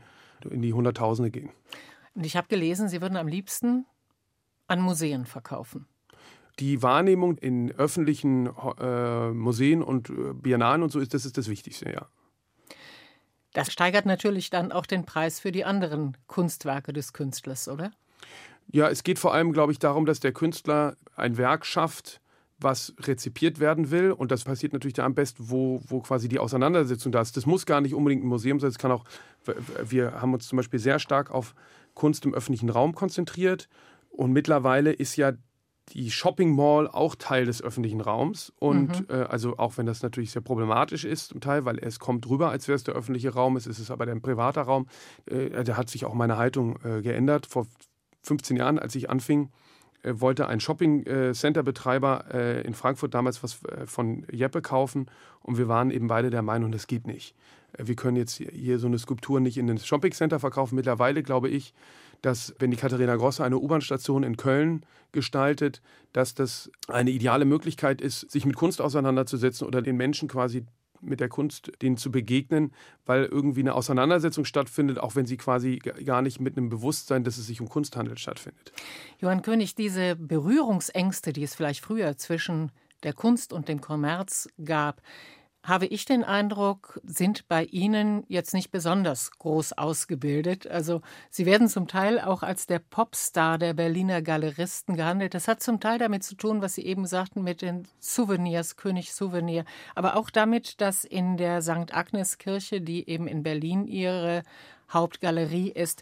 in 0.49 0.61
die 0.61 0.73
Hunderttausende 0.73 1.31
gehen. 1.31 1.49
Und 2.13 2.25
ich 2.25 2.35
habe 2.35 2.47
gelesen, 2.47 2.89
Sie 2.89 3.01
würden 3.01 3.17
am 3.17 3.27
liebsten 3.27 3.85
an 4.67 4.81
Museen 4.81 5.25
verkaufen 5.25 5.87
die 6.59 6.81
Wahrnehmung 6.81 7.37
in 7.37 7.71
öffentlichen 7.71 8.49
äh, 8.79 9.29
Museen 9.31 9.81
und 9.81 10.09
äh, 10.09 10.33
Biennalen 10.33 10.83
und 10.83 10.91
so 10.91 10.99
ist, 10.99 11.13
das 11.13 11.25
ist 11.25 11.37
das 11.37 11.49
Wichtigste, 11.49 11.91
ja. 11.91 12.07
Das 13.53 13.71
steigert 13.71 14.05
natürlich 14.05 14.49
dann 14.49 14.71
auch 14.71 14.85
den 14.85 15.05
Preis 15.05 15.39
für 15.39 15.51
die 15.51 15.65
anderen 15.65 16.15
Kunstwerke 16.27 16.93
des 16.93 17.13
Künstlers, 17.13 17.67
oder? 17.67 17.91
Ja, 18.71 18.89
es 18.89 19.03
geht 19.03 19.17
vor 19.17 19.33
allem, 19.33 19.53
glaube 19.53 19.71
ich, 19.71 19.79
darum, 19.79 20.05
dass 20.05 20.19
der 20.19 20.33
Künstler 20.33 20.97
ein 21.15 21.37
Werk 21.37 21.65
schafft, 21.65 22.21
was 22.59 22.93
rezipiert 22.99 23.59
werden 23.59 23.91
will. 23.91 24.11
Und 24.11 24.31
das 24.31 24.43
passiert 24.43 24.73
natürlich 24.73 24.95
da 24.95 25.05
am 25.05 25.15
besten, 25.15 25.49
wo, 25.49 25.81
wo 25.87 26.01
quasi 26.01 26.27
die 26.27 26.39
Auseinandersetzung 26.39 27.11
da 27.11 27.21
ist. 27.21 27.37
Das 27.37 27.45
muss 27.45 27.65
gar 27.65 27.81
nicht 27.81 27.93
unbedingt 27.93 28.23
ein 28.23 28.27
Museum 28.27 28.59
sein. 28.59 28.69
Es 28.69 28.77
kann 28.77 28.91
auch, 28.91 29.05
wir 29.83 30.21
haben 30.21 30.33
uns 30.33 30.47
zum 30.47 30.57
Beispiel 30.57 30.79
sehr 30.79 30.99
stark 30.99 31.31
auf 31.31 31.55
Kunst 31.93 32.25
im 32.25 32.33
öffentlichen 32.33 32.69
Raum 32.69 32.93
konzentriert. 32.93 33.69
Und 34.09 34.33
mittlerweile 34.33 34.91
ist 34.91 35.15
ja 35.15 35.33
die 35.93 36.11
Shopping 36.11 36.55
Mall 36.55 36.87
auch 36.87 37.15
Teil 37.15 37.45
des 37.45 37.61
öffentlichen 37.61 38.01
Raums. 38.01 38.51
Und 38.59 39.09
mhm. 39.09 39.15
äh, 39.15 39.23
also 39.23 39.57
auch 39.57 39.77
wenn 39.77 39.85
das 39.85 40.03
natürlich 40.03 40.31
sehr 40.31 40.41
problematisch 40.41 41.05
ist 41.05 41.29
zum 41.29 41.41
Teil, 41.41 41.65
weil 41.65 41.79
es 41.79 41.99
kommt 41.99 42.27
rüber, 42.29 42.49
als 42.49 42.67
wäre 42.67 42.75
es 42.75 42.83
der 42.83 42.95
öffentliche 42.95 43.33
Raum, 43.33 43.55
es 43.55 43.67
ist 43.67 43.79
es 43.79 43.91
aber 43.91 44.07
ein 44.07 44.21
privater 44.21 44.63
Raum. 44.63 44.87
Äh, 45.25 45.63
da 45.63 45.77
hat 45.77 45.89
sich 45.89 46.05
auch 46.05 46.13
meine 46.13 46.37
Haltung 46.37 46.77
äh, 46.83 47.01
geändert. 47.01 47.45
Vor 47.45 47.67
15 48.23 48.57
Jahren, 48.57 48.79
als 48.79 48.95
ich 48.95 49.09
anfing, 49.09 49.49
äh, 50.03 50.19
wollte 50.19 50.47
ein 50.47 50.59
Shopping-Center-Betreiber 50.59 52.25
äh, 52.33 52.61
in 52.61 52.73
Frankfurt 52.73 53.13
damals 53.13 53.43
was 53.43 53.63
äh, 53.65 53.85
von 53.85 54.25
Jeppe 54.31 54.61
kaufen. 54.61 55.09
Und 55.41 55.57
wir 55.57 55.67
waren 55.67 55.91
eben 55.91 56.07
beide 56.07 56.29
der 56.29 56.41
Meinung, 56.41 56.71
das 56.71 56.87
geht 56.87 57.07
nicht. 57.07 57.35
wir 57.77 57.95
können 57.95 58.17
jetzt 58.17 58.35
hier 58.35 58.79
so 58.79 58.87
eine 58.87 58.97
Skulptur 58.97 59.39
nicht 59.39 59.57
in 59.57 59.69
ein 59.69 59.77
Shopping-Center 59.77 60.39
verkaufen. 60.39 60.75
Mittlerweile 60.75 61.23
glaube 61.23 61.49
ich, 61.49 61.73
dass 62.21 62.53
wenn 62.59 62.71
die 62.71 62.77
Katharina 62.77 63.15
Grosse 63.15 63.43
eine 63.43 63.57
U-Bahn-Station 63.57 64.23
in 64.23 64.37
Köln 64.37 64.85
gestaltet, 65.11 65.81
dass 66.13 66.33
das 66.33 66.71
eine 66.87 67.11
ideale 67.11 67.45
Möglichkeit 67.45 68.01
ist, 68.01 68.29
sich 68.31 68.45
mit 68.45 68.55
Kunst 68.55 68.81
auseinanderzusetzen 68.81 69.67
oder 69.67 69.81
den 69.81 69.97
Menschen 69.97 70.27
quasi 70.27 70.65
mit 71.01 71.19
der 71.19 71.29
Kunst 71.29 71.71
denen 71.81 71.97
zu 71.97 72.11
begegnen, 72.11 72.71
weil 73.05 73.25
irgendwie 73.25 73.61
eine 73.61 73.75
Auseinandersetzung 73.75 74.45
stattfindet, 74.45 74.99
auch 74.99 75.15
wenn 75.15 75.25
sie 75.25 75.37
quasi 75.37 75.77
gar 75.77 76.21
nicht 76.21 76.39
mit 76.39 76.57
einem 76.57 76.69
Bewusstsein, 76.69 77.23
dass 77.23 77.37
es 77.37 77.47
sich 77.47 77.61
um 77.61 77.69
Kunst 77.69 77.95
handelt, 77.95 78.19
stattfindet. 78.19 78.71
Johann 79.19 79.41
König, 79.41 79.75
diese 79.75 80.15
Berührungsängste, 80.15 81.33
die 81.33 81.43
es 81.43 81.55
vielleicht 81.55 81.83
früher 81.83 82.17
zwischen 82.17 82.71
der 83.03 83.13
Kunst 83.13 83.53
und 83.53 83.67
dem 83.69 83.79
Kommerz 83.79 84.49
gab, 84.63 85.01
habe 85.67 85.85
ich 85.85 86.05
den 86.05 86.23
Eindruck, 86.23 87.01
sind 87.03 87.49
bei 87.49 87.65
Ihnen 87.65 88.23
jetzt 88.29 88.53
nicht 88.53 88.71
besonders 88.71 89.31
groß 89.31 89.73
ausgebildet. 89.73 90.65
Also 90.65 91.01
Sie 91.29 91.45
werden 91.45 91.67
zum 91.67 91.89
Teil 91.89 92.21
auch 92.21 92.41
als 92.41 92.67
der 92.67 92.79
Popstar 92.79 93.57
der 93.57 93.73
Berliner 93.73 94.21
Galeristen 94.21 94.95
gehandelt. 94.95 95.33
Das 95.33 95.49
hat 95.49 95.61
zum 95.61 95.81
Teil 95.81 95.99
damit 95.99 96.23
zu 96.23 96.35
tun, 96.35 96.61
was 96.61 96.75
Sie 96.75 96.85
eben 96.85 97.05
sagten, 97.05 97.43
mit 97.43 97.61
den 97.61 97.85
Souvenirs, 97.99 98.77
König 98.77 99.13
Souvenir, 99.13 99.65
aber 99.93 100.15
auch 100.15 100.29
damit, 100.29 100.79
dass 100.79 101.03
in 101.03 101.35
der 101.35 101.61
St. 101.61 101.93
Agnes 101.93 102.37
Kirche, 102.37 102.79
die 102.79 103.09
eben 103.09 103.27
in 103.27 103.43
Berlin 103.43 103.87
ihre 103.87 104.43
Hauptgalerie 104.89 105.69
ist, 105.69 106.01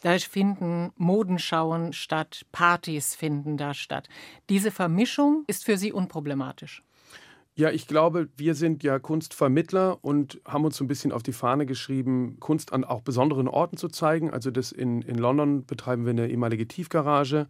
da 0.00 0.18
finden 0.18 0.90
Modenschauen 0.96 1.92
statt, 1.92 2.46
Partys 2.50 3.14
finden 3.14 3.58
da 3.58 3.74
statt. 3.74 4.08
Diese 4.48 4.70
Vermischung 4.70 5.44
ist 5.46 5.64
für 5.64 5.76
Sie 5.76 5.92
unproblematisch. 5.92 6.82
Ja, 7.54 7.70
ich 7.70 7.86
glaube, 7.86 8.28
wir 8.36 8.54
sind 8.54 8.82
ja 8.82 8.98
Kunstvermittler 8.98 9.98
und 10.02 10.40
haben 10.46 10.64
uns 10.64 10.76
so 10.76 10.84
ein 10.84 10.88
bisschen 10.88 11.12
auf 11.12 11.22
die 11.22 11.34
Fahne 11.34 11.66
geschrieben, 11.66 12.38
Kunst 12.40 12.72
an 12.72 12.82
auch 12.84 13.02
besonderen 13.02 13.46
Orten 13.46 13.76
zu 13.76 13.88
zeigen. 13.88 14.30
Also 14.30 14.50
das 14.50 14.72
in, 14.72 15.02
in 15.02 15.16
London 15.16 15.66
betreiben 15.66 16.04
wir 16.04 16.10
eine 16.10 16.28
ehemalige 16.28 16.66
Tiefgarage 16.66 17.48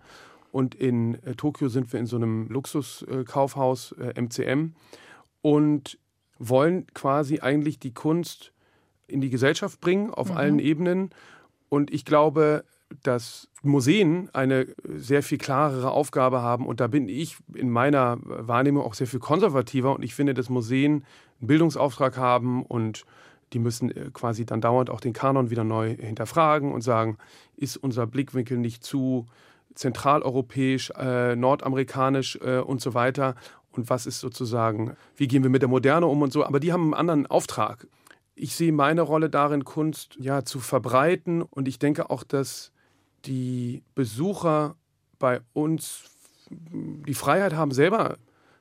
und 0.50 0.74
in 0.74 1.22
äh, 1.22 1.36
Tokio 1.36 1.68
sind 1.68 1.92
wir 1.92 2.00
in 2.00 2.06
so 2.06 2.16
einem 2.16 2.48
Luxuskaufhaus 2.48 3.92
äh, 3.92 4.20
MCM 4.20 4.74
und 5.40 5.98
wollen 6.38 6.86
quasi 6.94 7.38
eigentlich 7.40 7.78
die 7.78 7.94
Kunst 7.94 8.52
in 9.06 9.20
die 9.20 9.30
Gesellschaft 9.30 9.80
bringen 9.80 10.10
auf 10.10 10.30
mhm. 10.30 10.36
allen 10.36 10.58
Ebenen. 10.58 11.10
Und 11.68 11.92
ich 11.92 12.04
glaube, 12.04 12.64
dass 13.02 13.48
Museen 13.62 14.28
eine 14.32 14.66
sehr 14.84 15.22
viel 15.22 15.38
klarere 15.38 15.90
Aufgabe 15.90 16.42
haben. 16.42 16.66
Und 16.66 16.80
da 16.80 16.86
bin 16.86 17.08
ich 17.08 17.36
in 17.54 17.70
meiner 17.70 18.18
Wahrnehmung 18.22 18.84
auch 18.84 18.94
sehr 18.94 19.06
viel 19.06 19.20
konservativer. 19.20 19.94
Und 19.94 20.02
ich 20.02 20.14
finde, 20.14 20.34
dass 20.34 20.48
Museen 20.48 21.04
einen 21.40 21.46
Bildungsauftrag 21.48 22.16
haben 22.16 22.64
und 22.64 23.04
die 23.52 23.58
müssen 23.58 23.90
äh, 23.90 24.10
quasi 24.12 24.46
dann 24.46 24.60
dauernd 24.60 24.90
auch 24.90 25.00
den 25.00 25.12
Kanon 25.12 25.50
wieder 25.50 25.64
neu 25.64 25.94
hinterfragen 25.96 26.72
und 26.72 26.82
sagen, 26.82 27.18
ist 27.56 27.76
unser 27.76 28.06
Blickwinkel 28.06 28.58
nicht 28.58 28.84
zu 28.84 29.26
zentraleuropäisch, 29.74 30.90
äh, 30.98 31.36
nordamerikanisch 31.36 32.38
äh, 32.42 32.58
und 32.58 32.80
so 32.80 32.94
weiter. 32.94 33.34
Und 33.70 33.88
was 33.88 34.06
ist 34.06 34.20
sozusagen, 34.20 34.96
wie 35.16 35.28
gehen 35.28 35.42
wir 35.42 35.50
mit 35.50 35.62
der 35.62 35.68
Moderne 35.68 36.06
um 36.06 36.22
und 36.22 36.32
so. 36.32 36.44
Aber 36.44 36.60
die 36.60 36.72
haben 36.72 36.84
einen 36.84 36.94
anderen 36.94 37.26
Auftrag. 37.26 37.86
Ich 38.34 38.54
sehe 38.54 38.72
meine 38.72 39.02
Rolle 39.02 39.30
darin, 39.30 39.64
Kunst 39.64 40.16
ja 40.18 40.44
zu 40.44 40.60
verbreiten. 40.60 41.42
Und 41.42 41.68
ich 41.68 41.78
denke 41.78 42.10
auch, 42.10 42.22
dass 42.22 42.71
die 43.24 43.82
Besucher 43.94 44.76
bei 45.18 45.40
uns 45.52 46.04
die 46.50 47.14
Freiheit 47.14 47.54
haben, 47.54 47.70
selber 47.70 48.18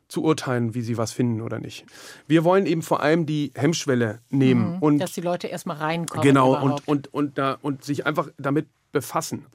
zu 0.07 0.23
urteilen, 0.23 0.75
wie 0.75 0.81
sie 0.81 0.97
was 0.97 1.11
finden 1.11 1.41
oder 1.41 1.59
nicht. 1.59 1.85
Wir 2.27 2.43
wollen 2.43 2.65
eben 2.65 2.81
vor 2.81 3.01
allem 3.01 3.25
die 3.25 3.51
Hemmschwelle 3.55 4.19
nehmen. 4.29 4.75
Mhm, 4.75 4.79
und 4.79 4.99
dass 4.99 5.13
die 5.13 5.21
Leute 5.21 5.47
erstmal 5.47 5.77
reinkommen. 5.77 6.23
Genau, 6.23 6.61
und, 6.61 6.87
und, 6.87 7.13
und, 7.13 7.37
da, 7.37 7.57
und 7.61 7.83
sich 7.83 8.05
einfach 8.05 8.29
damit 8.37 8.67
befassen. 8.91 9.45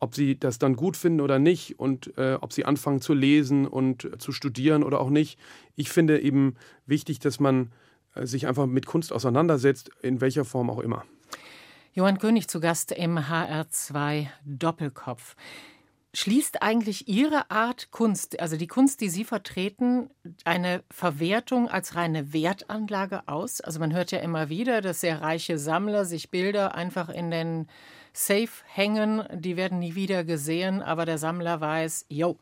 Ob 0.00 0.14
sie 0.14 0.38
das 0.38 0.58
dann 0.58 0.76
gut 0.76 0.98
finden 0.98 1.22
oder 1.22 1.38
nicht 1.38 1.78
und 1.78 2.16
äh, 2.18 2.36
ob 2.40 2.52
sie 2.52 2.66
anfangen 2.66 3.00
zu 3.00 3.14
lesen 3.14 3.66
und 3.66 4.04
äh, 4.04 4.18
zu 4.18 4.32
studieren 4.32 4.82
oder 4.82 5.00
auch 5.00 5.08
nicht. 5.08 5.38
Ich 5.76 5.88
finde 5.88 6.20
eben 6.20 6.56
wichtig, 6.84 7.20
dass 7.20 7.40
man 7.40 7.72
äh, 8.14 8.26
sich 8.26 8.46
einfach 8.46 8.66
mit 8.66 8.84
Kunst 8.84 9.12
auseinandersetzt, 9.12 9.90
in 10.02 10.20
welcher 10.20 10.44
Form 10.44 10.68
auch 10.68 10.80
immer. 10.80 11.04
Johann 11.96 12.18
König 12.18 12.48
zu 12.48 12.58
Gast 12.58 12.90
im 12.90 13.16
HR2 13.16 14.26
Doppelkopf. 14.44 15.36
Schließt 16.12 16.60
eigentlich 16.60 17.06
Ihre 17.06 17.52
Art 17.52 17.92
Kunst, 17.92 18.40
also 18.40 18.56
die 18.56 18.66
Kunst, 18.66 19.00
die 19.00 19.08
Sie 19.08 19.22
vertreten, 19.22 20.10
eine 20.44 20.82
Verwertung 20.90 21.68
als 21.68 21.94
reine 21.94 22.32
Wertanlage 22.32 23.28
aus? 23.28 23.60
Also 23.60 23.78
man 23.78 23.94
hört 23.94 24.10
ja 24.10 24.18
immer 24.18 24.48
wieder, 24.48 24.80
dass 24.80 25.02
sehr 25.02 25.22
reiche 25.22 25.56
Sammler 25.56 26.04
sich 26.04 26.32
Bilder 26.32 26.74
einfach 26.74 27.08
in 27.08 27.30
den 27.30 27.68
Safe 28.12 28.50
hängen, 28.66 29.22
die 29.32 29.56
werden 29.56 29.78
nie 29.78 29.94
wieder 29.94 30.24
gesehen, 30.24 30.82
aber 30.82 31.06
der 31.06 31.18
Sammler 31.18 31.60
weiß, 31.60 32.06
jo, 32.08 32.40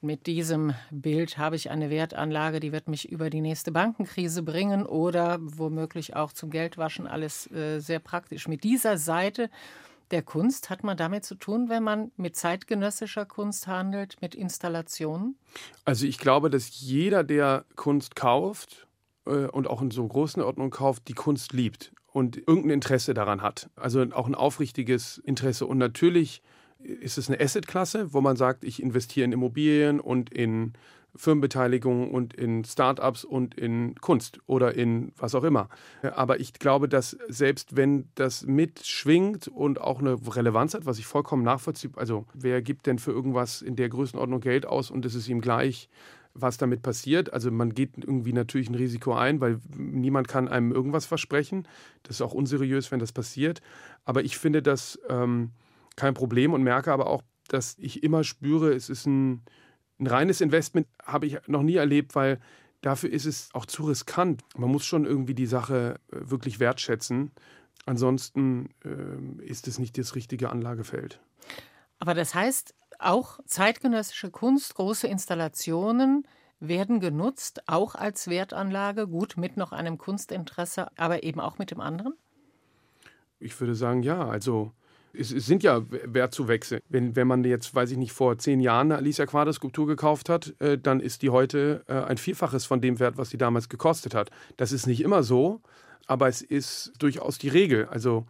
mit 0.00 0.26
diesem 0.26 0.74
Bild 0.90 1.38
habe 1.38 1.56
ich 1.56 1.70
eine 1.70 1.90
Wertanlage, 1.90 2.60
die 2.60 2.72
wird 2.72 2.88
mich 2.88 3.10
über 3.10 3.30
die 3.30 3.40
nächste 3.40 3.72
Bankenkrise 3.72 4.42
bringen 4.42 4.86
oder 4.86 5.38
womöglich 5.40 6.14
auch 6.14 6.32
zum 6.32 6.50
Geldwaschen, 6.50 7.06
alles 7.06 7.50
äh, 7.50 7.80
sehr 7.80 7.98
praktisch. 7.98 8.46
Mit 8.46 8.64
dieser 8.64 8.98
Seite 8.98 9.50
der 10.10 10.22
Kunst 10.22 10.70
hat 10.70 10.84
man 10.84 10.96
damit 10.96 11.24
zu 11.24 11.34
tun, 11.34 11.68
wenn 11.68 11.82
man 11.82 12.12
mit 12.16 12.36
zeitgenössischer 12.36 13.26
Kunst 13.26 13.66
handelt, 13.66 14.20
mit 14.20 14.34
Installationen? 14.34 15.36
Also 15.84 16.06
ich 16.06 16.18
glaube, 16.18 16.50
dass 16.50 16.80
jeder, 16.80 17.24
der 17.24 17.64
Kunst 17.74 18.14
kauft 18.14 18.86
äh, 19.26 19.46
und 19.46 19.66
auch 19.66 19.82
in 19.82 19.90
so 19.90 20.06
großen 20.06 20.42
Ordnung 20.42 20.70
kauft, 20.70 21.08
die 21.08 21.14
Kunst 21.14 21.52
liebt 21.52 21.92
und 22.12 22.36
irgendein 22.36 22.70
Interesse 22.70 23.14
daran 23.14 23.42
hat. 23.42 23.68
Also 23.76 24.02
auch 24.12 24.26
ein 24.26 24.34
aufrichtiges 24.34 25.18
Interesse. 25.18 25.66
Und 25.66 25.78
natürlich 25.78 26.42
ist 26.86 27.18
es 27.18 27.28
eine 27.28 27.40
Assetklasse, 27.40 28.12
wo 28.12 28.20
man 28.20 28.36
sagt, 28.36 28.64
ich 28.64 28.82
investiere 28.82 29.24
in 29.24 29.32
Immobilien 29.32 30.00
und 30.00 30.30
in 30.32 30.74
Firmenbeteiligung 31.16 32.10
und 32.10 32.34
in 32.34 32.64
Startups 32.64 33.24
und 33.24 33.54
in 33.54 33.94
Kunst 33.96 34.38
oder 34.46 34.74
in 34.74 35.12
was 35.16 35.34
auch 35.34 35.44
immer. 35.44 35.68
Aber 36.02 36.40
ich 36.40 36.52
glaube, 36.54 36.88
dass 36.88 37.16
selbst 37.28 37.76
wenn 37.76 38.08
das 38.14 38.46
mitschwingt 38.46 39.48
und 39.48 39.80
auch 39.80 40.00
eine 40.00 40.16
Relevanz 40.34 40.74
hat, 40.74 40.86
was 40.86 40.98
ich 40.98 41.06
vollkommen 41.06 41.42
nachvollziehe, 41.42 41.90
also 41.96 42.26
wer 42.34 42.62
gibt 42.62 42.86
denn 42.86 42.98
für 42.98 43.12
irgendwas 43.12 43.62
in 43.62 43.76
der 43.76 43.88
Größenordnung 43.88 44.40
Geld 44.40 44.66
aus 44.66 44.90
und 44.90 45.04
es 45.06 45.14
ist 45.14 45.28
ihm 45.28 45.40
gleich, 45.40 45.88
was 46.34 46.58
damit 46.58 46.82
passiert. 46.82 47.32
Also 47.32 47.50
man 47.50 47.74
geht 47.74 47.92
irgendwie 47.96 48.34
natürlich 48.34 48.68
ein 48.68 48.74
Risiko 48.74 49.14
ein, 49.14 49.40
weil 49.40 49.58
niemand 49.74 50.28
kann 50.28 50.48
einem 50.48 50.70
irgendwas 50.70 51.06
versprechen. 51.06 51.66
Das 52.02 52.16
ist 52.16 52.22
auch 52.22 52.34
unseriös, 52.34 52.92
wenn 52.92 52.98
das 52.98 53.12
passiert. 53.12 53.62
Aber 54.04 54.22
ich 54.22 54.36
finde 54.36 54.60
das 54.60 54.98
ähm, 55.08 55.52
kein 55.96 56.14
Problem 56.14 56.52
und 56.52 56.62
merke 56.62 56.92
aber 56.92 57.08
auch, 57.08 57.22
dass 57.48 57.76
ich 57.78 58.02
immer 58.02 58.24
spüre, 58.24 58.72
es 58.72 58.88
ist 58.88 59.06
ein 59.06 59.44
ein 59.98 60.06
reines 60.06 60.40
Investment 60.40 60.86
habe 61.02 61.26
ich 61.26 61.38
noch 61.46 61.62
nie 61.62 61.76
erlebt, 61.76 62.14
weil 62.14 62.40
dafür 62.82 63.10
ist 63.10 63.24
es 63.24 63.48
auch 63.52 63.66
zu 63.66 63.84
riskant. 63.84 64.42
Man 64.56 64.70
muss 64.70 64.84
schon 64.84 65.04
irgendwie 65.04 65.34
die 65.34 65.46
Sache 65.46 65.98
äh, 66.10 66.30
wirklich 66.30 66.60
wertschätzen. 66.60 67.32
Ansonsten 67.86 68.70
äh, 68.84 69.44
ist 69.44 69.68
es 69.68 69.78
nicht 69.78 69.96
das 69.96 70.14
richtige 70.14 70.50
Anlagefeld. 70.50 71.20
Aber 71.98 72.14
das 72.14 72.34
heißt, 72.34 72.74
auch 72.98 73.38
zeitgenössische 73.46 74.30
Kunst, 74.30 74.74
große 74.74 75.06
Installationen 75.06 76.26
werden 76.58 77.00
genutzt, 77.00 77.62
auch 77.66 77.94
als 77.94 78.28
Wertanlage, 78.28 79.06
gut 79.06 79.36
mit 79.36 79.56
noch 79.56 79.72
einem 79.72 79.98
Kunstinteresse, 79.98 80.88
aber 80.96 81.22
eben 81.22 81.38
auch 81.38 81.58
mit 81.58 81.70
dem 81.70 81.80
anderen? 81.80 82.14
Ich 83.38 83.58
würde 83.60 83.74
sagen, 83.74 84.02
ja. 84.02 84.26
Also 84.26 84.72
es, 85.18 85.30
sind 85.30 85.62
ja 85.62 85.82
Wertzuwächse. 85.88 86.80
Wenn, 86.88 87.16
wenn 87.16 87.26
man 87.26 87.44
jetzt, 87.44 87.74
weiß 87.74 87.90
ich 87.90 87.96
nicht, 87.96 88.12
vor 88.12 88.38
zehn 88.38 88.60
Jahren 88.60 88.92
eine 88.92 88.96
Alicia 88.96 89.26
Quader 89.26 89.52
Skulptur 89.52 89.86
gekauft 89.86 90.28
hat, 90.28 90.54
äh, 90.58 90.78
dann 90.78 91.00
ist 91.00 91.22
die 91.22 91.30
heute 91.30 91.84
äh, 91.88 91.94
ein 91.94 92.18
Vielfaches 92.18 92.64
von 92.64 92.80
dem 92.80 92.98
Wert, 92.98 93.16
was 93.18 93.30
sie 93.30 93.38
damals 93.38 93.68
gekostet 93.68 94.14
hat. 94.14 94.30
Das 94.56 94.72
ist 94.72 94.86
nicht 94.86 95.02
immer 95.02 95.22
so, 95.22 95.60
aber 96.06 96.28
es 96.28 96.42
ist 96.42 96.92
durchaus 96.98 97.38
die 97.38 97.48
Regel. 97.48 97.86
Also 97.86 98.26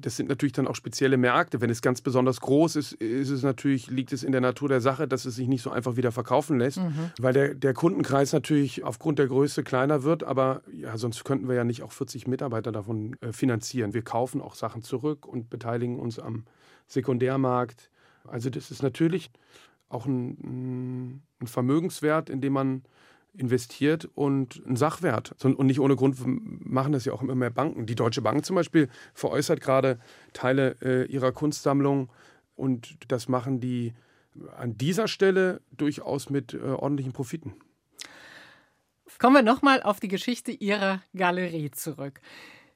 das 0.00 0.16
sind 0.16 0.28
natürlich 0.28 0.52
dann 0.52 0.66
auch 0.66 0.74
spezielle 0.74 1.16
Märkte. 1.16 1.60
Wenn 1.60 1.70
es 1.70 1.82
ganz 1.82 2.00
besonders 2.00 2.40
groß 2.40 2.76
ist, 2.76 2.92
ist 2.92 3.30
es 3.30 3.42
natürlich, 3.42 3.90
liegt 3.90 4.12
es 4.12 4.22
in 4.22 4.32
der 4.32 4.40
Natur 4.40 4.68
der 4.68 4.80
Sache, 4.80 5.08
dass 5.08 5.24
es 5.24 5.36
sich 5.36 5.48
nicht 5.48 5.62
so 5.62 5.70
einfach 5.70 5.96
wieder 5.96 6.12
verkaufen 6.12 6.58
lässt, 6.58 6.78
mhm. 6.78 7.10
weil 7.18 7.32
der, 7.32 7.54
der 7.54 7.74
Kundenkreis 7.74 8.32
natürlich 8.32 8.84
aufgrund 8.84 9.18
der 9.18 9.28
Größe 9.28 9.62
kleiner 9.62 10.02
wird. 10.02 10.24
Aber 10.24 10.62
ja, 10.72 10.96
sonst 10.98 11.24
könnten 11.24 11.48
wir 11.48 11.54
ja 11.54 11.64
nicht 11.64 11.82
auch 11.82 11.92
40 11.92 12.26
Mitarbeiter 12.26 12.72
davon 12.72 13.16
äh, 13.20 13.32
finanzieren. 13.32 13.94
Wir 13.94 14.02
kaufen 14.02 14.40
auch 14.40 14.54
Sachen 14.54 14.82
zurück 14.82 15.26
und 15.26 15.50
beteiligen 15.50 15.98
uns 15.98 16.18
am 16.18 16.44
Sekundärmarkt. 16.86 17.90
Also 18.24 18.50
das 18.50 18.70
ist 18.70 18.82
natürlich 18.82 19.30
auch 19.88 20.06
ein, 20.06 21.22
ein 21.40 21.46
Vermögenswert, 21.46 22.28
in 22.28 22.40
dem 22.40 22.52
man 22.52 22.82
investiert 23.34 24.08
und 24.14 24.62
ein 24.66 24.76
Sachwert. 24.76 25.34
Und 25.44 25.60
nicht 25.66 25.80
ohne 25.80 25.96
Grund 25.96 26.16
machen 26.24 26.92
das 26.92 27.04
ja 27.04 27.12
auch 27.12 27.22
immer 27.22 27.34
mehr 27.34 27.50
Banken. 27.50 27.86
Die 27.86 27.94
Deutsche 27.94 28.22
Bank 28.22 28.44
zum 28.44 28.56
Beispiel 28.56 28.88
veräußert 29.14 29.60
gerade 29.60 29.98
Teile 30.32 30.76
äh, 30.82 31.04
ihrer 31.06 31.32
Kunstsammlung 31.32 32.10
und 32.56 32.96
das 33.08 33.28
machen 33.28 33.60
die 33.60 33.94
an 34.56 34.76
dieser 34.76 35.08
Stelle 35.08 35.60
durchaus 35.72 36.30
mit 36.30 36.54
äh, 36.54 36.58
ordentlichen 36.58 37.12
Profiten. 37.12 37.54
Kommen 39.18 39.34
wir 39.34 39.42
nochmal 39.42 39.82
auf 39.82 39.98
die 39.98 40.06
Geschichte 40.06 40.52
Ihrer 40.52 41.02
Galerie 41.12 41.72
zurück. 41.72 42.20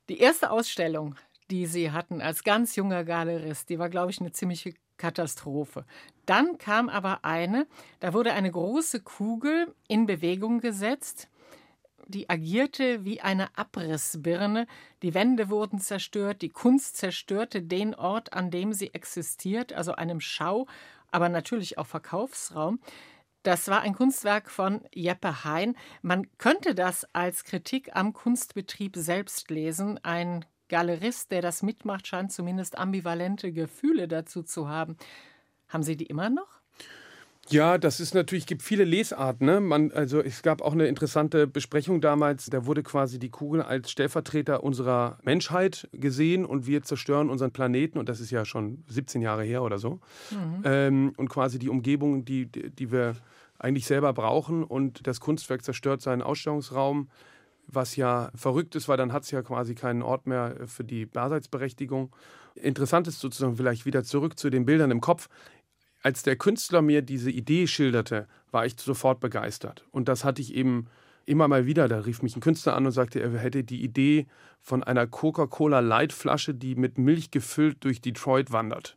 Die 0.09 0.19
erste 0.19 0.51
Ausstellung, 0.51 1.15
die 1.53 1.67
Sie 1.67 1.93
hatten 1.93 2.21
als 2.21 2.43
ganz 2.43 2.75
junger 2.75 3.05
Galerist, 3.05 3.69
die 3.69 3.79
war, 3.79 3.89
glaube 3.89 4.11
ich, 4.11 4.21
eine 4.21 4.33
ziemliche 4.33 4.75
Katastrophe. 5.03 5.85
Dann 6.27 6.59
kam 6.59 6.89
aber 6.89 7.25
eine, 7.25 7.67
da 7.99 8.15
wurde 8.15 8.35
eine 8.35 8.53
große 8.53 9.01
Kugel 9.01 9.75
in 9.89 10.07
Bewegung 10.07 10.61
gesetzt, 10.61 11.29
die 12.07 12.31
agierte 12.31 13.05
wie 13.05 13.21
eine 13.21 13.49
Abrissbirne, 13.59 14.69
die 15.03 15.13
Wände 15.13 15.51
wurden 15.51 15.81
zerstört, 15.81 16.41
die 16.41 16.51
Kunst 16.51 16.99
zerstörte 16.99 17.63
den 17.63 17.97
Ort, 17.97 18.33
an 18.33 18.53
dem 18.53 18.73
sie 18.73 18.95
existiert, 18.95 19.73
also 19.73 19.93
einem 19.97 20.21
Schau, 20.21 20.69
aber 21.11 21.29
natürlich 21.29 21.79
auch 21.79 21.87
Verkaufsraum. 21.87 22.79
Das 23.43 23.67
war 23.67 23.81
ein 23.81 23.97
Kunstwerk 23.97 24.51
von 24.53 24.83
Jeppe 24.95 25.43
Hein. 25.43 25.77
Man 26.01 26.29
könnte 26.39 26.77
das 26.77 27.09
als 27.13 27.43
Kritik 27.43 27.97
am 27.97 28.13
Kunstbetrieb 28.13 28.95
selbst 28.97 29.51
lesen, 29.51 29.99
ein 30.05 30.45
Galerist, 30.73 31.31
der 31.31 31.43
das 31.43 31.63
mitmacht, 31.63 32.07
scheint 32.07 32.33
zumindest 32.33 32.79
ambivalente 32.79 33.53
Gefühle 33.53 34.09
dazu 34.09 34.43
zu 34.43 34.71
haben. 34.71 34.97
Haben 35.69 35.83
Sie 35.83 35.99
die 35.99 36.07
immer 36.07 36.31
noch? 36.31 36.49
Ja, 37.51 37.77
das 37.77 38.01
ist 38.01 38.15
natürlich, 38.15 38.47
gibt 38.47 38.63
viele 38.63 38.85
Lesarten. 38.85 39.47
Ne? 39.47 39.61
Man, 39.61 39.93
also 39.93 40.21
es 40.21 40.43
gab 40.43 40.63
auch 40.63 40.73
eine 40.73 40.87
interessante 40.87 41.47
Besprechung 41.47 42.01
damals, 42.01 42.47
da 42.47 42.65
wurde 42.65 42.83
quasi 42.83 43.19
die 43.19 43.29
Kugel 43.29 43.61
als 43.61 43.91
Stellvertreter 43.91 44.65
unserer 44.65 45.19
Menschheit 45.23 45.91
gesehen 45.93 46.47
und 46.47 46.67
wir 46.67 46.83
zerstören 46.83 47.29
unseren 47.29 47.51
Planeten 47.51 47.99
und 47.99 48.09
das 48.09 48.21
ist 48.21 48.31
ja 48.31 48.47
schon 48.47 48.83
17 48.87 49.21
Jahre 49.21 49.45
her 49.45 49.63
oder 49.63 49.79
so. 49.79 50.01
Mhm. 50.31 50.63
Ähm, 50.65 51.13
und 51.19 51.29
quasi 51.29 51.59
die 51.59 51.69
Umgebung, 51.69 52.25
die, 52.25 52.47
die 52.47 52.91
wir 52.91 53.17
eigentlich 53.59 53.85
selber 53.85 54.15
brauchen 54.15 54.65
und 54.65 55.07
das 55.07 55.21
Kunstwerk 55.21 55.63
zerstört 55.65 56.01
seinen 56.01 56.23
Ausstellungsraum 56.23 57.11
was 57.67 57.97
ja 57.97 58.31
verrückt 58.35 58.75
ist, 58.75 58.89
weil 58.89 58.97
dann 58.97 59.13
hat 59.13 59.25
es 59.25 59.31
ja 59.31 59.43
quasi 59.43 59.75
keinen 59.75 60.03
Ort 60.03 60.27
mehr 60.27 60.57
für 60.67 60.85
die 60.85 61.11
Daseinsberechtigung. 61.11 62.15
Interessant 62.55 63.09
ist 63.09 63.21
sozusagen 63.21 63.57
vielleicht 63.57 63.87
wieder 63.87 64.05
zurück 64.05 64.39
zu 64.39 64.51
den 64.51 64.67
Bildern 64.67 64.91
im 64.91 65.01
Kopf. 65.01 65.29
Als 66.03 66.23
der 66.23 66.37
Künstler 66.37 66.83
mir 66.83 67.03
diese 67.03 67.31
Idee 67.31 67.67
schilderte, 67.67 68.27
war 68.51 68.67
ich 68.67 68.75
sofort 68.79 69.21
begeistert. 69.21 69.87
Und 69.91 70.09
das 70.09 70.25
hatte 70.25 70.43
ich 70.43 70.55
eben 70.55 70.89
immer 71.25 71.49
mal 71.49 71.67
wieder. 71.67 71.89
Da 71.89 72.01
rief 72.01 72.23
mich 72.23 72.37
ein 72.37 72.41
Künstler 72.41 72.75
an 72.75 72.87
und 72.87 72.93
sagte, 72.93 73.21
er 73.21 73.39
hätte 73.39 73.65
die 73.65 73.83
Idee 73.83 74.27
von 74.61 74.83
einer 74.83 75.07
Coca-Cola 75.07 75.81
Light-Flasche, 75.81 76.55
die 76.55 76.75
mit 76.75 76.99
Milch 76.99 77.31
gefüllt 77.31 77.85
durch 77.85 78.01
Detroit 78.01 78.53
wandert 78.53 78.97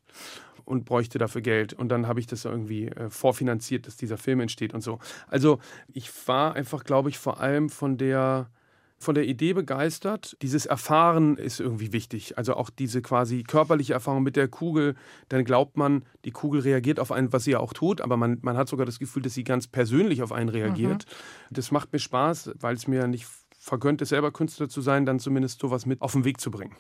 und 0.65 0.85
bräuchte 0.85 1.19
dafür 1.19 1.41
Geld. 1.41 1.73
Und 1.73 1.89
dann 1.89 2.07
habe 2.07 2.19
ich 2.19 2.27
das 2.27 2.45
irgendwie 2.45 2.87
äh, 2.87 3.09
vorfinanziert, 3.09 3.87
dass 3.87 3.97
dieser 3.97 4.17
Film 4.17 4.39
entsteht 4.39 4.73
und 4.73 4.81
so. 4.81 4.99
Also 5.27 5.59
ich 5.93 6.09
war 6.27 6.55
einfach, 6.55 6.83
glaube 6.83 7.09
ich, 7.09 7.17
vor 7.17 7.39
allem 7.39 7.69
von 7.69 7.97
der 7.97 8.49
von 8.97 9.15
der 9.15 9.25
Idee 9.25 9.53
begeistert. 9.53 10.37
Dieses 10.41 10.65
Erfahren 10.65 11.37
ist 11.37 11.59
irgendwie 11.59 11.93
wichtig. 11.93 12.37
Also 12.37 12.55
auch 12.55 12.69
diese 12.69 13.01
quasi 13.01 13.43
körperliche 13.43 13.93
Erfahrung 13.93 14.23
mit 14.23 14.35
der 14.35 14.47
Kugel. 14.47 14.95
Dann 15.29 15.45
glaubt 15.45 15.77
man, 15.77 16.05
die 16.23 16.31
Kugel 16.31 16.61
reagiert 16.61 16.99
auf 16.99 17.11
einen, 17.11 17.31
was 17.33 17.43
sie 17.43 17.51
ja 17.51 17.59
auch 17.59 17.73
tut, 17.73 18.01
aber 18.01 18.17
man, 18.17 18.39
man 18.41 18.57
hat 18.57 18.69
sogar 18.69 18.85
das 18.85 18.99
Gefühl, 18.99 19.21
dass 19.21 19.33
sie 19.33 19.43
ganz 19.43 19.67
persönlich 19.67 20.23
auf 20.23 20.31
einen 20.31 20.49
reagiert. 20.49 21.05
Mhm. 21.05 21.53
Das 21.55 21.71
macht 21.71 21.91
mir 21.93 21.99
Spaß, 21.99 22.51
weil 22.59 22.75
es 22.75 22.87
mir 22.87 23.07
nicht 23.07 23.27
vergönnt 23.59 24.01
ist, 24.01 24.09
selber 24.09 24.31
Künstler 24.31 24.69
zu 24.69 24.81
sein, 24.81 25.05
dann 25.05 25.19
zumindest 25.19 25.59
sowas 25.59 25.85
mit 25.85 26.01
auf 26.01 26.13
den 26.13 26.23
Weg 26.23 26.39
zu 26.39 26.51
bringen. 26.51 26.75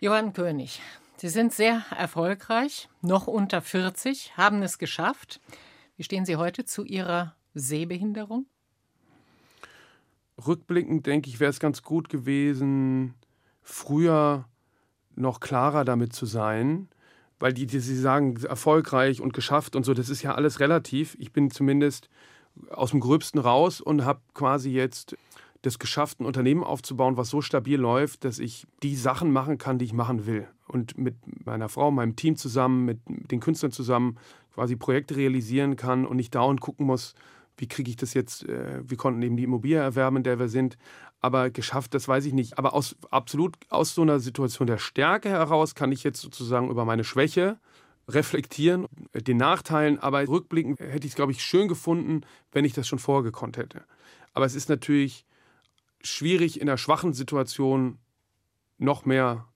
Johann 0.00 0.32
König, 0.32 0.80
Sie 1.16 1.28
sind 1.28 1.52
sehr 1.52 1.82
erfolgreich, 1.96 2.88
noch 3.00 3.26
unter 3.26 3.62
40, 3.62 4.36
haben 4.36 4.62
es 4.62 4.78
geschafft. 4.78 5.40
Wie 5.96 6.02
stehen 6.02 6.24
Sie 6.24 6.36
heute 6.36 6.64
zu 6.64 6.84
Ihrer 6.84 7.36
Sehbehinderung? 7.54 8.46
Rückblickend 10.44 11.06
denke 11.06 11.28
ich, 11.28 11.40
wäre 11.40 11.50
es 11.50 11.60
ganz 11.60 11.82
gut 11.82 12.08
gewesen, 12.08 13.14
früher 13.62 14.46
noch 15.14 15.40
klarer 15.40 15.84
damit 15.84 16.12
zu 16.12 16.26
sein, 16.26 16.88
weil 17.38 17.52
die, 17.52 17.66
die 17.66 17.80
sie 17.80 17.96
sagen, 17.96 18.36
erfolgreich 18.42 19.20
und 19.20 19.32
geschafft 19.32 19.76
und 19.76 19.84
so, 19.84 19.94
das 19.94 20.08
ist 20.08 20.22
ja 20.22 20.34
alles 20.34 20.60
relativ. 20.60 21.16
Ich 21.18 21.32
bin 21.32 21.50
zumindest 21.50 22.08
aus 22.70 22.90
dem 22.90 23.00
Gröbsten 23.00 23.40
raus 23.40 23.80
und 23.80 24.04
habe 24.04 24.20
quasi 24.34 24.70
jetzt 24.70 25.16
das 25.62 25.78
geschafft, 25.78 26.20
ein 26.20 26.26
Unternehmen 26.26 26.62
aufzubauen, 26.62 27.16
was 27.16 27.30
so 27.30 27.40
stabil 27.40 27.80
läuft, 27.80 28.24
dass 28.24 28.38
ich 28.38 28.66
die 28.82 28.96
Sachen 28.96 29.32
machen 29.32 29.56
kann, 29.56 29.78
die 29.78 29.86
ich 29.86 29.92
machen 29.92 30.26
will. 30.26 30.46
Und 30.68 30.98
mit 30.98 31.14
meiner 31.46 31.68
Frau, 31.68 31.90
meinem 31.90 32.16
Team 32.16 32.36
zusammen, 32.36 32.84
mit 32.84 32.98
den 33.06 33.40
Künstlern 33.40 33.72
zusammen 33.72 34.18
quasi 34.54 34.76
Projekte 34.76 35.16
realisieren 35.16 35.76
kann 35.76 36.06
und 36.06 36.16
nicht 36.16 36.34
dauernd 36.34 36.60
gucken 36.60 36.86
muss, 36.86 37.14
wie 37.56 37.68
kriege 37.68 37.90
ich 37.90 37.96
das 37.96 38.14
jetzt, 38.14 38.44
äh, 38.48 38.80
wir 38.82 38.96
konnten 38.96 39.22
eben 39.22 39.36
die 39.36 39.44
Immobilie 39.44 39.78
erwerben, 39.78 40.18
in 40.18 40.22
der 40.24 40.38
wir 40.38 40.48
sind, 40.48 40.76
aber 41.20 41.50
geschafft, 41.50 41.94
das 41.94 42.08
weiß 42.08 42.26
ich 42.26 42.32
nicht. 42.32 42.58
Aber 42.58 42.74
aus, 42.74 42.96
absolut 43.10 43.56
aus 43.70 43.94
so 43.94 44.02
einer 44.02 44.20
Situation 44.20 44.66
der 44.66 44.78
Stärke 44.78 45.30
heraus 45.30 45.74
kann 45.74 45.92
ich 45.92 46.04
jetzt 46.04 46.20
sozusagen 46.20 46.70
über 46.70 46.84
meine 46.84 47.04
Schwäche 47.04 47.58
reflektieren, 48.08 48.86
den 49.14 49.38
Nachteilen, 49.38 49.98
aber 49.98 50.26
rückblickend 50.28 50.80
hätte 50.80 51.06
ich 51.06 51.12
es, 51.12 51.16
glaube 51.16 51.32
ich, 51.32 51.42
schön 51.42 51.68
gefunden, 51.68 52.22
wenn 52.52 52.64
ich 52.64 52.74
das 52.74 52.86
schon 52.86 52.98
vorher 52.98 53.22
gekonnt 53.22 53.56
hätte. 53.56 53.84
Aber 54.34 54.44
es 54.44 54.54
ist 54.54 54.68
natürlich 54.68 55.24
schwierig, 56.02 56.60
in 56.60 56.68
einer 56.68 56.76
schwachen 56.76 57.14
Situation 57.14 57.98
noch 58.76 59.06
mehr 59.06 59.48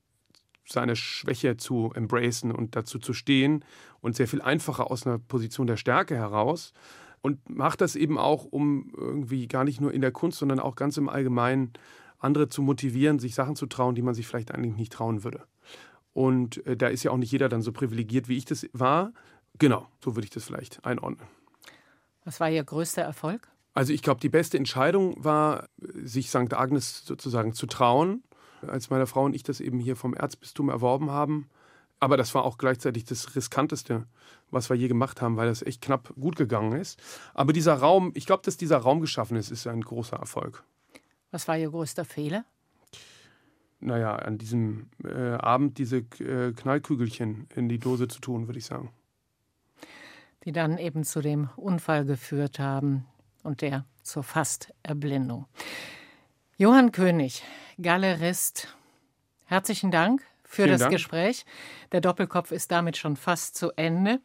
seine 0.65 0.97
Schwäche 0.97 1.57
zu 1.57 1.93
embracen 1.95 2.53
und 2.53 2.77
dazu 2.77 2.99
zu 2.99 3.13
stehen 3.13 3.65
und 4.01 4.17
sehr 4.17 4.29
viel 4.29 4.43
einfacher 4.43 4.91
aus 4.91 5.07
einer 5.07 5.19
Position 5.19 5.67
der 5.67 5.77
Stärke 5.77 6.15
heraus 6.15 6.73
und 7.21 7.49
macht 7.49 7.81
das 7.81 7.97
eben 7.97 8.19
auch, 8.19 8.45
um 8.45 8.93
irgendwie 8.97 9.49
gar 9.49 9.65
nicht 9.65 9.81
nur 9.81 9.93
in 9.93 10.01
der 10.01 10.13
Kunst, 10.13 10.39
sondern 10.39 10.61
auch 10.61 10.77
ganz 10.77 10.97
im 10.97 11.09
Allgemeinen 11.09 11.73
andere 12.19 12.49
zu 12.49 12.63
motivieren, 12.63 13.19
sich 13.19 13.35
Sachen 13.35 13.57
zu 13.57 13.67
trauen, 13.67 13.95
die 13.95 14.03
man 14.03 14.15
sich 14.15 14.27
vielleicht 14.27 14.53
eigentlich 14.53 14.77
nicht 14.77 14.93
trauen 14.93 15.25
würde. 15.25 15.45
Und 16.13 16.67
äh, 16.67 16.77
da 16.77 16.89
ist 16.89 17.03
ja 17.03 17.11
auch 17.11 17.17
nicht 17.17 17.33
jeder 17.33 17.49
dann 17.49 17.63
so 17.63 17.73
privilegiert, 17.73 18.29
wie 18.29 18.37
ich 18.37 18.45
das 18.45 18.69
war. 18.73 19.13
Genau, 19.59 19.87
so 20.03 20.17
würde 20.17 20.25
ich 20.25 20.31
das 20.31 20.45
vielleicht 20.45 20.85
einordnen. 20.85 21.29
Was 22.25 22.41
war 22.41 22.51
Ihr 22.51 22.65
größter 22.65 23.03
Erfolg? 23.03 23.49
Also 23.75 23.93
ich 23.93 24.03
glaube, 24.03 24.21
die 24.21 24.29
beste 24.29 24.59
Entscheidung 24.59 25.23
war, 25.23 25.69
sich 25.79 26.31
St. 26.31 26.53
Agnes 26.53 27.05
sozusagen 27.07 27.53
zu 27.53 27.67
trauen, 27.67 28.25
als 28.67 28.91
meine 28.91 29.07
Frau 29.07 29.25
und 29.25 29.35
ich 29.35 29.45
das 29.45 29.61
eben 29.61 29.79
hier 29.79 29.95
vom 29.95 30.15
Erzbistum 30.15 30.69
erworben 30.69 31.11
haben. 31.11 31.49
Aber 32.01 32.17
das 32.17 32.35
war 32.35 32.45
auch 32.45 32.59
gleichzeitig 32.59 33.05
das 33.05 33.35
riskanteste, 33.35 34.07
was 34.51 34.71
wir 34.71 34.77
je 34.77 34.89
gemacht 34.89 35.21
haben, 35.21 35.37
weil 35.37 35.49
das 35.49 35.63
echt 35.63 35.83
knapp 35.83 36.15
gut 36.19 36.37
gegangen 36.37 36.73
ist. 36.73 37.01
Aber 37.35 37.53
dieser 37.53 37.75
Raum, 37.75 38.13
ich 38.15 38.27
glaube, 38.27 38.43
dass 38.45 38.57
dieser 38.57 38.79
Raum 38.79 39.01
geschaffen 39.01 39.37
ist, 39.37 39.51
ist 39.51 39.67
ein 39.67 39.81
großer 39.81 40.17
Erfolg. 40.17 40.63
Was 41.31 41.49
war 41.49 41.59
Ihr 41.59 41.71
größter 41.71 42.05
Fehler? 42.05 42.45
Naja, 43.81 44.17
an 44.17 44.39
diesem 44.39 44.91
äh, 45.05 45.35
Abend 45.35 45.79
diese 45.79 45.99
äh, 45.99 46.53
Knallkügelchen 46.53 47.49
in 47.55 47.69
die 47.69 47.79
Dose 47.79 48.09
zu 48.09 48.21
tun, 48.21 48.49
würde 48.49 48.59
ich 48.59 48.67
sagen. 48.67 48.91
Die 50.45 50.53
dann 50.53 50.79
eben 50.79 51.05
zu 51.05 51.21
dem 51.21 51.51
Unfall 51.57 52.05
geführt 52.05 52.59
haben 52.59 53.07
und 53.43 53.61
der 53.61 53.85
zur 54.03 54.23
Fasterblindung. 54.23 55.47
Johann 56.57 56.91
König, 56.91 57.45
Galerist, 57.81 58.77
herzlichen 59.45 59.91
Dank 59.91 60.23
für 60.49 60.63
Vielen 60.63 60.71
das 60.71 60.81
Dank. 60.81 60.93
Gespräch. 60.93 61.45
Der 61.93 62.01
Doppelkopf 62.01 62.51
ist 62.53 62.73
damit 62.73 62.97
schon 62.97 63.17
fast 63.17 63.57
zu 63.57 63.71
Ende. 63.77 64.21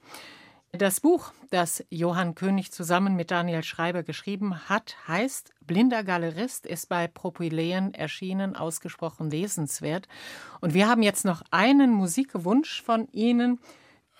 Das 0.71 1.01
Buch, 1.01 1.33
das 1.51 1.85
Johann 1.91 2.33
König 2.33 2.71
zusammen 2.71 3.15
mit 3.15 3.29
Daniel 3.29 3.61
Schreiber 3.61 4.01
geschrieben 4.01 4.67
hat, 4.69 4.95
heißt 5.07 5.53
Blinder 5.67 6.03
Galerist, 6.03 6.65
ist 6.65 6.89
bei 6.89 7.07
Propyläen 7.07 7.93
erschienen, 7.93 8.55
ausgesprochen 8.55 9.29
lesenswert. 9.29 10.07
Und 10.61 10.73
wir 10.73 10.87
haben 10.89 11.03
jetzt 11.03 11.25
noch 11.25 11.43
einen 11.51 11.91
Musikwunsch 11.91 12.81
von 12.81 13.07
Ihnen. 13.11 13.59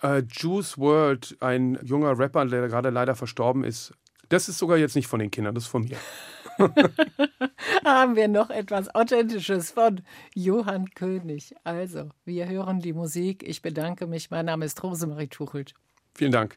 Äh, 0.02 0.22
Juice 0.30 0.78
World, 0.78 1.36
ein 1.40 1.78
junger 1.82 2.16
Rapper, 2.16 2.44
der 2.46 2.68
gerade 2.68 2.90
leider 2.90 3.16
verstorben 3.16 3.64
ist. 3.64 3.92
Das 4.28 4.48
ist 4.48 4.58
sogar 4.58 4.76
jetzt 4.76 4.94
nicht 4.94 5.08
von 5.08 5.18
den 5.18 5.32
Kindern, 5.32 5.56
das 5.56 5.64
ist 5.64 5.70
von 5.70 5.82
mir. 5.82 5.96
haben 7.84 8.16
wir 8.16 8.28
noch 8.28 8.50
etwas 8.50 8.94
Authentisches 8.94 9.70
von 9.70 10.02
Johann 10.34 10.90
König. 10.90 11.54
Also, 11.64 12.10
wir 12.24 12.48
hören 12.48 12.80
die 12.80 12.92
Musik. 12.92 13.42
Ich 13.46 13.62
bedanke 13.62 14.06
mich. 14.06 14.30
Mein 14.30 14.46
Name 14.46 14.64
ist 14.64 14.82
Rosemarie 14.82 15.28
Tuchelt. 15.28 15.74
Vielen 16.14 16.32
Dank. 16.32 16.56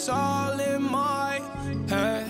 it's 0.00 0.08
all 0.08 0.58
in 0.58 0.82
my 0.82 1.42
head. 1.86 2.24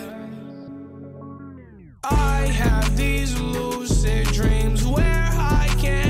I 2.03 2.41
have 2.63 2.97
these 2.97 3.41
lucid 3.41 4.27
dreams 4.33 4.85
where 4.85 5.31
I 5.33 5.69
can't 5.79 6.10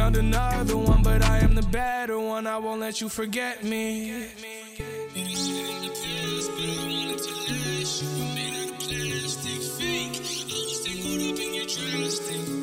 found 0.00 0.16
another 0.16 0.78
one, 0.78 1.02
but 1.02 1.22
I 1.22 1.38
am 1.40 1.54
the 1.54 1.62
better 1.62 2.18
one. 2.18 2.46
I 2.46 2.56
won't 2.56 2.80
let 2.80 3.02
you 3.02 3.08
forget 3.10 3.62
me. 3.62 4.24
Plastic 8.80 9.62
fake, 9.76 10.16
I 10.16 10.56
was 10.56 10.84
tangled 10.84 11.22
up 11.28 11.38
in 11.44 11.54
your 11.54 11.68
drastic 11.74 12.59